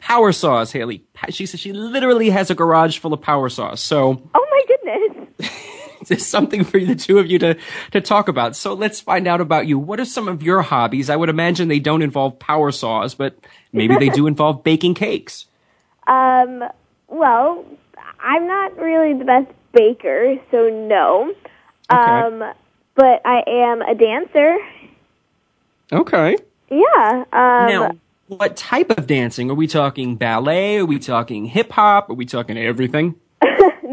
power 0.00 0.32
saws, 0.32 0.72
Haley. 0.72 1.04
She 1.28 1.44
says 1.44 1.60
she 1.60 1.72
literally 1.74 2.30
has 2.30 2.50
a 2.50 2.54
garage 2.54 2.98
full 2.98 3.12
of 3.12 3.20
power 3.20 3.50
saws. 3.50 3.80
So, 3.80 4.22
oh 4.34 4.46
my 4.50 4.64
goodness. 4.66 5.60
it's 6.10 6.26
something 6.26 6.64
for 6.64 6.78
the 6.78 6.94
two 6.94 7.18
of 7.18 7.26
you 7.26 7.38
to, 7.40 7.56
to 7.92 8.00
talk 8.00 8.28
about. 8.28 8.56
So 8.56 8.74
let's 8.74 9.00
find 9.00 9.26
out 9.26 9.40
about 9.40 9.66
you. 9.66 9.78
What 9.78 10.00
are 10.00 10.04
some 10.04 10.28
of 10.28 10.42
your 10.42 10.62
hobbies? 10.62 11.10
I 11.10 11.16
would 11.16 11.28
imagine 11.28 11.68
they 11.68 11.80
don't 11.80 12.02
involve 12.02 12.38
power 12.38 12.70
saws, 12.72 13.14
but 13.14 13.36
maybe 13.72 13.96
they 13.96 14.08
do 14.08 14.26
involve 14.28 14.62
baking 14.64 14.94
cakes. 14.94 15.46
Um, 16.06 16.64
well, 17.08 17.64
I'm 18.20 18.46
not 18.46 18.76
really 18.78 19.16
the 19.18 19.24
best 19.24 19.50
baker, 19.72 20.36
so 20.50 20.68
no. 20.68 21.34
Okay. 21.90 22.00
Um, 22.00 22.52
but 22.94 23.22
I 23.24 23.42
am 23.46 23.82
a 23.82 23.94
dancer. 23.94 24.58
Okay. 25.92 26.36
Yeah. 26.70 27.24
Um, 27.32 27.68
now, 27.68 27.90
what 28.28 28.56
type 28.56 28.90
of 28.90 29.06
dancing? 29.06 29.50
Are 29.50 29.54
we 29.54 29.66
talking 29.66 30.16
ballet? 30.16 30.78
Are 30.78 30.86
we 30.86 30.98
talking 30.98 31.46
hip 31.46 31.72
hop? 31.72 32.08
Are 32.08 32.14
we 32.14 32.24
talking 32.24 32.56
everything? 32.56 33.16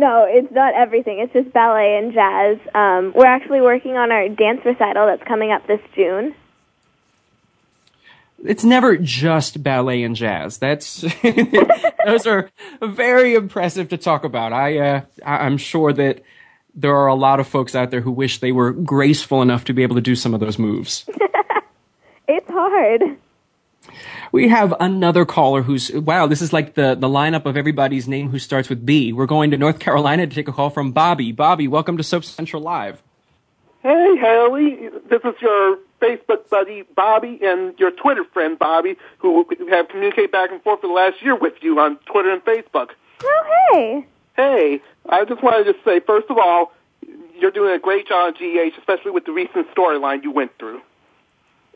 No, 0.01 0.25
it's 0.27 0.51
not 0.51 0.73
everything. 0.73 1.19
It's 1.19 1.31
just 1.31 1.53
ballet 1.53 1.95
and 1.95 2.11
jazz. 2.11 2.57
Um, 2.73 3.13
we're 3.15 3.27
actually 3.27 3.61
working 3.61 3.97
on 3.97 4.11
our 4.11 4.27
dance 4.29 4.61
recital 4.65 5.05
that's 5.05 5.23
coming 5.27 5.51
up 5.51 5.67
this 5.67 5.79
June. 5.95 6.33
It's 8.43 8.63
never 8.63 8.97
just 8.97 9.61
ballet 9.61 10.01
and 10.01 10.15
jazz. 10.15 10.57
That's 10.57 11.01
those 12.05 12.25
are 12.25 12.49
very 12.81 13.35
impressive 13.35 13.89
to 13.89 13.97
talk 13.97 14.23
about. 14.23 14.53
I 14.53 14.79
uh, 14.79 15.01
I'm 15.23 15.57
sure 15.57 15.93
that 15.93 16.23
there 16.73 16.95
are 16.95 17.05
a 17.05 17.13
lot 17.13 17.39
of 17.39 17.47
folks 17.47 17.75
out 17.75 17.91
there 17.91 18.01
who 18.01 18.11
wish 18.11 18.39
they 18.39 18.51
were 18.51 18.71
graceful 18.71 19.43
enough 19.43 19.65
to 19.65 19.73
be 19.73 19.83
able 19.83 19.95
to 19.95 20.01
do 20.01 20.15
some 20.15 20.33
of 20.33 20.39
those 20.39 20.57
moves. 20.57 21.05
it's 22.27 22.49
hard. 22.49 23.03
We 24.31 24.47
have 24.47 24.73
another 24.79 25.25
caller 25.25 25.61
who's 25.61 25.91
wow. 25.91 26.25
This 26.25 26.41
is 26.41 26.53
like 26.53 26.75
the 26.75 26.95
the 26.95 27.09
lineup 27.09 27.45
of 27.45 27.57
everybody's 27.57 28.07
name 28.07 28.29
who 28.29 28.39
starts 28.39 28.69
with 28.69 28.85
B. 28.85 29.11
We're 29.11 29.25
going 29.25 29.51
to 29.51 29.57
North 29.57 29.79
Carolina 29.79 30.25
to 30.25 30.33
take 30.33 30.47
a 30.47 30.53
call 30.53 30.69
from 30.69 30.91
Bobby. 30.93 31.33
Bobby, 31.33 31.67
welcome 31.67 31.97
to 31.97 32.03
Soap 32.03 32.23
Central 32.23 32.61
Live. 32.61 33.03
Hey, 33.83 34.15
Haley. 34.15 34.89
This 35.09 35.21
is 35.25 35.33
your 35.41 35.79
Facebook 36.01 36.49
buddy 36.49 36.83
Bobby 36.95 37.39
and 37.43 37.77
your 37.77 37.91
Twitter 37.91 38.23
friend 38.23 38.57
Bobby, 38.57 38.95
who 39.17 39.45
have 39.69 39.89
communicated 39.89 40.31
back 40.31 40.51
and 40.51 40.61
forth 40.63 40.81
for 40.81 40.87
the 40.87 40.93
last 40.93 41.21
year 41.21 41.35
with 41.35 41.55
you 41.61 41.79
on 41.79 41.97
Twitter 42.05 42.31
and 42.31 42.43
Facebook. 42.45 42.89
Oh, 43.23 43.69
hey. 43.73 44.07
Hey, 44.37 44.81
I 45.09 45.25
just 45.25 45.43
wanted 45.43 45.65
to 45.65 45.75
say, 45.83 45.99
first 45.99 46.29
of 46.29 46.37
all, 46.37 46.71
you're 47.37 47.51
doing 47.51 47.73
a 47.75 47.79
great 47.79 48.07
job 48.07 48.27
on 48.27 48.33
GH, 48.33 48.77
especially 48.77 49.11
with 49.11 49.25
the 49.25 49.33
recent 49.33 49.67
storyline 49.75 50.23
you 50.23 50.31
went 50.31 50.57
through. 50.57 50.81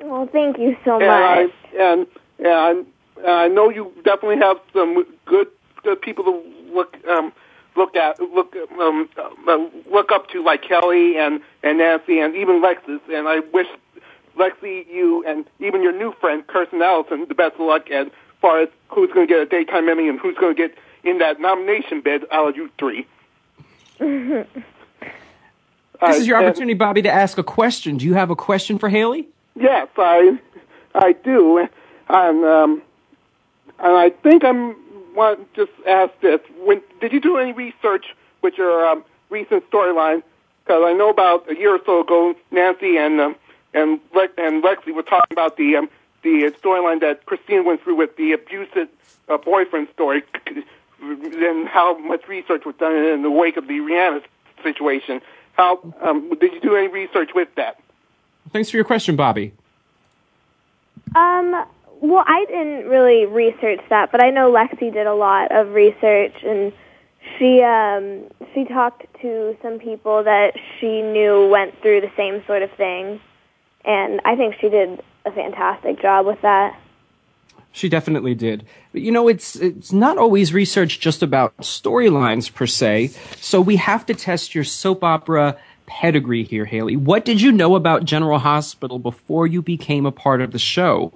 Well, 0.01 0.27
thank 0.31 0.57
you 0.57 0.77
so 0.85 0.99
and 0.99 1.07
much. 1.07 1.51
I, 1.73 1.77
and 1.77 2.07
and 2.39 2.85
I 3.25 3.47
know 3.47 3.69
you 3.69 3.91
definitely 4.03 4.37
have 4.37 4.59
some 4.73 5.05
good 5.25 5.47
good 5.83 6.01
people 6.01 6.23
to 6.25 6.43
look 6.73 6.97
um, 7.07 7.31
look 7.75 7.95
at 7.95 8.19
look 8.19 8.55
um, 8.79 9.09
uh, 9.17 9.57
look 9.89 10.11
up 10.11 10.29
to, 10.29 10.43
like 10.43 10.61
Kelly 10.63 11.17
and 11.17 11.41
and 11.63 11.77
Nancy 11.77 12.19
and 12.19 12.35
even 12.35 12.61
Lexus. 12.61 12.99
And 13.11 13.27
I 13.27 13.39
wish 13.39 13.67
Lexi, 14.37 14.85
you, 14.87 15.23
and 15.25 15.45
even 15.59 15.81
your 15.81 15.93
new 15.93 16.13
friend 16.19 16.45
Kristen 16.45 16.81
Alderson 16.81 17.25
the 17.27 17.35
best 17.35 17.55
of 17.55 17.61
luck 17.61 17.89
as 17.89 18.07
far 18.41 18.61
as 18.61 18.69
who's 18.89 19.11
going 19.11 19.27
to 19.27 19.33
get 19.33 19.41
a 19.41 19.45
daytime 19.45 19.87
Emmy 19.87 20.09
and 20.09 20.19
who's 20.19 20.35
going 20.35 20.55
to 20.55 20.67
get 20.67 20.77
in 21.03 21.19
that 21.19 21.39
nomination 21.39 22.01
bid 22.01 22.25
out 22.31 22.49
of 22.49 22.55
you 22.55 22.69
three. 22.77 23.05
this 23.99 24.45
is 26.01 26.27
your 26.27 26.37
opportunity, 26.37 26.73
Bobby, 26.73 27.01
to 27.03 27.11
ask 27.11 27.37
a 27.37 27.43
question. 27.43 27.97
Do 27.97 28.05
you 28.05 28.15
have 28.15 28.29
a 28.29 28.35
question 28.35 28.77
for 28.77 28.89
Haley? 28.89 29.27
Yes, 29.55 29.87
I 29.97 30.37
I 30.93 31.13
do, 31.13 31.67
and 32.09 32.45
um, 32.45 32.81
and 33.79 33.95
I 33.95 34.09
think 34.09 34.43
I'm 34.43 34.75
want 35.15 35.53
to 35.55 35.65
just 35.65 35.87
ask 35.87 36.11
this: 36.21 36.39
When 36.63 36.81
did 37.01 37.13
you 37.13 37.19
do 37.19 37.37
any 37.37 37.53
research 37.53 38.05
with 38.41 38.57
your 38.57 38.85
um, 38.87 39.03
recent 39.29 39.69
storyline? 39.69 40.23
Because 40.63 40.83
I 40.85 40.93
know 40.93 41.09
about 41.09 41.49
a 41.49 41.55
year 41.55 41.75
or 41.75 41.79
so 41.85 42.01
ago, 42.01 42.35
Nancy 42.51 42.97
and 42.97 43.19
um, 43.19 43.35
and 43.73 43.99
Le- 44.13 44.29
and 44.37 44.63
Lexi 44.63 44.93
were 44.93 45.03
talking 45.03 45.31
about 45.31 45.57
the 45.57 45.77
um, 45.77 45.89
the 46.23 46.53
storyline 46.61 47.01
that 47.01 47.25
Christine 47.25 47.65
went 47.65 47.83
through 47.83 47.95
with 47.95 48.15
the 48.17 48.33
abusive 48.33 48.89
uh, 49.29 49.37
boyfriend 49.37 49.87
story, 49.93 50.23
and 51.01 51.67
how 51.67 51.97
much 51.97 52.27
research 52.27 52.65
was 52.65 52.75
done 52.75 52.95
in 52.95 53.21
the 53.21 53.31
wake 53.31 53.57
of 53.57 53.67
the 53.67 53.79
Rihanna 53.79 54.23
situation. 54.63 55.21
How 55.53 55.79
um, 56.01 56.29
did 56.39 56.53
you 56.53 56.59
do 56.59 56.75
any 56.75 56.87
research 56.87 57.29
with 57.33 57.47
that? 57.55 57.79
Thanks 58.51 58.69
for 58.69 58.77
your 58.77 58.83
question, 58.83 59.15
Bobby. 59.15 59.53
Um, 61.15 61.65
well, 62.01 62.23
I 62.25 62.45
didn't 62.45 62.87
really 62.89 63.25
research 63.25 63.81
that, 63.89 64.11
but 64.11 64.23
I 64.23 64.29
know 64.29 64.51
Lexi 64.51 64.91
did 64.91 65.07
a 65.07 65.13
lot 65.13 65.51
of 65.51 65.73
research, 65.73 66.33
and 66.43 66.71
she 67.37 67.61
um, 67.61 68.25
she 68.53 68.65
talked 68.65 69.05
to 69.21 69.57
some 69.61 69.79
people 69.79 70.23
that 70.23 70.53
she 70.79 71.01
knew 71.01 71.47
went 71.49 71.81
through 71.81 72.01
the 72.01 72.11
same 72.15 72.43
sort 72.45 72.61
of 72.61 72.71
thing, 72.73 73.19
and 73.83 74.21
I 74.25 74.35
think 74.35 74.55
she 74.59 74.69
did 74.69 75.01
a 75.25 75.31
fantastic 75.31 76.01
job 76.01 76.25
with 76.25 76.41
that. 76.41 76.79
She 77.71 77.89
definitely 77.89 78.35
did. 78.35 78.65
But 78.91 79.01
you 79.01 79.11
know, 79.11 79.27
it's 79.27 79.55
it's 79.55 79.91
not 79.91 80.17
always 80.17 80.53
research 80.53 80.99
just 80.99 81.21
about 81.21 81.57
storylines 81.57 82.53
per 82.53 82.67
se. 82.67 83.07
So 83.39 83.59
we 83.59 83.75
have 83.77 84.05
to 84.05 84.13
test 84.13 84.55
your 84.55 84.63
soap 84.63 85.03
opera 85.03 85.57
pedigree 85.85 86.43
here, 86.43 86.65
Haley. 86.65 86.95
What 86.95 87.25
did 87.25 87.41
you 87.41 87.51
know 87.51 87.75
about 87.75 88.05
General 88.05 88.39
Hospital 88.39 88.97
before 88.99 89.45
you 89.45 89.61
became 89.61 90.05
a 90.05 90.11
part 90.11 90.41
of 90.41 90.51
the 90.51 90.59
show? 90.59 91.13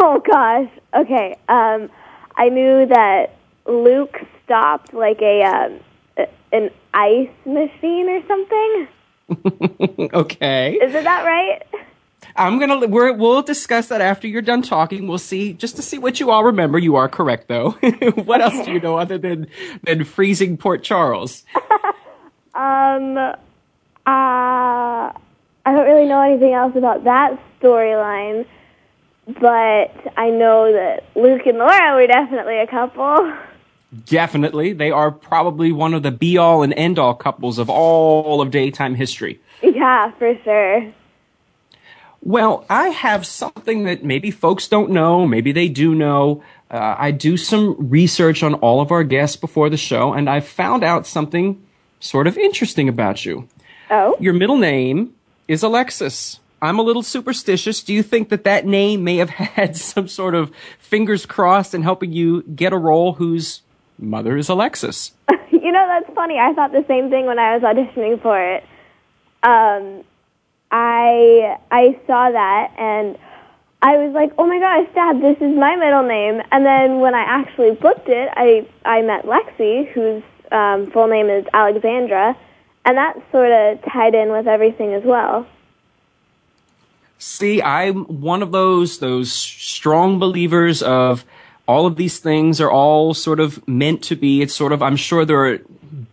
Oh 0.00 0.22
gosh. 0.26 0.70
Okay. 0.94 1.36
Um, 1.48 1.90
I 2.36 2.48
knew 2.48 2.86
that 2.86 3.36
Luke 3.66 4.18
stopped 4.44 4.94
like 4.94 5.20
a 5.20 5.42
um, 5.42 5.80
an 6.52 6.70
ice 6.94 7.28
machine 7.44 8.08
or 8.08 8.22
something. 8.26 8.88
okay. 10.14 10.74
Is 10.74 10.94
it 10.94 11.04
that 11.04 11.24
right? 11.24 11.62
I'm 12.36 12.58
gonna 12.58 12.86
we're, 12.86 13.12
we'll 13.12 13.42
discuss 13.42 13.88
that 13.88 14.00
after 14.00 14.26
you're 14.26 14.42
done 14.42 14.62
talking. 14.62 15.06
We'll 15.06 15.18
see 15.18 15.52
just 15.52 15.76
to 15.76 15.82
see 15.82 15.98
what 15.98 16.20
you 16.20 16.30
all 16.30 16.44
remember. 16.44 16.78
You 16.78 16.96
are 16.96 17.08
correct 17.08 17.48
though. 17.48 17.70
what 18.14 18.40
else 18.40 18.64
do 18.64 18.72
you 18.72 18.80
know 18.80 18.96
other 18.96 19.18
than 19.18 19.48
than 19.84 20.04
freezing 20.04 20.56
Port 20.56 20.82
Charles? 20.82 21.44
um, 22.54 23.16
uh, 23.16 23.34
I 24.06 25.12
don't 25.66 25.86
really 25.86 26.06
know 26.06 26.22
anything 26.22 26.54
else 26.54 26.74
about 26.76 27.04
that 27.04 27.38
storyline, 27.60 28.46
but 29.38 30.12
I 30.16 30.30
know 30.30 30.72
that 30.72 31.04
Luke 31.14 31.46
and 31.46 31.58
Laura 31.58 31.94
were 31.94 32.06
definitely 32.06 32.58
a 32.58 32.66
couple. 32.66 33.34
Definitely, 34.06 34.72
they 34.72 34.90
are 34.90 35.10
probably 35.10 35.72
one 35.72 35.94
of 35.94 36.02
the 36.02 36.10
be 36.10 36.38
all 36.38 36.62
and 36.62 36.72
end 36.74 36.98
all 36.98 37.14
couples 37.14 37.58
of 37.58 37.68
all 37.68 38.40
of 38.40 38.50
daytime 38.50 38.94
history. 38.94 39.40
Yeah, 39.62 40.12
for 40.12 40.38
sure. 40.44 40.92
Well, 42.22 42.64
I 42.68 42.88
have 42.88 43.26
something 43.26 43.84
that 43.84 44.04
maybe 44.04 44.30
folks 44.30 44.68
don't 44.68 44.90
know, 44.90 45.26
maybe 45.26 45.52
they 45.52 45.68
do 45.68 45.94
know. 45.94 46.42
Uh, 46.70 46.94
I 46.98 47.10
do 47.10 47.36
some 47.36 47.88
research 47.88 48.42
on 48.42 48.54
all 48.54 48.80
of 48.80 48.92
our 48.92 49.04
guests 49.04 49.36
before 49.36 49.70
the 49.70 49.76
show, 49.76 50.12
and 50.12 50.28
I 50.28 50.40
found 50.40 50.84
out 50.84 51.06
something 51.06 51.60
sort 51.98 52.26
of 52.26 52.38
interesting 52.38 52.88
about 52.88 53.24
you. 53.24 53.48
Oh? 53.90 54.16
Your 54.20 54.34
middle 54.34 54.58
name 54.58 55.14
is 55.48 55.62
Alexis. 55.62 56.39
I'm 56.62 56.78
a 56.78 56.82
little 56.82 57.02
superstitious. 57.02 57.82
Do 57.82 57.94
you 57.94 58.02
think 58.02 58.28
that 58.28 58.44
that 58.44 58.66
name 58.66 59.02
may 59.04 59.16
have 59.16 59.30
had 59.56 59.76
some 59.76 60.08
sort 60.08 60.34
of 60.34 60.52
fingers 60.78 61.26
crossed 61.26 61.74
in 61.74 61.82
helping 61.82 62.12
you 62.12 62.42
get 62.42 62.72
a 62.72 62.78
role 62.78 63.14
whose 63.14 63.62
mother 63.98 64.36
is 64.36 64.48
Alexis? 64.48 65.12
you 65.50 65.72
know, 65.72 65.86
that's 65.86 66.14
funny. 66.14 66.38
I 66.38 66.52
thought 66.52 66.72
the 66.72 66.84
same 66.86 67.10
thing 67.10 67.26
when 67.26 67.38
I 67.38 67.56
was 67.56 67.62
auditioning 67.62 68.20
for 68.22 68.38
it. 68.38 68.64
Um, 69.42 70.04
I 70.70 71.58
I 71.70 71.98
saw 72.06 72.30
that 72.30 72.72
and 72.78 73.18
I 73.82 73.96
was 73.96 74.12
like, 74.12 74.32
"Oh 74.38 74.46
my 74.46 74.58
gosh, 74.58 74.86
Dad, 74.94 75.22
this 75.22 75.36
is 75.38 75.56
my 75.56 75.74
middle 75.76 76.02
name." 76.02 76.42
And 76.52 76.64
then 76.66 77.00
when 77.00 77.14
I 77.14 77.22
actually 77.22 77.72
booked 77.72 78.08
it, 78.08 78.28
I 78.34 78.68
I 78.84 79.02
met 79.02 79.24
Lexi, 79.24 79.90
whose 79.90 80.22
um, 80.52 80.90
full 80.90 81.08
name 81.08 81.30
is 81.30 81.46
Alexandra, 81.54 82.36
and 82.84 82.98
that 82.98 83.14
sort 83.32 83.50
of 83.50 83.82
tied 83.90 84.14
in 84.14 84.30
with 84.30 84.46
everything 84.46 84.92
as 84.92 85.02
well. 85.04 85.46
See, 87.22 87.60
I'm 87.60 88.04
one 88.06 88.42
of 88.42 88.50
those 88.50 88.98
those 88.98 89.30
strong 89.30 90.18
believers 90.18 90.82
of 90.82 91.26
all 91.68 91.84
of 91.84 91.96
these 91.96 92.18
things 92.18 92.62
are 92.62 92.70
all 92.70 93.12
sort 93.12 93.40
of 93.40 93.66
meant 93.68 94.02
to 94.04 94.16
be. 94.16 94.40
It's 94.40 94.54
sort 94.54 94.72
of 94.72 94.82
I'm 94.82 94.96
sure 94.96 95.26
there 95.26 95.44
are 95.44 95.58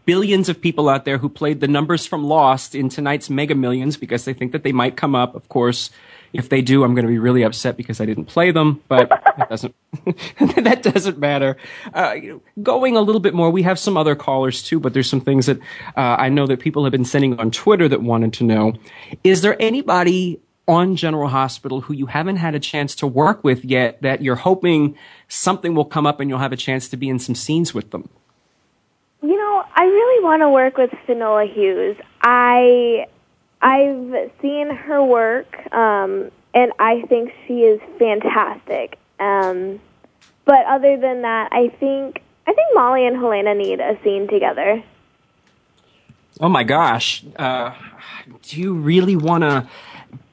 billions 0.06 0.50
of 0.50 0.60
people 0.60 0.90
out 0.90 1.06
there 1.06 1.18
who 1.18 1.30
played 1.30 1.62
the 1.62 1.68
numbers 1.68 2.06
from 2.06 2.26
Lost 2.26 2.76
in 2.76 2.90
tonight's 2.90 3.30
Mega 3.30 3.56
Millions 3.56 3.96
because 3.96 4.26
they 4.26 4.34
think 4.34 4.52
that 4.52 4.64
they 4.64 4.74
might 4.74 4.98
come 4.98 5.16
up. 5.16 5.34
Of 5.34 5.48
course, 5.48 5.92
If 6.34 6.50
they 6.50 6.62
do, 6.62 6.84
I'm 6.84 6.94
going 6.94 7.06
to 7.06 7.12
be 7.12 7.20
really 7.20 7.44
upset 7.44 7.78
because 7.78 8.02
I 8.02 8.06
didn't 8.06 8.26
play 8.26 8.52
them, 8.52 8.82
but 8.90 9.08
that 9.38 9.50
doesn't, 9.50 9.76
that 10.40 10.84
doesn't 10.84 11.18
matter. 11.18 11.56
Uh, 11.94 12.16
going 12.62 12.98
a 12.98 13.02
little 13.02 13.22
bit 13.22 13.34
more, 13.34 13.50
we 13.50 13.64
have 13.64 13.80
some 13.80 13.96
other 13.96 14.14
callers 14.14 14.62
too, 14.62 14.80
but 14.80 14.94
there's 14.94 15.10
some 15.10 15.22
things 15.22 15.46
that 15.46 15.58
uh, 15.96 16.18
I 16.20 16.28
know 16.30 16.46
that 16.48 16.60
people 16.60 16.84
have 16.84 16.92
been 16.92 17.06
sending 17.06 17.40
on 17.40 17.50
Twitter 17.50 17.88
that 17.88 18.02
wanted 18.02 18.34
to 18.34 18.44
know. 18.44 18.74
Is 19.24 19.42
there 19.42 19.56
anybody 19.62 20.42
on 20.68 20.96
General 20.96 21.30
Hospital 21.30 21.82
who 21.82 21.94
you 21.94 22.08
haven't 22.08 22.38
had 22.38 22.54
a 22.54 22.60
chance 22.60 22.96
to 22.96 23.08
work 23.08 23.44
with 23.44 23.64
yet 23.64 24.02
that 24.02 24.22
you're 24.22 24.36
hoping 24.36 24.98
something 25.28 25.74
will 25.74 25.86
come 25.86 26.06
up 26.06 26.20
and 26.20 26.30
you'll 26.30 26.40
have 26.40 26.52
a 26.52 26.58
chance 26.58 26.90
to 26.90 26.98
be 26.98 27.10
in 27.10 27.20
some 27.20 27.36
scenes 27.36 27.74
with 27.74 27.92
them? 27.92 28.10
You 29.22 29.36
know, 29.36 29.64
I 29.76 29.84
really 29.84 30.24
want 30.24 30.42
to 30.42 30.50
work 30.50 30.78
with 30.78 30.92
Finola 31.06 31.46
Hughes. 31.46 31.98
I 32.22 33.08
I've 33.62 34.32
seen 34.42 34.70
her 34.70 35.04
work, 35.04 35.56
um, 35.74 36.30
and 36.54 36.72
I 36.80 37.02
think 37.10 37.34
she 37.48 37.62
is 37.62 37.82
fantastic. 37.98 39.00
Um, 39.20 39.80
but 40.46 40.66
other 40.68 40.98
than 40.98 41.24
that, 41.24 41.50
I 41.52 41.70
think 41.80 42.22
I 42.46 42.54
think 42.54 42.68
Molly 42.76 43.08
and 43.08 43.18
Helena 43.18 43.56
need 43.56 43.80
a 43.80 43.98
scene 44.04 44.28
together. 44.28 44.84
Oh 46.40 46.50
my 46.50 46.64
gosh! 46.64 47.26
Uh, 47.36 47.74
do 48.44 48.62
you 48.62 48.74
really 48.74 49.16
want 49.16 49.44
to 49.44 49.68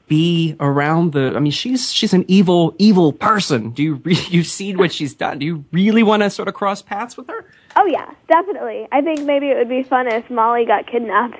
be 0.07 0.55
around 0.59 1.13
the? 1.13 1.33
I 1.35 1.39
mean, 1.39 1.51
she's 1.51 1.91
she's 1.91 2.13
an 2.13 2.25
evil 2.27 2.75
evil 2.77 3.13
person. 3.13 3.71
Do 3.71 3.83
you 3.83 3.95
re- 3.95 4.17
you've 4.29 4.47
seen 4.47 4.77
what 4.77 4.91
she's 4.91 5.13
done? 5.13 5.39
Do 5.39 5.45
you 5.45 5.65
really 5.71 6.03
want 6.03 6.23
to 6.23 6.29
sort 6.29 6.47
of 6.47 6.53
cross 6.53 6.81
paths 6.81 7.17
with 7.17 7.27
her? 7.27 7.45
Oh 7.75 7.85
yeah, 7.85 8.11
definitely. 8.27 8.87
I 8.91 9.01
think 9.01 9.21
maybe 9.21 9.47
it 9.47 9.57
would 9.57 9.69
be 9.69 9.83
fun 9.83 10.07
if 10.07 10.29
Molly 10.29 10.65
got 10.65 10.87
kidnapped. 10.87 11.39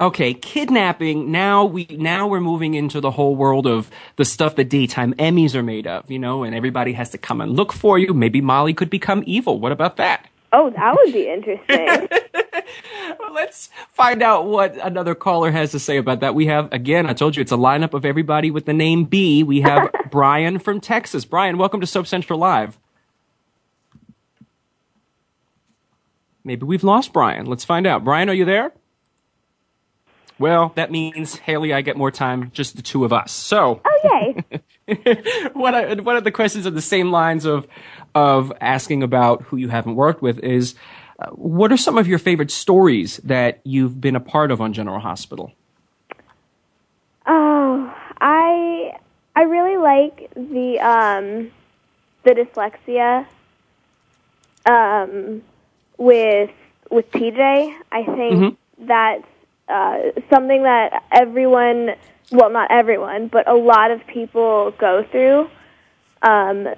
Okay, 0.00 0.32
kidnapping. 0.32 1.32
Now 1.32 1.64
we 1.64 1.86
now 1.90 2.28
we're 2.28 2.40
moving 2.40 2.74
into 2.74 3.00
the 3.00 3.10
whole 3.10 3.34
world 3.34 3.66
of 3.66 3.90
the 4.14 4.24
stuff 4.24 4.54
that 4.54 4.68
daytime 4.68 5.12
Emmys 5.14 5.56
are 5.56 5.62
made 5.62 5.88
of, 5.88 6.08
you 6.08 6.20
know, 6.20 6.44
and 6.44 6.54
everybody 6.54 6.92
has 6.92 7.10
to 7.10 7.18
come 7.18 7.40
and 7.40 7.56
look 7.56 7.72
for 7.72 7.98
you. 7.98 8.14
Maybe 8.14 8.40
Molly 8.40 8.74
could 8.74 8.90
become 8.90 9.24
evil. 9.26 9.58
What 9.58 9.72
about 9.72 9.96
that? 9.96 10.28
Oh, 10.52 10.70
that 10.70 10.96
would 10.96 11.12
be 11.12 11.28
interesting. 11.28 11.86
well, 13.18 13.32
let's 13.34 13.68
find 13.90 14.22
out 14.22 14.46
what 14.46 14.76
another 14.76 15.14
caller 15.14 15.50
has 15.50 15.72
to 15.72 15.78
say 15.78 15.98
about 15.98 16.20
that. 16.20 16.34
We 16.34 16.46
have 16.46 16.72
again, 16.72 17.06
I 17.06 17.12
told 17.12 17.36
you 17.36 17.42
it's 17.42 17.52
a 17.52 17.56
lineup 17.56 17.92
of 17.92 18.04
everybody 18.04 18.50
with 18.50 18.64
the 18.64 18.72
name 18.72 19.04
B. 19.04 19.42
We 19.42 19.60
have 19.60 19.90
Brian 20.10 20.58
from 20.58 20.80
Texas. 20.80 21.24
Brian, 21.24 21.58
welcome 21.58 21.80
to 21.80 21.86
Soap 21.86 22.06
Central 22.06 22.38
Live. 22.38 22.78
Maybe 26.44 26.64
we've 26.64 26.84
lost 26.84 27.12
Brian. 27.12 27.44
Let's 27.44 27.64
find 27.64 27.86
out. 27.86 28.04
Brian, 28.04 28.30
are 28.30 28.34
you 28.34 28.46
there? 28.46 28.72
Well, 30.38 30.72
that 30.76 30.90
means 30.90 31.36
Haley, 31.36 31.74
I 31.74 31.82
get 31.82 31.96
more 31.96 32.12
time, 32.12 32.50
just 32.52 32.76
the 32.76 32.82
two 32.82 33.04
of 33.04 33.12
us. 33.12 33.32
So, 33.32 33.82
oh, 33.84 34.00
okay. 34.04 34.62
one 35.52 35.74
of 35.74 36.04
one 36.04 36.16
of 36.16 36.24
the 36.24 36.30
questions 36.30 36.66
of 36.66 36.74
the 36.74 36.82
same 36.82 37.10
lines 37.10 37.44
of 37.44 37.66
of 38.14 38.52
asking 38.60 39.02
about 39.02 39.42
who 39.42 39.56
you 39.56 39.68
haven't 39.68 39.94
worked 39.94 40.22
with 40.22 40.38
is, 40.40 40.74
uh, 41.18 41.30
what 41.30 41.70
are 41.70 41.76
some 41.76 41.98
of 41.98 42.08
your 42.08 42.18
favorite 42.18 42.50
stories 42.50 43.18
that 43.18 43.60
you've 43.64 44.00
been 44.00 44.16
a 44.16 44.20
part 44.20 44.50
of 44.50 44.60
on 44.60 44.72
General 44.72 45.00
Hospital? 45.00 45.52
Oh, 47.26 47.94
I 48.20 48.98
I 49.36 49.42
really 49.42 49.76
like 49.76 50.30
the 50.34 50.80
um, 50.80 51.50
the 52.24 52.30
dyslexia 52.30 53.26
um, 54.66 55.42
with 55.98 56.50
with 56.90 57.10
TJ. 57.12 57.74
I 57.92 58.04
think 58.04 58.34
mm-hmm. 58.34 58.86
that's 58.86 59.26
uh, 59.68 59.98
something 60.30 60.62
that 60.62 61.04
everyone, 61.12 61.90
well, 62.30 62.50
not 62.50 62.70
everyone, 62.70 63.28
but 63.28 63.48
a 63.48 63.54
lot 63.54 63.90
of 63.90 64.06
people 64.06 64.72
go 64.78 65.04
through. 65.10 65.50
Um, 66.22 66.68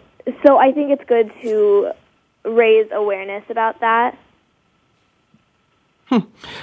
so 0.45 0.59
I 0.59 0.73
think 0.73 0.91
it's 0.91 1.05
good 1.05 1.33
to 1.43 1.93
raise 2.45 2.89
awareness 2.93 3.45
about 3.49 3.81
that. 3.81 4.19
Hmm. 6.07 6.19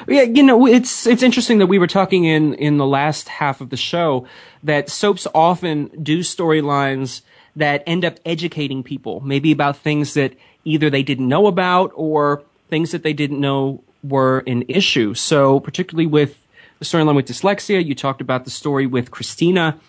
Yeah, 0.09 0.23
you 0.23 0.43
know, 0.43 0.67
it's 0.67 1.07
it's 1.07 1.23
interesting 1.23 1.59
that 1.59 1.67
we 1.67 1.79
were 1.79 1.87
talking 1.87 2.25
in 2.25 2.53
in 2.55 2.77
the 2.77 2.85
last 2.85 3.29
half 3.29 3.61
of 3.61 3.69
the 3.69 3.77
show 3.77 4.27
that 4.61 4.89
soaps 4.89 5.25
often 5.33 5.87
do 6.03 6.19
storylines 6.19 7.21
that 7.55 7.81
end 7.87 8.03
up 8.03 8.19
educating 8.25 8.83
people, 8.83 9.21
maybe 9.21 9.53
about 9.53 9.77
things 9.77 10.15
that 10.15 10.33
either 10.65 10.89
they 10.89 11.01
didn't 11.01 11.29
know 11.29 11.47
about 11.47 11.91
or 11.95 12.43
things 12.67 12.91
that 12.91 13.03
they 13.03 13.13
didn't 13.13 13.39
know 13.39 13.83
were 14.03 14.39
an 14.47 14.63
issue. 14.67 15.13
So, 15.13 15.59
particularly 15.59 16.07
with 16.07 16.45
the 16.79 16.85
storyline 16.85 17.15
with 17.15 17.27
dyslexia, 17.27 17.83
you 17.83 17.95
talked 17.95 18.21
about 18.21 18.45
the 18.45 18.51
story 18.51 18.85
with 18.85 19.11
Kristina. 19.11 19.79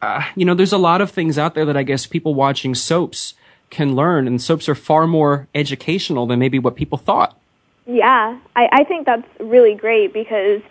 Uh, 0.00 0.24
you 0.34 0.44
know, 0.44 0.54
there's 0.54 0.72
a 0.72 0.78
lot 0.78 1.00
of 1.00 1.10
things 1.10 1.38
out 1.38 1.54
there 1.54 1.64
that 1.64 1.76
I 1.76 1.82
guess 1.82 2.06
people 2.06 2.34
watching 2.34 2.74
soaps 2.74 3.34
can 3.70 3.94
learn, 3.94 4.26
and 4.26 4.42
soaps 4.42 4.68
are 4.68 4.74
far 4.74 5.06
more 5.06 5.48
educational 5.54 6.26
than 6.26 6.38
maybe 6.38 6.58
what 6.58 6.76
people 6.76 6.98
thought. 6.98 7.38
Yeah, 7.86 8.38
I, 8.54 8.68
I 8.72 8.84
think 8.84 9.06
that's 9.06 9.26
really 9.40 9.74
great 9.74 10.12
because 10.12 10.62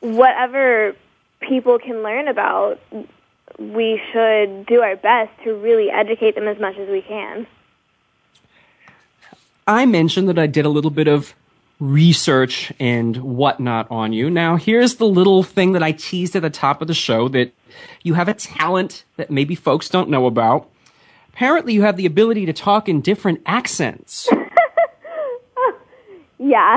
whatever 0.00 0.94
people 1.40 1.78
can 1.78 2.02
learn 2.02 2.28
about, 2.28 2.80
we 3.58 4.00
should 4.12 4.66
do 4.66 4.80
our 4.80 4.96
best 4.96 5.30
to 5.44 5.54
really 5.54 5.90
educate 5.90 6.34
them 6.34 6.48
as 6.48 6.58
much 6.58 6.76
as 6.76 6.88
we 6.88 7.02
can. 7.02 7.46
I 9.66 9.86
mentioned 9.86 10.28
that 10.28 10.38
I 10.38 10.46
did 10.46 10.64
a 10.64 10.68
little 10.68 10.90
bit 10.90 11.06
of 11.06 11.34
research 11.82 12.72
and 12.78 13.16
whatnot 13.16 13.88
on 13.90 14.12
you. 14.12 14.30
Now, 14.30 14.54
here's 14.54 14.96
the 14.96 15.06
little 15.06 15.42
thing 15.42 15.72
that 15.72 15.82
I 15.82 15.90
teased 15.90 16.36
at 16.36 16.42
the 16.42 16.50
top 16.50 16.80
of 16.80 16.86
the 16.86 16.94
show 16.94 17.26
that 17.30 17.52
you 18.04 18.14
have 18.14 18.28
a 18.28 18.34
talent 18.34 19.04
that 19.16 19.32
maybe 19.32 19.56
folks 19.56 19.88
don't 19.88 20.08
know 20.08 20.26
about. 20.26 20.70
Apparently, 21.30 21.72
you 21.72 21.82
have 21.82 21.96
the 21.96 22.06
ability 22.06 22.46
to 22.46 22.52
talk 22.52 22.88
in 22.88 23.00
different 23.00 23.42
accents. 23.46 24.28
yeah. 26.38 26.76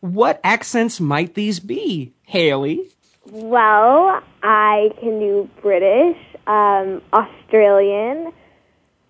what 0.00 0.40
accents 0.42 0.98
might 0.98 1.34
these 1.34 1.60
be, 1.60 2.14
Haley? 2.22 2.88
Well, 3.30 4.22
I 4.42 4.90
can 5.00 5.18
do 5.18 5.50
British, 5.60 6.16
um, 6.46 7.02
Australian, 7.12 8.32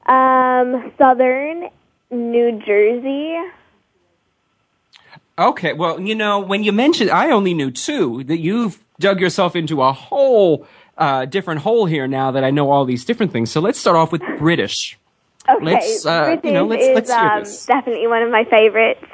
um, 0.06 0.92
Southern, 0.98 1.68
New 2.10 2.60
Jersey. 2.66 3.36
Okay, 5.38 5.74
well, 5.74 6.00
you 6.00 6.14
know, 6.14 6.40
when 6.40 6.64
you 6.64 6.72
mentioned, 6.72 7.10
I 7.10 7.30
only 7.30 7.52
knew 7.52 7.70
two, 7.70 8.24
that 8.24 8.38
you've 8.38 8.82
dug 8.98 9.20
yourself 9.20 9.54
into 9.54 9.82
a 9.82 9.92
whole 9.92 10.66
uh, 10.96 11.26
different 11.26 11.60
hole 11.60 11.84
here 11.84 12.08
now 12.08 12.30
that 12.30 12.42
I 12.42 12.50
know 12.50 12.70
all 12.70 12.86
these 12.86 13.04
different 13.04 13.32
things. 13.32 13.50
So 13.50 13.60
let's 13.60 13.78
start 13.78 13.96
off 13.96 14.12
with 14.12 14.22
British. 14.38 14.98
Okay, 15.48 15.64
let's, 15.64 16.06
uh, 16.06 16.24
British 16.24 16.44
you 16.44 16.52
know, 16.52 16.64
let's, 16.64 16.84
is 16.84 16.94
let's 16.94 17.10
um, 17.10 17.40
this. 17.40 17.66
definitely 17.66 18.06
one 18.06 18.22
of 18.22 18.30
my 18.30 18.44
favorites. 18.44 19.04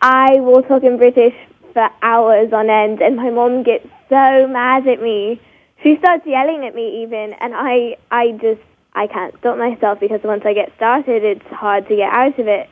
I 0.00 0.40
will 0.40 0.62
talk 0.62 0.84
in 0.84 0.96
British 0.96 1.34
for 1.74 1.90
hours 2.00 2.52
on 2.52 2.70
end, 2.70 3.02
and 3.02 3.16
my 3.16 3.30
mom 3.30 3.62
gets 3.62 3.86
so 4.08 4.48
mad 4.48 4.88
at 4.88 5.02
me. 5.02 5.40
She 5.82 5.98
starts 5.98 6.26
yelling 6.26 6.64
at 6.64 6.74
me 6.74 7.02
even, 7.02 7.34
and 7.34 7.54
I, 7.54 7.98
I 8.10 8.32
just, 8.32 8.62
I 8.94 9.06
can't 9.06 9.34
stop 9.38 9.58
myself 9.58 10.00
because 10.00 10.20
once 10.24 10.44
I 10.46 10.54
get 10.54 10.72
started, 10.76 11.22
it's 11.24 11.46
hard 11.48 11.86
to 11.88 11.96
get 11.96 12.10
out 12.10 12.38
of 12.38 12.48
it. 12.48 12.70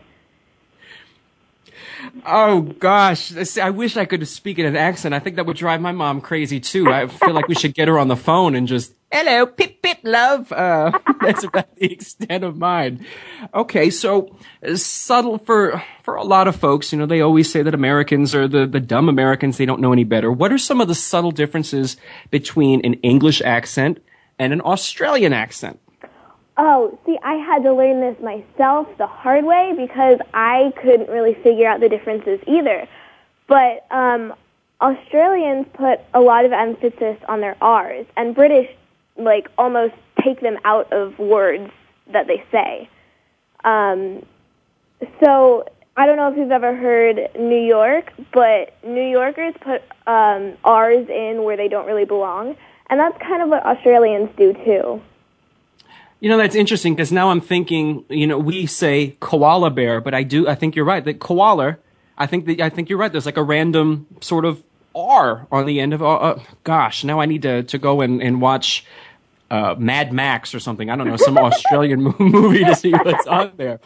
Oh 2.24 2.62
gosh, 2.62 3.56
I 3.56 3.70
wish 3.70 3.96
I 3.96 4.04
could 4.04 4.26
speak 4.28 4.58
in 4.58 4.66
an 4.66 4.76
accent. 4.76 5.14
I 5.14 5.18
think 5.18 5.36
that 5.36 5.46
would 5.46 5.56
drive 5.56 5.80
my 5.80 5.92
mom 5.92 6.20
crazy 6.20 6.60
too. 6.60 6.92
I 6.92 7.06
feel 7.06 7.32
like 7.32 7.48
we 7.48 7.54
should 7.54 7.74
get 7.74 7.88
her 7.88 7.98
on 7.98 8.08
the 8.08 8.16
phone 8.16 8.54
and 8.54 8.66
just 8.66 8.94
hello, 9.12 9.46
pip 9.46 9.82
pip, 9.82 9.98
love. 10.02 10.52
Uh, 10.52 10.98
that's 11.20 11.44
about 11.44 11.74
the 11.76 11.92
extent 11.92 12.44
of 12.44 12.56
mine. 12.56 13.04
Okay, 13.54 13.90
so 13.90 14.36
uh, 14.66 14.76
subtle 14.76 15.38
for 15.38 15.82
for 16.02 16.16
a 16.16 16.24
lot 16.24 16.48
of 16.48 16.56
folks. 16.56 16.92
You 16.92 16.98
know, 16.98 17.06
they 17.06 17.20
always 17.20 17.50
say 17.50 17.62
that 17.62 17.74
Americans 17.74 18.34
are 18.34 18.48
the 18.48 18.66
the 18.66 18.80
dumb 18.80 19.08
Americans. 19.08 19.56
They 19.56 19.66
don't 19.66 19.80
know 19.80 19.92
any 19.92 20.04
better. 20.04 20.30
What 20.30 20.52
are 20.52 20.58
some 20.58 20.80
of 20.80 20.88
the 20.88 20.94
subtle 20.94 21.32
differences 21.32 21.96
between 22.30 22.80
an 22.84 22.94
English 22.94 23.40
accent 23.42 23.98
and 24.38 24.52
an 24.52 24.60
Australian 24.60 25.32
accent? 25.32 25.80
Oh, 26.59 26.98
see, 27.04 27.18
I 27.22 27.34
had 27.34 27.62
to 27.64 27.74
learn 27.74 28.00
this 28.00 28.16
myself 28.22 28.88
the 28.96 29.07
hard 29.07 29.44
way 29.44 29.74
because 29.76 30.18
I 30.32 30.72
couldn't 30.82 31.11
really 31.11 31.34
figure 31.34 31.68
out 31.68 31.80
the 31.80 31.88
differences 31.88 32.40
either. 32.46 32.88
But 33.46 33.86
um, 33.90 34.34
Australians 34.80 35.66
put 35.74 36.00
a 36.14 36.20
lot 36.20 36.46
of 36.46 36.52
emphasis 36.52 37.18
on 37.28 37.40
their 37.40 37.57
R's, 37.61 38.07
and 38.16 38.34
British 38.34 38.70
like 39.18 39.48
almost 39.59 39.94
take 40.22 40.40
them 40.40 40.59
out 40.64 40.92
of 40.92 41.18
words 41.18 41.70
that 42.12 42.26
they 42.26 42.42
say. 42.50 42.88
Um, 43.64 44.24
so 45.22 45.66
I 45.96 46.07
don't 46.07 46.16
know 46.16 46.30
if 46.30 46.36
you've 46.36 46.50
ever 46.50 46.74
heard 46.74 47.30
New 47.38 47.61
York, 47.61 48.12
but 48.32 48.76
New 48.84 49.07
Yorkers 49.07 49.54
put 49.61 49.82
um, 50.07 50.57
R's 50.64 51.09
in 51.09 51.44
where 51.44 51.57
they 51.57 51.68
don't 51.68 51.86
really 51.86 52.04
belong, 52.04 52.57
and 52.88 53.00
that's 53.00 53.16
kind 53.18 53.42
of 53.42 53.48
what 53.48 53.64
Australians 53.64 54.30
do 54.36 54.52
too. 54.52 55.02
You 56.20 56.30
know, 56.30 56.38
that's 56.38 56.54
interesting 56.54 56.94
because 56.94 57.12
now 57.12 57.30
I'm 57.30 57.40
thinking, 57.40 58.04
you 58.08 58.26
know, 58.26 58.38
we 58.38 58.66
say 58.66 59.16
koala 59.20 59.70
bear, 59.70 60.00
but 60.00 60.14
I 60.14 60.22
do, 60.22 60.48
I 60.48 60.54
think 60.54 60.74
you're 60.74 60.84
right. 60.84 61.04
That 61.04 61.18
koala, 61.18 61.76
I 62.16 62.26
think 62.26 62.46
that, 62.46 62.60
I 62.60 62.70
think 62.70 62.88
you're 62.88 62.98
right. 62.98 63.12
There's 63.12 63.26
like 63.26 63.36
a 63.36 63.42
random 63.42 64.06
sort 64.20 64.44
of 64.44 64.62
R 64.94 65.46
on 65.52 65.66
the 65.66 65.78
end 65.78 65.92
of. 65.92 66.02
Uh, 66.02 66.14
uh, 66.16 66.42
gosh, 66.64 67.04
now 67.04 67.20
I 67.20 67.26
need 67.26 67.42
to 67.42 67.62
to 67.64 67.78
go 67.78 68.00
and 68.00 68.22
and 68.22 68.40
watch. 68.40 68.84
Uh, 69.48 69.76
Mad 69.78 70.12
Max 70.12 70.56
or 70.56 70.58
something. 70.58 70.90
I 70.90 70.96
don't 70.96 71.06
know, 71.06 71.16
some 71.16 71.38
Australian 71.38 72.02
movie 72.18 72.64
to 72.64 72.74
see 72.74 72.90
what's 72.90 73.28
on 73.28 73.52
there. 73.56 73.78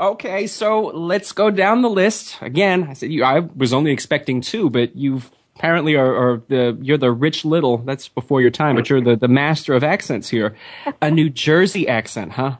Okay, 0.00 0.46
so 0.46 0.80
let's 0.80 1.32
go 1.32 1.50
down 1.50 1.82
the 1.82 1.90
list 1.90 2.38
again. 2.40 2.86
I 2.88 2.94
said 2.94 3.12
you. 3.12 3.22
I 3.22 3.40
was 3.40 3.74
only 3.74 3.90
expecting 3.90 4.40
two, 4.40 4.70
but 4.70 4.96
you've 4.96 5.30
apparently 5.56 5.94
are, 5.96 6.14
are, 6.14 6.42
the 6.48 6.76
you're 6.80 6.98
the 6.98 7.12
Rich 7.12 7.44
Little. 7.44 7.78
That's 7.78 8.08
before 8.08 8.40
your 8.40 8.50
time, 8.50 8.76
but 8.76 8.90
you're 8.90 9.00
the 9.00 9.16
the 9.16 9.28
master 9.28 9.74
of 9.74 9.84
accents 9.84 10.28
here. 10.28 10.54
A 11.00 11.10
New 11.10 11.30
Jersey 11.30 11.88
accent, 11.88 12.32
huh? 12.32 12.56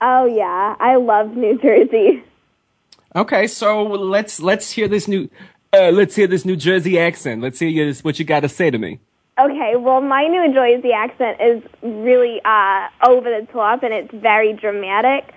Oh 0.00 0.26
yeah, 0.26 0.76
I 0.78 0.96
love 0.96 1.36
New 1.36 1.58
Jersey. 1.58 2.22
Okay, 3.16 3.46
so 3.46 3.84
let's 3.84 4.40
let's 4.40 4.72
hear 4.72 4.88
this 4.88 5.06
new 5.06 5.30
uh, 5.72 5.90
let's 5.90 6.16
hear 6.16 6.26
this 6.26 6.44
New 6.44 6.56
Jersey 6.56 6.98
accent. 6.98 7.42
Let's 7.42 7.58
hear 7.58 7.94
what 8.02 8.18
you 8.18 8.24
got 8.24 8.40
to 8.40 8.48
say 8.48 8.70
to 8.70 8.78
me. 8.78 9.00
Okay, 9.38 9.74
well, 9.76 10.00
my 10.00 10.26
New 10.28 10.52
Jersey 10.52 10.92
accent 10.92 11.40
is 11.40 11.62
really 11.82 12.40
uh, 12.44 12.88
over 13.04 13.28
the 13.28 13.46
top 13.52 13.82
and 13.82 13.92
it's 13.92 14.14
very 14.14 14.52
dramatic, 14.52 15.34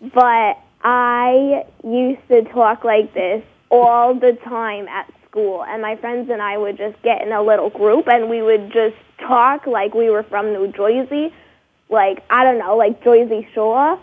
but 0.00 0.58
I 0.82 1.64
used 1.82 2.20
to 2.28 2.44
talk 2.44 2.84
like 2.84 3.14
this 3.14 3.42
all 3.70 4.14
the 4.14 4.34
time 4.44 4.86
at 4.88 5.10
school, 5.38 5.64
and 5.64 5.82
my 5.82 5.96
friends 5.96 6.30
and 6.30 6.42
I 6.42 6.56
would 6.56 6.76
just 6.76 7.00
get 7.02 7.22
in 7.22 7.32
a 7.32 7.42
little 7.42 7.70
group 7.70 8.08
and 8.08 8.28
we 8.28 8.42
would 8.42 8.72
just 8.72 8.96
talk 9.18 9.66
like 9.66 9.94
we 9.94 10.10
were 10.10 10.22
from 10.22 10.52
New 10.52 10.72
Jersey, 10.72 11.32
like 11.88 12.24
I 12.30 12.44
don't 12.44 12.58
know, 12.58 12.76
like 12.76 13.02
Jersey 13.02 13.48
Shore. 13.54 14.00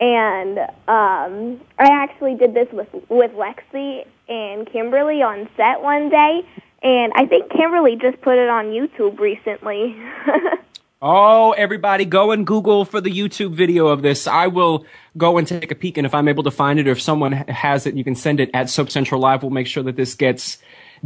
And 0.00 0.58
um, 0.88 1.60
I 1.78 1.88
actually 1.90 2.34
did 2.34 2.54
this 2.54 2.68
with 2.72 2.88
with 3.08 3.32
Lexi 3.32 4.04
and 4.28 4.66
Kimberly 4.70 5.22
on 5.22 5.48
set 5.56 5.82
one 5.82 6.08
day, 6.08 6.42
and 6.82 7.12
I 7.14 7.26
think 7.26 7.50
Kimberly 7.50 7.96
just 7.96 8.20
put 8.20 8.36
it 8.36 8.48
on 8.48 8.66
YouTube 8.66 9.18
recently. 9.18 9.96
Oh, 11.06 11.52
everybody, 11.52 12.06
go 12.06 12.30
and 12.30 12.46
Google 12.46 12.86
for 12.86 12.98
the 12.98 13.10
YouTube 13.10 13.52
video 13.52 13.88
of 13.88 14.00
this. 14.00 14.26
I 14.26 14.46
will 14.46 14.86
go 15.18 15.36
and 15.36 15.46
take 15.46 15.70
a 15.70 15.74
peek, 15.74 15.98
and 15.98 16.06
if 16.06 16.14
I'm 16.14 16.28
able 16.28 16.44
to 16.44 16.50
find 16.50 16.78
it, 16.78 16.88
or 16.88 16.92
if 16.92 17.02
someone 17.02 17.32
has 17.32 17.86
it, 17.86 17.94
you 17.94 18.02
can 18.02 18.14
send 18.14 18.40
it 18.40 18.48
at 18.54 18.70
Soap 18.70 18.90
Central 18.90 19.20
Live. 19.20 19.42
We'll 19.42 19.50
make 19.50 19.66
sure 19.66 19.82
that 19.82 19.96
this 19.96 20.14
gets 20.14 20.56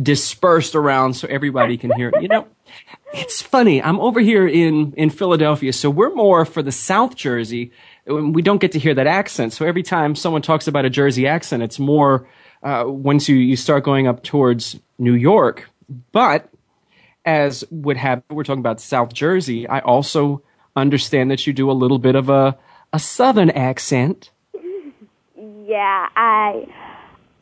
dispersed 0.01 0.77
around 0.77 1.15
so 1.15 1.27
everybody 1.27 1.77
can 1.77 1.91
hear 1.91 2.11
it. 2.11 2.23
You 2.23 2.29
know, 2.29 2.47
it's 3.13 3.43
funny. 3.43 3.83
I'm 3.83 3.99
over 3.99 4.21
here 4.21 4.47
in 4.47 4.93
in 4.93 5.11
Philadelphia, 5.11 5.73
so 5.73 5.91
we're 5.91 6.15
more 6.15 6.45
for 6.45 6.63
the 6.63 6.71
South 6.71 7.17
Jersey. 7.17 7.73
We 8.07 8.41
don't 8.41 8.61
get 8.61 8.71
to 8.73 8.79
hear 8.79 8.95
that 8.95 9.09
accent. 9.09 9.53
So 9.53 9.67
every 9.67 9.83
time 9.83 10.15
someone 10.15 10.43
talks 10.43 10.69
about 10.69 10.85
a 10.85 10.91
Jersey 10.91 11.27
accent, 11.27 11.65
it's 11.65 11.81
more 11.81 12.29
uh, 12.63 12.85
once 12.87 13.29
you 13.29 13.35
you 13.35 13.57
start 13.57 13.83
going 13.83 14.07
up 14.07 14.23
towards 14.23 14.79
New 14.97 15.15
York, 15.15 15.69
but 16.13 16.49
as 17.29 17.63
would 17.71 17.99
have 17.99 18.23
we're 18.31 18.43
talking 18.43 18.61
about 18.61 18.81
South 18.81 19.13
Jersey, 19.13 19.69
I 19.69 19.81
also 19.81 20.43
understand 20.75 21.31
that 21.31 21.47
you 21.47 21.53
do 21.53 21.71
a 21.71 21.73
little 21.73 21.99
bit 21.99 22.17
of 22.17 22.31
a 22.31 22.57
a 22.95 22.99
southern 22.99 23.51
accent. 23.51 24.31
Yeah, 25.35 26.09
I 26.17 26.67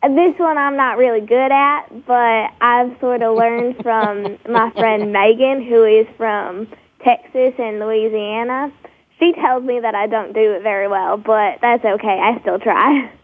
this 0.02 0.34
one 0.38 0.58
I'm 0.58 0.76
not 0.76 0.98
really 0.98 1.20
good 1.20 1.52
at, 1.52 2.04
but 2.04 2.50
I've 2.60 2.98
sort 3.00 3.22
of 3.22 3.36
learned 3.36 3.76
from 3.82 4.38
my 4.50 4.72
friend 4.72 5.12
Megan 5.12 5.64
who 5.64 5.84
is 5.84 6.06
from 6.16 6.66
Texas 7.04 7.54
and 7.56 7.78
Louisiana. 7.78 8.72
She 9.20 9.32
tells 9.34 9.62
me 9.62 9.78
that 9.80 9.94
I 9.94 10.08
don't 10.08 10.32
do 10.32 10.54
it 10.54 10.62
very 10.64 10.88
well, 10.88 11.16
but 11.16 11.58
that's 11.62 11.84
okay. 11.84 12.20
I 12.20 12.40
still 12.40 12.58
try. 12.58 13.12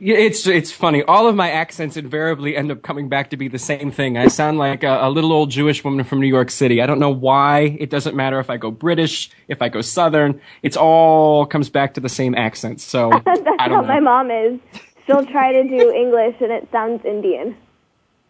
It's 0.00 0.46
it's 0.46 0.72
funny. 0.72 1.02
All 1.02 1.28
of 1.28 1.36
my 1.36 1.50
accents 1.50 1.98
invariably 1.98 2.56
end 2.56 2.72
up 2.72 2.80
coming 2.80 3.10
back 3.10 3.28
to 3.30 3.36
be 3.36 3.48
the 3.48 3.58
same 3.58 3.90
thing. 3.90 4.16
I 4.16 4.28
sound 4.28 4.56
like 4.56 4.82
a, 4.82 4.98
a, 5.02 5.10
little 5.10 5.30
old 5.30 5.50
Jewish 5.50 5.84
woman 5.84 6.06
from 6.06 6.20
New 6.20 6.26
York 6.26 6.50
City. 6.50 6.80
I 6.80 6.86
don't 6.86 6.98
know 6.98 7.10
why. 7.10 7.76
It 7.78 7.90
doesn't 7.90 8.16
matter 8.16 8.40
if 8.40 8.48
I 8.48 8.56
go 8.56 8.70
British, 8.70 9.30
if 9.46 9.60
I 9.60 9.68
go 9.68 9.82
Southern. 9.82 10.40
It's 10.62 10.76
all 10.76 11.44
comes 11.44 11.68
back 11.68 11.92
to 11.94 12.00
the 12.00 12.08
same 12.08 12.34
accent. 12.34 12.80
So 12.80 13.10
that's 13.26 13.42
I 13.58 13.68
don't 13.68 13.76
how 13.76 13.80
know. 13.82 13.88
my 13.88 14.00
mom 14.00 14.30
is. 14.30 14.58
She'll 15.06 15.26
try 15.26 15.52
to 15.52 15.64
do 15.64 15.92
English 15.92 16.36
and 16.40 16.50
it 16.50 16.66
sounds 16.72 17.04
Indian. 17.04 17.54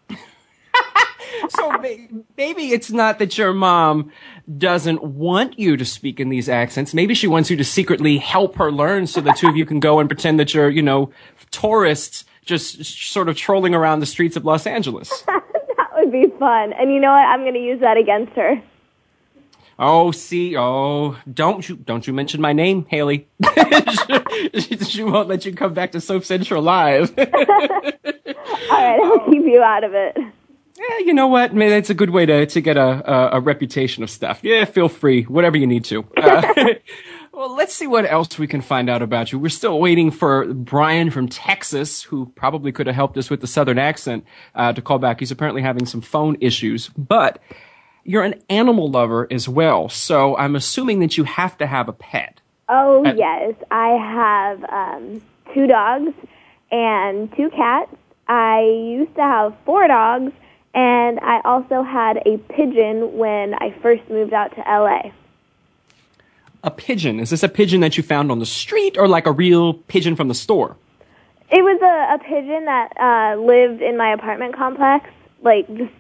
so 1.50 1.72
maybe 2.36 2.72
it's 2.72 2.90
not 2.90 3.18
that 3.18 3.38
your 3.38 3.52
mom 3.52 4.10
doesn't 4.58 5.02
want 5.02 5.58
you 5.58 5.76
to 5.76 5.84
speak 5.84 6.18
in 6.18 6.28
these 6.28 6.48
accents. 6.48 6.94
Maybe 6.94 7.14
she 7.14 7.26
wants 7.26 7.50
you 7.50 7.56
to 7.56 7.64
secretly 7.64 8.18
help 8.18 8.56
her 8.56 8.72
learn 8.72 9.06
so 9.06 9.20
the 9.20 9.32
two 9.32 9.48
of 9.48 9.56
you 9.56 9.64
can 9.64 9.80
go 9.80 10.00
and 10.00 10.08
pretend 10.08 10.40
that 10.40 10.54
you're, 10.54 10.70
you 10.70 10.82
know, 10.82 11.12
tourists 11.50 12.24
just 12.44 12.84
sort 12.84 13.28
of 13.28 13.36
trolling 13.36 13.74
around 13.74 14.00
the 14.00 14.06
streets 14.06 14.36
of 14.36 14.44
Los 14.44 14.66
Angeles. 14.66 15.22
that 15.26 15.88
would 15.96 16.12
be 16.12 16.26
fun. 16.38 16.72
And 16.72 16.92
you 16.92 17.00
know 17.00 17.10
what? 17.10 17.26
I'm 17.26 17.40
going 17.40 17.54
to 17.54 17.60
use 17.60 17.80
that 17.80 17.96
against 17.96 18.32
her. 18.32 18.62
Oh, 19.82 20.10
see, 20.10 20.58
oh, 20.58 21.16
don't 21.32 21.66
you, 21.66 21.76
don't 21.76 22.06
you 22.06 22.12
mention 22.12 22.42
my 22.42 22.52
name, 22.52 22.84
Haley. 22.90 23.28
she, 24.58 24.76
she, 24.84 25.02
won't 25.02 25.26
let 25.26 25.46
you 25.46 25.54
come 25.54 25.72
back 25.72 25.92
to 25.92 26.02
Soap 26.02 26.24
Central 26.24 26.62
Live. 26.62 27.14
All 27.18 27.24
right, 27.26 29.00
I'll 29.02 29.30
keep 29.30 29.42
you 29.46 29.62
out 29.62 29.82
of 29.82 29.94
it. 29.94 30.18
Yeah, 30.18 30.98
you 30.98 31.14
know 31.14 31.28
what? 31.28 31.54
Maybe 31.54 31.72
it's 31.72 31.88
a 31.88 31.94
good 31.94 32.10
way 32.10 32.26
to, 32.26 32.44
to 32.44 32.60
get 32.60 32.76
a, 32.76 33.10
a, 33.10 33.38
a 33.38 33.40
reputation 33.40 34.02
of 34.02 34.10
stuff. 34.10 34.40
Yeah, 34.42 34.66
feel 34.66 34.90
free, 34.90 35.22
whatever 35.22 35.56
you 35.56 35.66
need 35.66 35.84
to. 35.86 36.04
Uh, 36.14 36.42
well, 37.40 37.56
let's 37.56 37.72
see 37.72 37.86
what 37.86 38.04
else 38.04 38.38
we 38.38 38.46
can 38.46 38.60
find 38.60 38.90
out 38.90 39.00
about 39.00 39.32
you. 39.32 39.38
We're 39.38 39.48
still 39.48 39.80
waiting 39.80 40.10
for 40.10 40.44
Brian 40.52 41.10
from 41.10 41.26
Texas, 41.26 42.02
who 42.02 42.26
probably 42.36 42.70
could 42.70 42.86
have 42.86 42.94
helped 42.94 43.16
us 43.16 43.30
with 43.30 43.40
the 43.40 43.46
southern 43.46 43.78
accent, 43.78 44.26
uh, 44.54 44.74
to 44.74 44.82
call 44.82 44.98
back. 44.98 45.20
He's 45.20 45.30
apparently 45.30 45.62
having 45.62 45.86
some 45.86 46.02
phone 46.02 46.36
issues, 46.42 46.88
but 46.88 47.38
you're 48.04 48.24
an 48.24 48.34
animal 48.50 48.90
lover 48.90 49.26
as 49.30 49.48
well. 49.48 49.88
So 49.88 50.36
I'm 50.36 50.54
assuming 50.54 51.00
that 51.00 51.16
you 51.16 51.24
have 51.24 51.56
to 51.56 51.66
have 51.66 51.88
a 51.88 51.94
pet. 51.94 52.42
Oh, 52.68 53.06
uh, 53.06 53.14
yes. 53.14 53.54
I 53.70 53.88
have 53.88 54.64
um, 54.64 55.22
two 55.54 55.66
dogs 55.66 56.12
and 56.70 57.34
two 57.38 57.48
cats. 57.48 57.90
I 58.28 58.60
used 58.60 59.14
to 59.14 59.22
have 59.22 59.54
four 59.64 59.88
dogs, 59.88 60.32
and 60.74 61.18
I 61.20 61.40
also 61.46 61.82
had 61.84 62.18
a 62.26 62.36
pigeon 62.36 63.16
when 63.16 63.54
I 63.54 63.74
first 63.80 64.02
moved 64.10 64.34
out 64.34 64.54
to 64.56 64.60
LA. 64.60 65.12
A 66.62 66.70
pigeon? 66.70 67.20
Is 67.20 67.30
this 67.30 67.42
a 67.42 67.48
pigeon 67.48 67.80
that 67.80 67.96
you 67.96 68.02
found 68.02 68.30
on 68.30 68.38
the 68.38 68.46
street 68.46 68.98
or 68.98 69.08
like 69.08 69.26
a 69.26 69.32
real 69.32 69.74
pigeon 69.74 70.14
from 70.16 70.28
the 70.28 70.34
store? 70.34 70.76
It 71.50 71.62
was 71.62 71.80
a, 71.82 72.14
a 72.14 72.18
pigeon 72.18 72.66
that 72.66 72.92
uh, 73.00 73.40
lived 73.40 73.82
in 73.82 73.96
my 73.96 74.12
apartment 74.12 74.54
complex, 74.54 75.08
like 75.42 75.66
just 75.74 75.92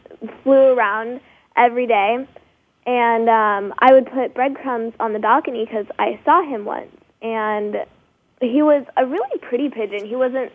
flew 0.42 0.74
around 0.74 1.20
every 1.56 1.86
day. 1.86 2.26
And 2.86 3.28
um, 3.28 3.74
I 3.78 3.92
would 3.92 4.06
put 4.06 4.34
breadcrumbs 4.34 4.94
on 5.00 5.12
the 5.12 5.18
balcony 5.18 5.64
because 5.64 5.86
I 5.98 6.20
saw 6.24 6.42
him 6.42 6.64
once. 6.64 6.94
And 7.22 7.76
he 8.40 8.62
was 8.62 8.84
a 8.96 9.06
really 9.06 9.38
pretty 9.38 9.70
pigeon. 9.70 10.06
He 10.06 10.16
wasn't 10.16 10.52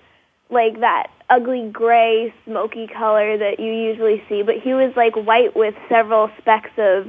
like 0.50 0.80
that 0.82 1.08
ugly 1.30 1.70
gray 1.72 2.34
smoky 2.46 2.88
color 2.88 3.38
that 3.38 3.60
you 3.60 3.72
usually 3.72 4.24
see, 4.30 4.44
but 4.44 4.56
he 4.56 4.74
was 4.74 4.94
like 4.96 5.16
white 5.16 5.56
with 5.56 5.76
several 5.90 6.30
specks 6.40 6.72
of 6.78 7.08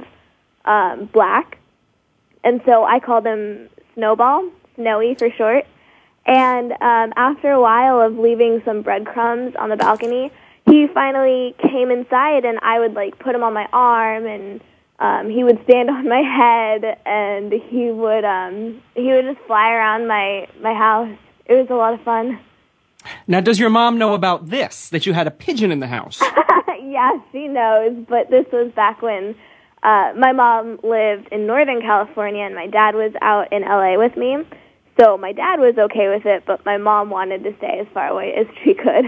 um, 0.65 1.05
black. 1.13 1.59
And 2.47 2.61
so 2.65 2.85
I 2.85 3.01
called 3.01 3.25
him 3.25 3.67
Snowball, 3.95 4.49
Snowy 4.75 5.15
for 5.15 5.29
short. 5.31 5.65
And 6.25 6.71
um, 6.71 7.11
after 7.17 7.51
a 7.51 7.59
while 7.59 7.99
of 7.99 8.17
leaving 8.17 8.61
some 8.63 8.83
breadcrumbs 8.83 9.53
on 9.59 9.67
the 9.67 9.75
balcony, 9.75 10.31
he 10.65 10.87
finally 10.87 11.53
came 11.59 11.91
inside, 11.91 12.45
and 12.45 12.57
I 12.61 12.79
would 12.79 12.93
like 12.93 13.19
put 13.19 13.35
him 13.35 13.43
on 13.43 13.53
my 13.53 13.67
arm, 13.73 14.25
and 14.25 14.61
um, 14.99 15.29
he 15.29 15.43
would 15.43 15.61
stand 15.65 15.89
on 15.97 16.07
my 16.07 16.21
head, 16.21 16.97
and 17.05 17.51
he 17.51 17.91
would 17.91 18.23
um, 18.23 18.81
he 18.95 19.11
would 19.11 19.25
just 19.25 19.45
fly 19.45 19.71
around 19.71 20.07
my 20.07 20.47
my 20.61 20.73
house. 20.73 21.17
It 21.47 21.53
was 21.53 21.67
a 21.69 21.75
lot 21.75 21.95
of 21.95 22.01
fun. 22.03 22.39
Now, 23.27 23.41
does 23.41 23.59
your 23.59 23.69
mom 23.69 23.97
know 23.97 24.13
about 24.13 24.47
this, 24.47 24.87
that 24.89 25.05
you 25.05 25.11
had 25.11 25.27
a 25.27 25.31
pigeon 25.31 25.69
in 25.69 25.79
the 25.81 25.87
house? 25.87 26.21
yeah, 26.81 27.11
she 27.33 27.49
knows, 27.49 28.05
but 28.07 28.29
this 28.29 28.45
was 28.53 28.71
back 28.71 29.01
when 29.01 29.35
uh, 29.87 30.11
my 30.17 30.33
mom 30.33 30.79
lived 30.83 31.29
in 31.31 31.47
Northern 31.47 31.79
California 31.79 32.43
and 32.43 32.53
my 32.53 32.67
dad 32.67 32.93
was 32.93 33.13
out 33.21 33.53
in 33.53 33.61
LA 33.61 33.97
with 33.97 34.17
me. 34.17 34.35
So 34.99 35.17
my 35.17 35.31
dad 35.31 35.61
was 35.61 35.77
okay 35.77 36.09
with 36.09 36.25
it, 36.25 36.43
but 36.45 36.65
my 36.65 36.75
mom 36.75 37.09
wanted 37.09 37.45
to 37.45 37.55
stay 37.57 37.79
as 37.79 37.87
far 37.93 38.09
away 38.09 38.33
as 38.33 38.47
she 38.63 38.73
could. 38.73 39.05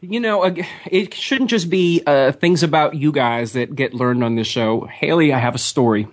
You 0.00 0.18
know, 0.18 0.52
it 0.90 1.14
shouldn't 1.14 1.48
just 1.48 1.70
be 1.70 2.02
uh, 2.08 2.32
things 2.32 2.64
about 2.64 2.96
you 2.96 3.12
guys 3.12 3.52
that 3.52 3.76
get 3.76 3.94
learned 3.94 4.24
on 4.24 4.34
this 4.34 4.48
show. 4.48 4.86
Haley, 4.86 5.32
I 5.32 5.38
have 5.38 5.54
a 5.54 5.58
story. 5.58 6.08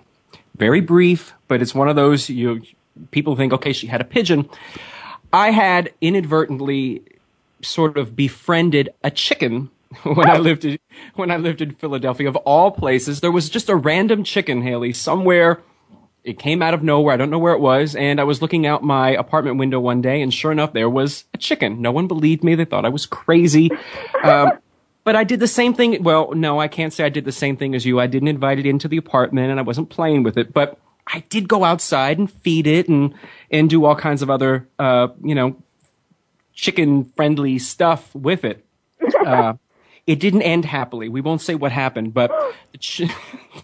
Very 0.56 0.80
brief, 0.80 1.32
but 1.48 1.60
it's 1.60 1.74
one 1.74 1.88
of 1.88 1.96
those 1.96 2.30
you 2.30 2.62
people 3.10 3.34
think, 3.34 3.52
okay, 3.52 3.72
she 3.72 3.88
had 3.88 4.00
a 4.00 4.04
pigeon. 4.04 4.48
I 5.32 5.50
had 5.50 5.92
inadvertently 6.00 7.02
sort 7.62 7.98
of 7.98 8.14
befriended 8.14 8.90
a 9.02 9.10
chicken 9.10 9.70
when 10.02 10.28
I 10.28 10.38
lived 10.38 10.64
in, 10.64 10.78
when 11.14 11.30
I 11.30 11.36
lived 11.36 11.60
in 11.60 11.72
Philadelphia. 11.72 12.28
Of 12.28 12.36
all 12.36 12.70
places, 12.70 13.20
there 13.20 13.32
was 13.32 13.48
just 13.48 13.68
a 13.68 13.76
random 13.76 14.24
chicken, 14.24 14.62
Haley, 14.62 14.92
somewhere 14.92 15.62
it 16.22 16.38
came 16.38 16.62
out 16.62 16.74
of 16.74 16.82
nowhere. 16.82 17.14
I 17.14 17.16
don't 17.16 17.30
know 17.30 17.38
where 17.38 17.54
it 17.54 17.60
was. 17.60 17.94
And 17.96 18.20
I 18.20 18.24
was 18.24 18.42
looking 18.42 18.66
out 18.66 18.82
my 18.82 19.10
apartment 19.10 19.58
window 19.58 19.80
one 19.80 20.02
day, 20.02 20.20
and 20.20 20.32
sure 20.32 20.52
enough, 20.52 20.72
there 20.72 20.90
was 20.90 21.24
a 21.32 21.38
chicken. 21.38 21.80
No 21.80 21.92
one 21.92 22.06
believed 22.08 22.44
me. 22.44 22.54
They 22.54 22.64
thought 22.64 22.84
I 22.84 22.90
was 22.90 23.06
crazy. 23.06 23.70
Um, 24.22 24.52
but 25.04 25.16
I 25.16 25.24
did 25.24 25.40
the 25.40 25.48
same 25.48 25.72
thing. 25.72 26.02
Well, 26.02 26.32
no, 26.32 26.60
I 26.60 26.68
can't 26.68 26.92
say 26.92 27.04
I 27.04 27.08
did 27.08 27.24
the 27.24 27.32
same 27.32 27.56
thing 27.56 27.74
as 27.74 27.86
you. 27.86 27.98
I 27.98 28.06
didn't 28.06 28.28
invite 28.28 28.58
it 28.58 28.66
into 28.66 28.86
the 28.86 28.98
apartment, 28.98 29.50
and 29.50 29.58
I 29.58 29.62
wasn't 29.62 29.88
playing 29.88 30.22
with 30.22 30.36
it. 30.36 30.52
But 30.52 30.78
I 31.06 31.20
did 31.30 31.48
go 31.48 31.64
outside 31.64 32.18
and 32.18 32.30
feed 32.30 32.66
it 32.66 32.88
and 32.88 33.14
and 33.50 33.70
do 33.70 33.84
all 33.84 33.96
kinds 33.96 34.20
of 34.20 34.28
other, 34.28 34.68
uh, 34.78 35.08
you 35.24 35.34
know, 35.34 35.56
chicken 36.52 37.04
friendly 37.16 37.58
stuff 37.58 38.14
with 38.14 38.44
it. 38.44 38.64
Uh, 39.24 39.54
it 40.10 40.18
didn't 40.18 40.42
end 40.42 40.64
happily. 40.64 41.08
We 41.08 41.20
won't 41.20 41.40
say 41.40 41.54
what 41.54 41.70
happened, 41.70 42.12
but 42.12 42.32
the, 42.72 42.78
chi- 42.78 43.14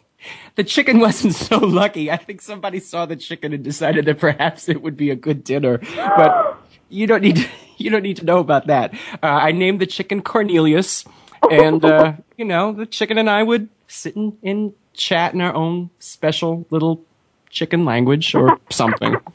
the 0.55 0.62
chicken 0.62 1.01
wasn't 1.01 1.34
so 1.34 1.59
lucky. 1.59 2.09
I 2.09 2.16
think 2.16 2.40
somebody 2.40 2.78
saw 2.78 3.05
the 3.05 3.16
chicken 3.16 3.53
and 3.53 3.64
decided 3.64 4.05
that 4.05 4.20
perhaps 4.20 4.68
it 4.68 4.80
would 4.80 4.97
be 4.97 5.11
a 5.11 5.16
good 5.16 5.42
dinner. 5.42 5.78
But 5.97 6.57
you 6.88 7.09
don't 7.09 7.22
need 7.22 7.34
to, 7.38 7.49
you 7.78 7.90
don't 7.90 8.05
need 8.05 8.18
to 8.18 8.24
know 8.24 8.38
about 8.38 8.68
that. 8.68 8.94
Uh, 9.14 9.26
I 9.26 9.51
named 9.51 9.80
the 9.80 9.86
chicken 9.86 10.22
Cornelius, 10.22 11.05
and 11.51 11.84
uh, 11.84 12.12
you 12.36 12.44
know 12.44 12.72
the 12.72 12.86
chicken 12.86 13.18
and 13.18 13.28
I 13.28 13.42
would 13.42 13.68
sit 13.88 14.14
and, 14.14 14.38
and 14.44 14.72
chat 14.94 15.34
in 15.34 15.40
our 15.40 15.53
own 15.53 15.90
special 15.99 16.64
little 16.70 17.03
chicken 17.51 17.84
language 17.84 18.36
or 18.36 18.61
something. 18.70 19.16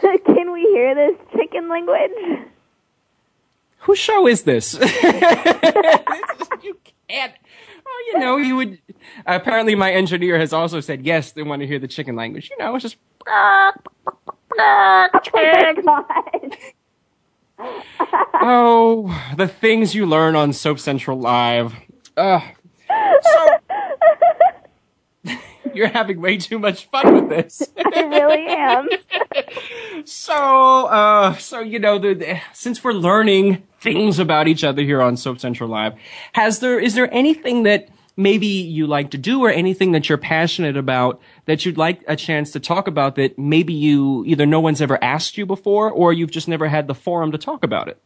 Can 0.00 0.50
we 0.50 0.62
hear 0.62 0.94
this 0.94 1.18
chicken 1.36 1.68
language? 1.68 2.48
Whose 3.88 3.98
show 3.98 4.26
is 4.26 4.42
this? 4.42 4.74
you 6.62 6.78
can't. 7.08 7.32
Oh, 7.86 8.12
you 8.12 8.18
know, 8.18 8.36
you 8.36 8.54
would. 8.56 8.78
Apparently, 9.24 9.74
my 9.74 9.90
engineer 9.90 10.38
has 10.38 10.52
also 10.52 10.80
said 10.80 11.06
yes. 11.06 11.32
They 11.32 11.42
want 11.42 11.62
to 11.62 11.66
hear 11.66 11.78
the 11.78 11.88
chicken 11.88 12.14
language. 12.14 12.50
You 12.50 12.58
know, 12.58 12.74
it's 12.76 12.82
just. 12.82 12.98
oh, 18.34 19.32
the 19.38 19.48
things 19.48 19.94
you 19.94 20.04
learn 20.04 20.36
on 20.36 20.52
Soap 20.52 20.80
Central 20.80 21.18
Live. 21.18 21.74
Uh, 22.14 22.40
so, 23.22 23.48
you're 25.74 25.88
having 25.88 26.20
way 26.20 26.36
too 26.36 26.58
much 26.58 26.86
fun 26.86 27.14
with 27.14 27.28
this. 27.28 27.62
I 27.94 28.02
really 28.02 28.46
am. 28.46 28.88
so, 30.04 30.86
uh, 30.86 31.34
so 31.34 31.60
you 31.60 31.78
know, 31.78 31.98
the, 31.98 32.14
the, 32.14 32.40
since 32.52 32.82
we're 32.82 32.92
learning 32.92 33.62
things 33.80 34.18
about 34.18 34.48
each 34.48 34.64
other 34.64 34.82
here 34.82 35.00
on 35.02 35.16
Soap 35.16 35.40
Central 35.40 35.68
Live, 35.68 35.94
has 36.32 36.60
there 36.60 36.78
is 36.78 36.94
there 36.94 37.12
anything 37.12 37.62
that 37.64 37.88
maybe 38.16 38.46
you 38.46 38.86
like 38.86 39.10
to 39.12 39.18
do 39.18 39.44
or 39.44 39.50
anything 39.50 39.92
that 39.92 40.08
you're 40.08 40.18
passionate 40.18 40.76
about 40.76 41.20
that 41.44 41.64
you'd 41.64 41.78
like 41.78 42.02
a 42.08 42.16
chance 42.16 42.50
to 42.50 42.60
talk 42.60 42.88
about 42.88 43.14
that 43.14 43.38
maybe 43.38 43.72
you 43.72 44.24
either 44.26 44.44
no 44.44 44.58
one's 44.58 44.82
ever 44.82 45.02
asked 45.02 45.38
you 45.38 45.46
before 45.46 45.88
or 45.90 46.12
you've 46.12 46.32
just 46.32 46.48
never 46.48 46.66
had 46.68 46.88
the 46.88 46.94
forum 46.94 47.30
to 47.30 47.38
talk 47.38 47.62
about 47.62 47.88
it? 47.88 48.02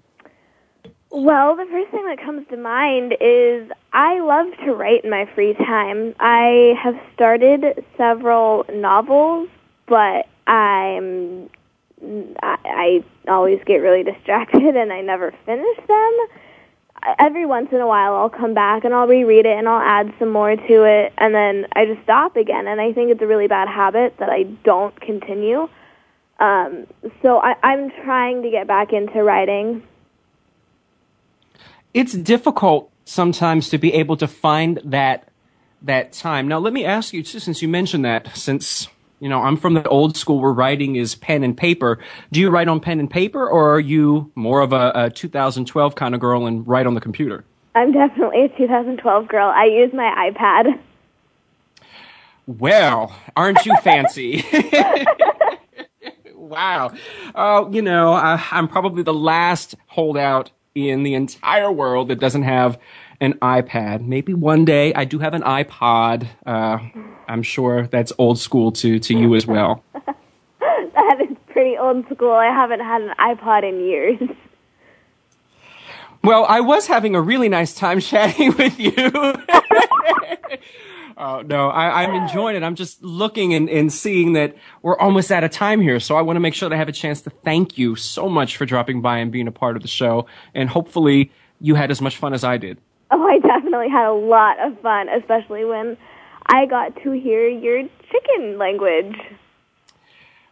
Well, 1.14 1.56
the 1.56 1.66
first 1.66 1.90
thing 1.90 2.06
that 2.06 2.24
comes 2.24 2.48
to 2.48 2.56
mind 2.56 3.14
is 3.20 3.70
I 3.92 4.20
love 4.20 4.46
to 4.64 4.72
write 4.72 5.04
in 5.04 5.10
my 5.10 5.28
free 5.34 5.52
time. 5.52 6.14
I 6.18 6.72
have 6.82 6.94
started 7.12 7.84
several 7.98 8.64
novels, 8.72 9.50
but 9.86 10.26
I'm 10.46 11.50
I, 12.42 12.56
I 12.64 13.04
always 13.28 13.60
get 13.66 13.76
really 13.76 14.02
distracted 14.02 14.62
and 14.74 14.90
I 14.90 15.02
never 15.02 15.34
finish 15.44 15.76
them. 15.86 16.18
Every 17.18 17.44
once 17.44 17.68
in 17.72 17.80
a 17.82 17.86
while, 17.86 18.14
I'll 18.14 18.30
come 18.30 18.54
back 18.54 18.84
and 18.86 18.94
I'll 18.94 19.06
reread 19.06 19.44
it 19.44 19.58
and 19.58 19.68
I'll 19.68 19.82
add 19.82 20.14
some 20.18 20.30
more 20.30 20.56
to 20.56 20.84
it, 20.84 21.12
and 21.18 21.34
then 21.34 21.66
I 21.74 21.84
just 21.84 22.02
stop 22.04 22.36
again. 22.36 22.66
And 22.66 22.80
I 22.80 22.94
think 22.94 23.10
it's 23.10 23.20
a 23.20 23.26
really 23.26 23.48
bad 23.48 23.68
habit 23.68 24.14
that 24.18 24.30
I 24.30 24.44
don't 24.64 24.98
continue. 24.98 25.68
Um, 26.40 26.86
so 27.20 27.38
I, 27.38 27.56
I'm 27.62 27.90
trying 28.02 28.42
to 28.44 28.50
get 28.50 28.66
back 28.66 28.94
into 28.94 29.22
writing 29.22 29.82
it's 31.94 32.12
difficult 32.12 32.90
sometimes 33.04 33.68
to 33.70 33.78
be 33.78 33.92
able 33.94 34.16
to 34.16 34.28
find 34.28 34.80
that 34.84 35.28
that 35.82 36.12
time. 36.12 36.46
Now, 36.46 36.58
let 36.58 36.72
me 36.72 36.84
ask 36.84 37.12
you, 37.12 37.22
too, 37.22 37.40
since 37.40 37.60
you 37.60 37.68
mentioned 37.68 38.04
that, 38.04 38.36
since 38.36 38.88
you 39.20 39.28
know 39.28 39.42
I'm 39.42 39.56
from 39.56 39.74
the 39.74 39.86
old 39.88 40.16
school 40.16 40.40
where 40.40 40.52
writing 40.52 40.96
is 40.96 41.14
pen 41.14 41.42
and 41.44 41.56
paper. 41.56 41.98
Do 42.30 42.40
you 42.40 42.50
write 42.50 42.68
on 42.68 42.80
pen 42.80 43.00
and 43.00 43.10
paper, 43.10 43.48
or 43.48 43.74
are 43.74 43.80
you 43.80 44.30
more 44.34 44.60
of 44.60 44.72
a, 44.72 44.92
a 44.94 45.10
2012 45.10 45.94
kind 45.94 46.14
of 46.14 46.20
girl 46.20 46.46
and 46.46 46.66
write 46.66 46.86
on 46.86 46.94
the 46.94 47.00
computer? 47.00 47.44
I'm 47.74 47.92
definitely 47.92 48.44
a 48.44 48.48
2012 48.48 49.28
girl. 49.28 49.48
I 49.48 49.64
use 49.64 49.92
my 49.92 50.30
iPad. 50.30 50.78
Well, 52.46 53.14
aren't 53.36 53.64
you 53.64 53.74
fancy? 53.82 54.44
wow. 56.34 56.92
Oh, 57.34 57.72
you 57.72 57.80
know, 57.82 58.12
uh, 58.12 58.40
I'm 58.50 58.68
probably 58.68 59.04
the 59.04 59.14
last 59.14 59.76
holdout 59.86 60.50
in 60.74 61.02
the 61.02 61.14
entire 61.14 61.70
world 61.70 62.08
that 62.08 62.20
doesn't 62.20 62.42
have 62.42 62.78
an 63.20 63.34
iPad. 63.34 64.04
Maybe 64.04 64.34
one 64.34 64.64
day 64.64 64.92
I 64.94 65.04
do 65.04 65.18
have 65.18 65.34
an 65.34 65.42
iPod. 65.42 66.26
Uh, 66.44 66.78
I'm 67.28 67.42
sure 67.42 67.86
that's 67.86 68.12
old 68.18 68.38
school 68.38 68.72
to, 68.72 68.98
to 68.98 69.14
you 69.16 69.34
as 69.34 69.46
well. 69.46 69.84
that 69.94 71.18
is 71.20 71.36
pretty 71.48 71.78
old 71.78 72.04
school. 72.12 72.32
I 72.32 72.46
haven't 72.46 72.80
had 72.80 73.02
an 73.02 73.14
iPod 73.18 73.68
in 73.68 73.80
years. 73.80 74.18
Well, 76.24 76.44
I 76.48 76.60
was 76.60 76.86
having 76.86 77.14
a 77.14 77.20
really 77.20 77.48
nice 77.48 77.74
time 77.74 78.00
chatting 78.10 78.56
with 78.56 78.78
you. 78.78 78.94
Oh, 81.24 81.40
no, 81.40 81.68
I, 81.68 82.02
am 82.02 82.16
enjoying 82.16 82.56
it. 82.56 82.64
I'm 82.64 82.74
just 82.74 83.00
looking 83.00 83.54
and, 83.54 83.70
and 83.70 83.92
seeing 83.92 84.32
that 84.32 84.56
we're 84.82 84.98
almost 84.98 85.30
out 85.30 85.44
of 85.44 85.52
time 85.52 85.80
here. 85.80 86.00
So 86.00 86.16
I 86.16 86.22
want 86.22 86.34
to 86.34 86.40
make 86.40 86.52
sure 86.52 86.68
that 86.68 86.74
I 86.74 86.78
have 86.78 86.88
a 86.88 86.92
chance 86.92 87.22
to 87.22 87.30
thank 87.30 87.78
you 87.78 87.94
so 87.94 88.28
much 88.28 88.56
for 88.56 88.66
dropping 88.66 89.02
by 89.02 89.18
and 89.18 89.30
being 89.30 89.46
a 89.46 89.52
part 89.52 89.76
of 89.76 89.82
the 89.82 89.88
show. 89.88 90.26
And 90.52 90.68
hopefully 90.68 91.30
you 91.60 91.76
had 91.76 91.92
as 91.92 92.00
much 92.00 92.16
fun 92.16 92.34
as 92.34 92.42
I 92.42 92.56
did. 92.56 92.78
Oh, 93.12 93.22
I 93.22 93.38
definitely 93.38 93.88
had 93.88 94.08
a 94.08 94.12
lot 94.12 94.58
of 94.58 94.80
fun, 94.80 95.08
especially 95.10 95.64
when 95.64 95.96
I 96.46 96.66
got 96.66 96.96
to 97.04 97.12
hear 97.12 97.46
your 97.46 97.88
chicken 98.10 98.58
language. 98.58 99.14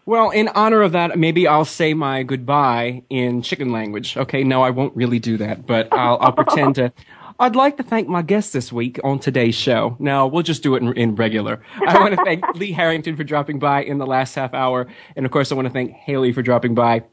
Well, 0.07 0.31
in 0.31 0.47
honor 0.55 0.83
of 0.83 0.93
that, 0.93 1.18
maybe 1.18 1.49
I'll 1.49 1.64
say 1.64 1.95
my 1.95 2.23
goodbye 2.23 3.03
in 3.11 3.43
chicken 3.43 3.73
language. 3.73 4.16
Okay, 4.16 4.45
no, 4.45 4.62
I 4.62 4.71
won't 4.71 4.95
really 4.95 5.18
do 5.18 5.37
that, 5.39 5.66
but 5.66 5.93
I'll, 5.93 6.18
I'll 6.21 6.33
pretend 6.33 6.77
to. 6.77 6.93
I'd 7.41 7.57
like 7.57 7.78
to 7.78 7.82
thank 7.82 8.07
my 8.07 8.20
guest 8.20 8.53
this 8.53 8.70
week 8.70 9.01
on 9.03 9.18
today's 9.18 9.55
show. 9.55 9.97
Now, 9.99 10.26
we'll 10.26 10.43
just 10.43 10.62
do 10.62 10.74
it 10.74 10.82
in, 10.82 10.93
in 10.93 11.14
regular. 11.14 11.62
I 11.86 11.99
want 11.99 12.14
to 12.14 12.16
thank 12.24 12.45
Lee 12.55 12.72
Harrington 12.72 13.16
for 13.16 13.24
dropping 13.24 13.59
by 13.59 13.82
in 13.82 13.97
the 13.97 14.07
last 14.07 14.34
half 14.34 14.53
hour. 14.53 14.88
And 15.16 15.24
of 15.24 15.32
course, 15.32 15.51
I 15.51 15.55
want 15.55 15.66
to 15.66 15.72
thank 15.72 15.93
Haley 15.93 16.32
for 16.32 16.43
dropping 16.43 16.74
by. 16.74 17.05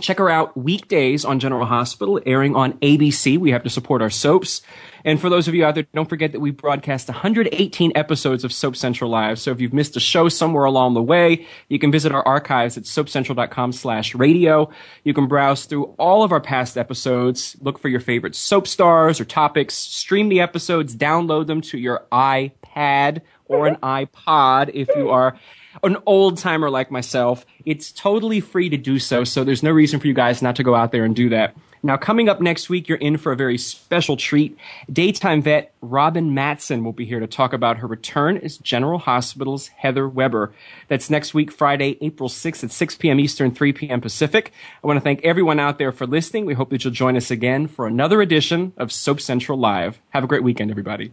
Check 0.00 0.18
her 0.18 0.28
out 0.28 0.56
weekdays 0.56 1.24
on 1.24 1.38
General 1.38 1.66
Hospital, 1.66 2.20
airing 2.26 2.56
on 2.56 2.72
ABC. 2.80 3.38
We 3.38 3.52
have 3.52 3.62
to 3.62 3.70
support 3.70 4.02
our 4.02 4.10
soaps. 4.10 4.60
And 5.04 5.20
for 5.20 5.30
those 5.30 5.48
of 5.48 5.54
you 5.54 5.64
out 5.64 5.74
there, 5.74 5.86
don't 5.94 6.08
forget 6.08 6.32
that 6.32 6.40
we 6.40 6.50
broadcast 6.50 7.08
118 7.08 7.92
episodes 7.94 8.44
of 8.44 8.52
Soap 8.52 8.76
Central 8.76 9.10
Live. 9.10 9.38
So 9.38 9.50
if 9.50 9.60
you've 9.60 9.72
missed 9.72 9.96
a 9.96 10.00
show 10.00 10.28
somewhere 10.28 10.64
along 10.64 10.94
the 10.94 11.02
way, 11.02 11.46
you 11.68 11.78
can 11.78 11.90
visit 11.90 12.12
our 12.12 12.26
archives 12.26 12.76
at 12.76 12.84
soapcentral.com 12.84 13.72
slash 13.72 14.14
radio. 14.14 14.70
You 15.04 15.14
can 15.14 15.26
browse 15.26 15.64
through 15.64 15.94
all 15.98 16.22
of 16.22 16.32
our 16.32 16.40
past 16.40 16.76
episodes, 16.76 17.56
look 17.60 17.78
for 17.78 17.88
your 17.88 18.00
favorite 18.00 18.34
soap 18.34 18.66
stars 18.66 19.20
or 19.20 19.24
topics, 19.24 19.74
stream 19.74 20.28
the 20.28 20.40
episodes, 20.40 20.94
download 20.96 21.46
them 21.46 21.60
to 21.62 21.78
your 21.78 22.06
iPad 22.12 23.22
or 23.46 23.66
an 23.66 23.76
iPod 23.82 24.70
if 24.74 24.88
you 24.96 25.10
are 25.10 25.38
an 25.82 25.96
old 26.06 26.38
timer 26.38 26.70
like 26.70 26.90
myself. 26.90 27.46
It's 27.64 27.92
totally 27.92 28.40
free 28.40 28.68
to 28.68 28.76
do 28.76 28.98
so, 28.98 29.24
so 29.24 29.44
there's 29.44 29.62
no 29.62 29.70
reason 29.70 30.00
for 30.00 30.06
you 30.06 30.14
guys 30.14 30.42
not 30.42 30.56
to 30.56 30.62
go 30.62 30.74
out 30.74 30.92
there 30.92 31.04
and 31.04 31.14
do 31.14 31.28
that. 31.30 31.56
Now, 31.82 31.96
coming 31.96 32.28
up 32.28 32.40
next 32.42 32.68
week, 32.68 32.88
you're 32.88 32.98
in 32.98 33.16
for 33.16 33.32
a 33.32 33.36
very 33.36 33.56
special 33.56 34.16
treat. 34.16 34.56
Daytime 34.92 35.40
vet 35.40 35.72
Robin 35.80 36.32
Mattson 36.32 36.84
will 36.84 36.92
be 36.92 37.06
here 37.06 37.20
to 37.20 37.26
talk 37.26 37.54
about 37.54 37.78
her 37.78 37.86
return 37.86 38.36
as 38.36 38.58
General 38.58 38.98
Hospital's 38.98 39.68
Heather 39.68 40.06
Webber. 40.06 40.52
That's 40.88 41.08
next 41.08 41.32
week, 41.32 41.50
Friday, 41.50 41.96
April 42.02 42.28
6th 42.28 42.64
at 42.64 42.70
6 42.70 42.96
p.m. 42.96 43.18
Eastern, 43.18 43.50
3 43.50 43.72
p.m. 43.72 44.00
Pacific. 44.02 44.52
I 44.84 44.86
want 44.86 44.98
to 44.98 45.00
thank 45.00 45.24
everyone 45.24 45.58
out 45.58 45.78
there 45.78 45.92
for 45.92 46.06
listening. 46.06 46.44
We 46.44 46.54
hope 46.54 46.68
that 46.70 46.84
you'll 46.84 46.92
join 46.92 47.16
us 47.16 47.30
again 47.30 47.66
for 47.66 47.86
another 47.86 48.20
edition 48.20 48.74
of 48.76 48.92
Soap 48.92 49.20
Central 49.20 49.58
Live. 49.58 50.02
Have 50.10 50.24
a 50.24 50.26
great 50.26 50.42
weekend, 50.42 50.70
everybody. 50.70 51.12